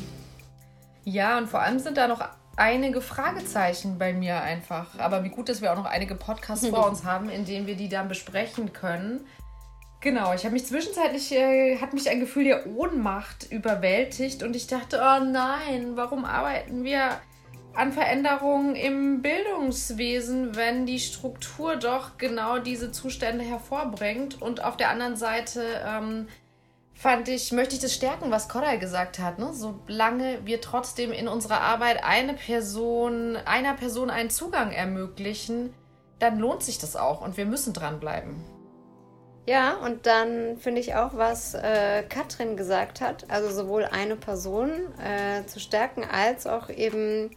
Ja, 1.06 1.38
und 1.38 1.48
vor 1.48 1.62
allem 1.62 1.80
sind 1.80 1.96
da 1.96 2.10
noch 2.10 2.28
einige 2.58 3.00
Fragezeichen 3.00 3.98
bei 3.98 4.12
mir 4.12 4.42
einfach. 4.42 5.00
Aber 5.00 5.24
wie 5.24 5.30
gut, 5.30 5.48
dass 5.48 5.62
wir 5.62 5.72
auch 5.72 5.78
noch 5.78 5.86
einige 5.86 6.16
Podcasts 6.16 6.68
vor 6.68 6.88
uns 6.90 7.06
haben, 7.06 7.30
in 7.30 7.46
denen 7.46 7.68
wir 7.68 7.76
die 7.76 7.88
dann 7.88 8.10
besprechen 8.10 8.74
können. 8.74 9.26
Genau, 10.04 10.34
ich 10.34 10.44
habe 10.44 10.52
mich 10.52 10.66
zwischenzeitlich, 10.66 11.32
äh, 11.32 11.78
hat 11.78 11.94
mich 11.94 12.10
ein 12.10 12.20
Gefühl 12.20 12.44
der 12.44 12.68
Ohnmacht 12.68 13.50
überwältigt 13.50 14.44
und 14.44 14.54
ich 14.54 14.68
dachte, 14.68 14.98
oh 15.02 15.24
nein, 15.24 15.96
warum 15.96 16.26
arbeiten 16.26 16.84
wir 16.84 17.22
an 17.74 17.94
Veränderungen 17.94 18.76
im 18.76 19.22
Bildungswesen, 19.22 20.58
wenn 20.58 20.86
die 20.86 21.00
Struktur 21.00 21.78
doch 21.78 22.18
genau 22.18 22.60
diese 22.60 22.92
Zustände 22.92 23.46
hervorbringt? 23.46 24.42
Und 24.42 24.62
auf 24.62 24.76
der 24.76 24.90
anderen 24.90 25.16
Seite 25.16 25.64
ähm, 25.88 26.28
fand 26.94 27.30
ich, 27.30 27.54
möchte 27.54 27.76
ich 27.76 27.82
das 27.82 27.94
stärken, 27.94 28.30
was 28.30 28.50
Koray 28.50 28.80
gesagt 28.80 29.20
hat. 29.20 29.40
Ne? 29.40 29.54
Solange 29.54 30.46
wir 30.46 30.60
trotzdem 30.60 31.14
in 31.14 31.30
unserer 31.30 31.62
Arbeit 31.62 32.04
eine 32.04 32.34
Person, 32.34 33.38
einer 33.46 33.74
Person 33.74 34.10
einen 34.10 34.30
Zugang 34.30 34.74
ermöglichen, 34.74 35.74
dann 36.20 36.40
lohnt 36.40 36.62
sich 36.62 36.78
das 36.78 36.98
auch 36.98 37.22
und 37.22 37.38
wir 37.38 37.46
müssen 37.46 37.72
dranbleiben. 37.72 38.53
Ja, 39.46 39.76
und 39.76 40.06
dann 40.06 40.58
finde 40.58 40.80
ich 40.80 40.96
auch, 40.96 41.18
was 41.18 41.54
äh, 41.54 42.04
Katrin 42.04 42.56
gesagt 42.56 43.02
hat, 43.02 43.30
also 43.30 43.50
sowohl 43.50 43.84
eine 43.84 44.16
Person 44.16 44.72
äh, 45.04 45.46
zu 45.46 45.60
stärken, 45.60 46.06
als 46.06 46.48
auch 46.48 46.70
eben 46.70 47.30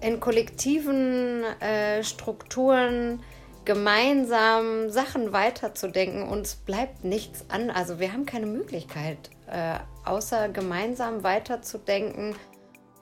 in 0.00 0.18
kollektiven 0.18 1.44
äh, 1.60 2.02
Strukturen 2.02 3.22
gemeinsam 3.64 4.90
Sachen 4.90 5.32
weiterzudenken. 5.32 6.28
Uns 6.28 6.56
bleibt 6.56 7.04
nichts 7.04 7.44
an, 7.48 7.70
also 7.70 8.00
wir 8.00 8.12
haben 8.12 8.26
keine 8.26 8.46
Möglichkeit, 8.46 9.30
äh, 9.46 9.78
außer 10.04 10.48
gemeinsam 10.48 11.22
weiterzudenken, 11.22 12.34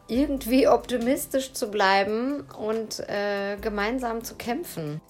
irgendwie 0.06 0.68
optimistisch 0.68 1.54
zu 1.54 1.70
bleiben 1.70 2.42
und 2.58 3.00
äh, 3.08 3.56
gemeinsam 3.60 4.22
zu 4.22 4.34
kämpfen. 4.34 5.00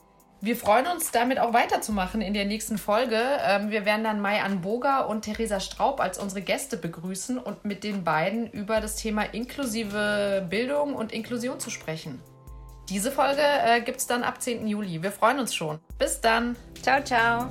Wir 0.45 0.57
freuen 0.57 0.89
uns 0.89 1.13
damit 1.13 1.39
auch 1.39 1.53
weiterzumachen 1.53 2.21
in 2.21 2.35
der 2.35 2.45
nächsten 2.45 2.77
Folge. 2.77 3.17
Ähm, 3.47 3.71
wir 3.71 3.85
werden 3.85 4.03
dann 4.03 4.21
Mai 4.21 4.43
Anboga 4.43 5.03
und 5.03 5.23
Theresa 5.23 5.61
Straub 5.61 6.01
als 6.01 6.19
unsere 6.19 6.43
Gäste 6.43 6.77
begrüßen 6.77 7.39
und 7.39 7.65
mit 7.65 7.85
den 7.85 8.03
beiden 8.03 8.51
über 8.51 8.81
das 8.81 8.97
Thema 8.97 9.23
inklusive 9.23 10.45
Bildung 10.51 10.97
und 10.97 11.13
Inklusion 11.13 11.61
zu 11.61 11.71
sprechen. 11.71 12.21
Diese 12.89 13.13
Folge 13.13 13.41
äh, 13.41 13.83
gibt 13.83 13.99
es 13.99 14.09
dann 14.09 14.25
ab 14.25 14.43
10. 14.43 14.67
Juli. 14.67 15.01
Wir 15.01 15.13
freuen 15.13 15.39
uns 15.39 15.55
schon. 15.55 15.79
Bis 15.97 16.21
dann. 16.21 16.57
Ciao, 16.83 17.01
ciao. 17.05 17.49